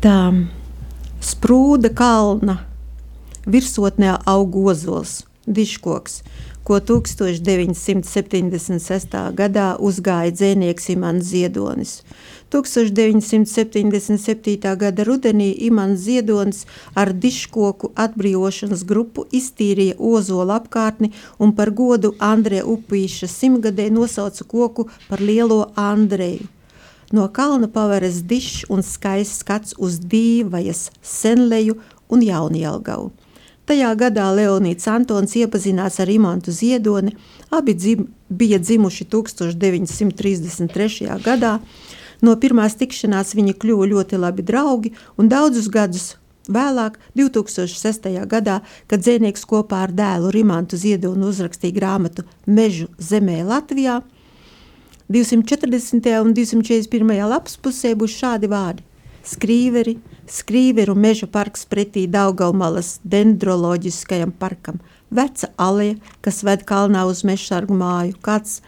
Tā 0.01 0.47
sprūda 1.21 1.95
kalna 1.95 2.59
virsotnē 3.47 4.19
aug 4.25 4.57
ozols, 4.57 5.23
diškoks, 5.47 6.23
ko 6.65 6.81
1976. 6.81 9.33
gadā 9.37 9.77
uzgāja 9.79 10.33
dzēnieks 10.33 10.93
Imants 10.93 11.27
Ziedonis. 11.27 12.03
1977. 12.55 14.77
gada 14.77 15.05
rudenī 15.05 15.55
Imants 15.59 16.01
Ziedonis 16.01 16.67
ar 16.95 17.13
diškoku 17.13 17.91
atbrīvošanas 18.05 18.85
grupu 18.87 19.27
iztīrīja 19.35 19.95
ozola 19.99 20.61
apkārtni 20.61 21.11
un 21.39 21.53
par 21.57 21.71
godu 21.71 22.15
Andrē 22.19 22.63
Upīša 22.63 23.27
simtgadē 23.29 23.91
nosauca 23.91 24.45
koku 24.45 24.89
par 25.09 25.21
lielo 25.21 25.73
Andreju. 25.75 26.47
No 27.13 27.29
kalna 27.29 27.69
paveras 27.69 28.23
dišs 28.23 28.65
un 28.71 28.83
skaists 28.83 29.39
skats 29.43 29.75
uz 29.79 29.99
dīvajas 29.99 30.91
senleju 31.03 31.75
un 32.09 32.23
jaunjelgavu. 32.23 33.11
Tajā 33.65 33.95
gadā 33.97 34.29
Leonīds 34.37 34.85
Antons 34.93 35.33
iepazinās 35.41 35.97
ar 36.01 36.11
Imantu 36.13 36.53
Ziedoni, 36.53 37.15
abi 37.51 37.75
dzim, 37.75 38.07
bija 38.29 38.59
dzimuši 38.61 39.05
1933. 39.11 41.09
gadā, 41.25 41.59
No 42.25 42.35
pirmās 42.41 42.79
tikšanās 42.81 43.35
viņi 43.37 43.57
kļuva 43.61 43.89
ļoti 43.91 44.21
labi 44.21 44.45
draugi 44.47 44.95
un 45.21 45.29
daudzus 45.33 45.69
gadus 45.73 46.15
Vēlāk, 46.45 46.99
2006. 47.17 48.11
gadā, 48.29 48.59
kad 48.87 49.01
dzēnieks 49.01 49.47
kopā 49.49 49.79
ar 49.87 49.93
dēlu 49.97 50.29
Rimantu 50.35 50.77
Ziedonu 50.77 51.31
uzrakstīja 51.33 51.73
grāmatu 51.73 52.27
Mežu 52.45 52.91
zemē 53.01 53.39
Latvijā, 53.49 54.03
240. 55.09 56.11
un 56.21 56.35
241. 56.37 57.15
lapas 57.31 57.57
pusē 57.57 57.95
būs 57.97 58.19
šādi 58.21 58.53
vārdi– 58.53 58.85
skrīveri, 59.25 59.97
skrīveru 60.29 60.95
meža 60.97 61.29
parks 61.33 61.65
pretī 61.69 62.05
Daugavmalas 62.11 62.99
dendroloģiskajam 63.09 64.33
parkam, 64.37 64.81
veca 65.11 65.49
aleja, 65.57 65.97
kas 66.21 66.43
ved 66.45 66.65
kalnā 66.69 67.07
uz 67.09 67.25
mežsargu 67.25 67.77
māju, 67.77 68.19
kāds, 68.25 68.61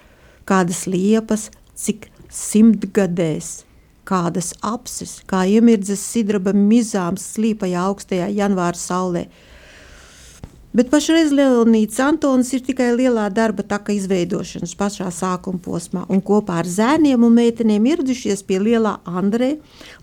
kādas 0.48 0.86
liepas, 0.88 1.50
cik 1.76 2.09
simtgadēs, 2.37 3.64
kādas 4.07 4.53
apses, 4.64 5.20
kā 5.26 5.45
iemirdzes 5.51 6.03
sidraba 6.12 6.55
mizām 6.57 7.18
slīpajā 7.20 7.84
augstajā 7.91 8.30
janvāra 8.37 8.78
saulē. 8.78 9.26
Bet 10.76 10.91
pašreiz 10.93 11.30
Leonīds 11.32 11.97
Antons 12.05 12.51
ir 12.53 12.61
tikai 12.66 12.91
lielā 12.93 13.30
darba 13.32 13.64
taka 13.64 13.95
izveidošanas 13.97 14.74
pašā 14.76 15.07
sākuma 15.14 15.57
posmā, 15.64 16.03
un 16.12 16.20
kopā 16.20 16.59
ar 16.61 16.68
zēniem 16.68 17.22
un 17.24 17.32
meitenēm 17.39 17.87
ieradušies 17.89 18.43
pie 18.45 18.59
lielā 18.61 18.99
Andrē, 19.09 19.55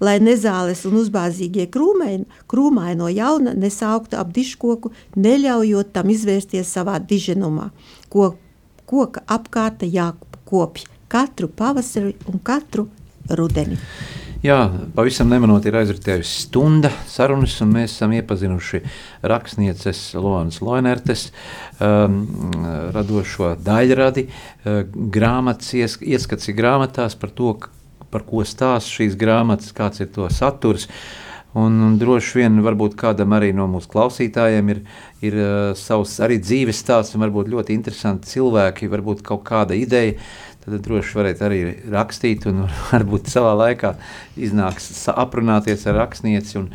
lai 0.02 0.16
nezāles 0.24 0.82
un 0.90 0.98
uzbāzīgie 1.04 1.68
krūmēji, 1.76 2.24
krūmāji 2.50 2.98
no 3.04 3.12
jauna 3.14 3.54
nesauktu 3.54 4.18
ap 4.18 4.34
diškoku, 4.34 4.90
neļaujot 5.14 5.94
tam 5.94 6.10
izvērsties 6.10 6.74
savā 6.74 6.98
diženumā. 6.98 7.70
Ko, 8.10 8.32
koka 8.90 9.22
apkārta 9.30 9.86
jākopj 9.86 10.90
katru 11.14 11.48
pavasari 11.48 12.16
un 12.32 12.42
katru 12.44 12.90
rudeni. 13.30 13.78
Jā, 14.44 14.58
pavisam 14.92 15.30
nemanot, 15.32 15.64
ir 15.64 15.78
aizritējusi 15.80 16.42
stunda 16.50 16.90
sarunas, 17.08 17.54
un 17.64 17.70
mēs 17.78 17.94
esam 17.94 18.12
iepazinuši 18.18 18.82
rakstnieces 19.32 20.02
Lonas 20.20 20.58
Loinertes 20.60 21.30
um, 21.80 22.18
radošo 22.92 23.54
daļradi, 23.64 24.26
uh, 24.28 24.82
grāmatas 25.16 25.72
ies, 25.80 25.96
ieskats 26.04 26.52
grāmatās 26.58 27.16
par 27.16 27.32
to, 27.32 27.54
par 28.12 28.28
ko 28.28 28.44
stāsta 28.44 28.98
šīs 28.98 29.16
grāmatas, 29.16 29.72
kāds 29.78 30.04
ir 30.04 30.12
to 30.12 30.28
saturs. 30.28 30.90
Un, 31.54 31.78
un 31.86 31.96
droši 32.02 32.40
vien 32.42 32.56
varbūt 32.66 32.98
kādam 32.98 33.36
arī 33.38 33.52
no 33.56 33.70
mūsu 33.70 33.92
klausītājiem 33.94 34.72
ir, 34.74 34.80
ir 35.24 35.36
uh, 35.38 35.50
savs 35.78 36.18
arī 36.26 36.42
dzīves 36.44 36.84
stāsts, 36.84 37.16
un 37.16 37.24
varbūt 37.24 37.52
ļoti 37.54 37.78
interesanti 37.78 38.34
cilvēki, 38.34 38.92
varbūt 38.92 39.24
kaut 39.24 39.46
kāda 39.48 39.78
ideja 39.78 40.18
tad 40.64 40.80
droši 40.86 41.18
varēt 41.18 41.44
arī 41.44 41.60
rakstīt, 41.92 42.48
un 42.50 42.66
varbūt 42.92 43.30
savā 43.32 43.54
laikā 43.60 43.94
iznāks 44.40 44.90
aprunāties 45.12 45.86
ar 45.90 46.00
rakstnieci. 46.04 46.58
Un, 46.62 46.72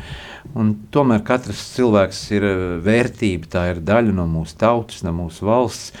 un 0.59 0.71
tomēr 0.93 1.23
katrs 1.25 1.65
cilvēks 1.75 2.23
ir 2.37 2.47
eh, 2.47 2.63
vērtība, 2.85 3.51
tā 3.51 3.67
ir 3.73 3.83
daļa 3.85 4.15
no 4.21 4.29
mūsu 4.29 4.57
tautas, 4.61 5.03
no 5.05 5.15
mūsu 5.17 5.49
valsts, 5.49 5.93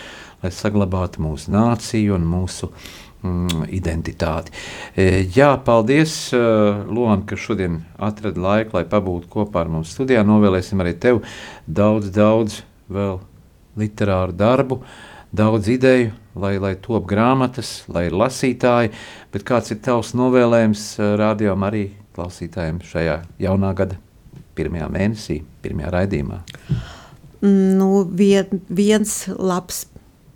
lai 0.43 0.53
saglabātu 0.55 1.23
mūsu 1.25 1.51
nāciju 1.51 2.15
un 2.15 2.27
mūsu 2.29 2.69
mm, 2.69 3.65
identitāti. 3.75 4.53
E, 4.95 5.25
jā, 5.35 5.49
paldies, 5.65 6.13
uh, 6.31 6.85
Lona, 6.87 7.19
ka 7.27 7.35
šodien 7.35 7.81
atradi 7.99 8.39
laiku, 8.39 8.77
lai 8.77 8.85
pabūtu 8.87 9.27
kopā 9.33 9.65
ar 9.65 9.73
mums 9.73 9.91
studijā. 9.91 10.23
Novēlēsim 10.23 10.79
arī 10.79 10.95
tev 10.95 11.19
daudz, 11.67 12.07
daudz 12.15 12.61
vēl 12.87 13.19
literāru 13.79 14.37
darbu. 14.39 14.79
Uh, 14.79 15.09
daudz 15.31 15.69
ideju, 15.69 16.11
lai, 16.39 16.57
lai 16.61 16.75
top 16.81 17.07
grāmatas, 17.09 17.83
lai 17.91 18.07
ir 18.09 18.17
lasītāji, 18.17 18.93
bet 19.33 19.45
kāds 19.47 19.73
ir 19.73 19.81
tavs 19.85 20.13
novēlējums 20.17 20.85
eh, 20.99 21.15
rādījumam 21.19 21.67
arī 21.69 21.83
klausītājiem 22.17 22.81
šajā 22.85 23.19
jaunā 23.41 23.73
gada 23.77 23.99
pirmajā 24.57 24.89
mēnesī, 24.91 25.39
pirmajā 25.63 25.93
raidījumā? 25.95 26.41
Nu, 27.45 28.03
vien, 28.03 28.59
viens 28.67 29.21
labs 29.31 29.85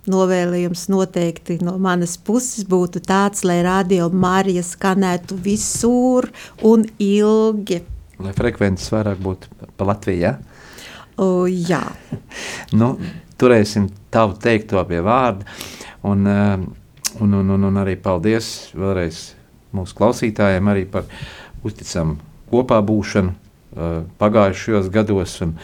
novēlējums 0.08 0.86
noteikti 0.92 1.58
no 1.64 1.76
manas 1.80 2.16
puses 2.20 2.64
būtu 2.68 3.02
tāds, 3.04 3.44
lai 3.44 3.60
radio 3.64 4.08
Marija 4.12 4.64
skanētu 4.64 5.36
visur 5.44 6.30
un 6.64 6.84
ilgi. 7.00 7.82
Lai 8.22 8.32
frekvences 8.36 8.92
vairāk 8.94 9.20
būtu 9.24 9.68
pa 9.76 9.88
Latviju, 9.88 10.20
ja? 10.22 10.34
O, 11.20 11.46
jā. 11.46 11.82
nu, 12.80 12.94
turēsim 13.40 13.88
tavu 14.14 14.36
teikto 14.40 14.82
pie 14.88 15.00
vārda. 15.04 15.46
Un, 16.04 16.26
eh, 16.26 16.66
un, 17.20 17.38
un, 17.40 17.54
un, 17.56 17.70
un 17.70 17.80
arī 17.80 17.96
paldies 18.00 18.70
vēlreiz 18.76 19.30
mūsu 19.74 19.96
klausītājiem 19.98 20.70
arī 20.70 20.84
par 20.90 21.08
uzticamu 21.64 22.18
kopā 22.52 22.80
būšanu 22.84 23.32
eh, 23.32 24.00
pagājušajos 24.20 24.90
gados, 24.94 25.36
un 25.46 25.54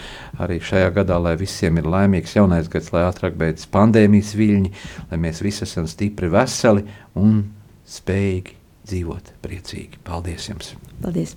arī 0.40 0.60
šajā 0.64 0.92
gadā, 1.00 1.18
lai 1.22 1.36
visiem 1.40 1.80
ir 1.80 1.90
laimīgs 1.90 2.36
jaunais 2.38 2.70
gads, 2.72 2.92
lai 2.94 3.04
ātrāk 3.08 3.36
beidzas 3.40 3.70
pandēmijas 3.72 4.32
viļņi, 4.38 4.72
lai 5.10 5.20
mēs 5.26 5.42
visi 5.44 5.66
esam 5.68 5.90
stipri, 5.90 6.30
veseli 6.32 6.86
un 7.18 7.44
spējīgi 7.90 8.56
dzīvot 8.90 9.36
priecīgi. 9.44 10.00
Paldies 10.06 10.50
jums! 10.50 10.74
Paldies! 11.02 11.36